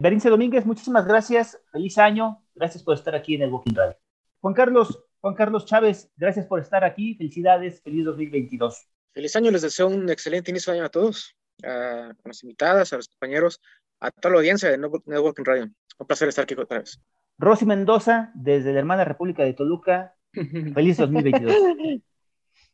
Berenice 0.00 0.30
Domínguez, 0.30 0.64
muchísimas 0.64 1.06
gracias. 1.06 1.60
Feliz 1.70 1.98
año. 1.98 2.42
Gracias 2.60 2.84
por 2.84 2.94
estar 2.94 3.14
aquí 3.14 3.36
en 3.36 3.40
el 3.40 3.48
Booking 3.48 3.74
Radio. 3.74 3.96
Juan 4.42 4.52
Carlos, 4.52 5.02
Juan 5.22 5.34
Carlos 5.34 5.64
Chávez, 5.64 6.10
gracias 6.14 6.44
por 6.44 6.60
estar 6.60 6.84
aquí. 6.84 7.14
Felicidades. 7.14 7.80
Feliz 7.80 8.04
2022. 8.04 8.86
Feliz 9.14 9.34
año. 9.34 9.50
Les 9.50 9.62
deseo 9.62 9.88
un 9.88 10.10
excelente 10.10 10.50
inicio 10.50 10.70
de 10.70 10.78
año 10.78 10.86
a 10.86 10.90
todos, 10.90 11.34
a 11.64 12.12
las 12.22 12.42
invitadas, 12.42 12.92
a 12.92 12.96
los 12.96 13.08
compañeros, 13.08 13.62
a 13.98 14.10
toda 14.10 14.34
la 14.34 14.40
audiencia 14.40 14.70
de 14.70 14.76
Networking 14.76 15.42
Radio. 15.42 15.70
Un 15.98 16.06
placer 16.06 16.28
estar 16.28 16.42
aquí 16.42 16.52
otra 16.52 16.80
vez. 16.80 17.00
Rosy 17.38 17.64
Mendoza, 17.64 18.30
desde 18.34 18.74
la 18.74 18.80
hermana 18.80 19.06
República 19.06 19.42
de 19.42 19.54
Toluca. 19.54 20.14
Feliz 20.74 20.98
2022. 20.98 21.54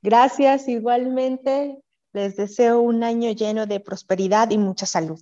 Gracias, 0.03 0.67
igualmente. 0.67 1.79
Les 2.13 2.35
deseo 2.35 2.81
un 2.81 3.05
año 3.05 3.31
lleno 3.31 3.67
de 3.67 3.79
prosperidad 3.79 4.51
y 4.51 4.59
mucha 4.59 4.85
salud. 4.85 5.21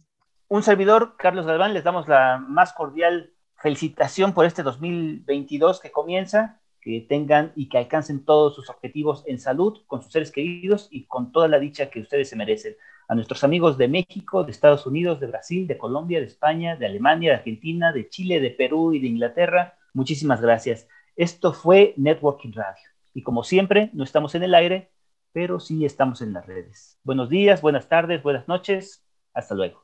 Un 0.48 0.62
servidor, 0.62 1.16
Carlos 1.18 1.44
Galván, 1.44 1.74
les 1.74 1.84
damos 1.84 2.08
la 2.08 2.38
más 2.38 2.72
cordial 2.72 3.33
felicitación 3.64 4.34
por 4.34 4.44
este 4.44 4.62
2022 4.62 5.80
que 5.80 5.90
comienza, 5.90 6.60
que 6.82 7.00
tengan 7.00 7.50
y 7.56 7.70
que 7.70 7.78
alcancen 7.78 8.22
todos 8.26 8.54
sus 8.54 8.68
objetivos 8.68 9.24
en 9.26 9.38
salud, 9.38 9.80
con 9.86 10.02
sus 10.02 10.12
seres 10.12 10.30
queridos 10.30 10.86
y 10.90 11.06
con 11.06 11.32
toda 11.32 11.48
la 11.48 11.58
dicha 11.58 11.88
que 11.88 12.00
ustedes 12.00 12.28
se 12.28 12.36
merecen. 12.36 12.76
A 13.08 13.14
nuestros 13.14 13.42
amigos 13.42 13.78
de 13.78 13.88
México, 13.88 14.44
de 14.44 14.50
Estados 14.50 14.84
Unidos, 14.86 15.18
de 15.18 15.28
Brasil, 15.28 15.66
de 15.66 15.78
Colombia, 15.78 16.20
de 16.20 16.26
España, 16.26 16.76
de 16.76 16.84
Alemania, 16.84 17.30
de 17.30 17.36
Argentina, 17.36 17.90
de 17.90 18.06
Chile, 18.10 18.38
de 18.38 18.50
Perú 18.50 18.92
y 18.92 19.00
de 19.00 19.06
Inglaterra, 19.06 19.78
muchísimas 19.94 20.42
gracias. 20.42 20.86
Esto 21.16 21.54
fue 21.54 21.94
Networking 21.96 22.52
Radio. 22.52 22.84
Y 23.14 23.22
como 23.22 23.44
siempre, 23.44 23.88
no 23.94 24.04
estamos 24.04 24.34
en 24.34 24.42
el 24.42 24.54
aire, 24.54 24.90
pero 25.32 25.58
sí 25.58 25.86
estamos 25.86 26.20
en 26.20 26.34
las 26.34 26.44
redes. 26.44 26.98
Buenos 27.02 27.30
días, 27.30 27.62
buenas 27.62 27.88
tardes, 27.88 28.22
buenas 28.22 28.46
noches. 28.46 29.02
Hasta 29.32 29.54
luego. 29.54 29.83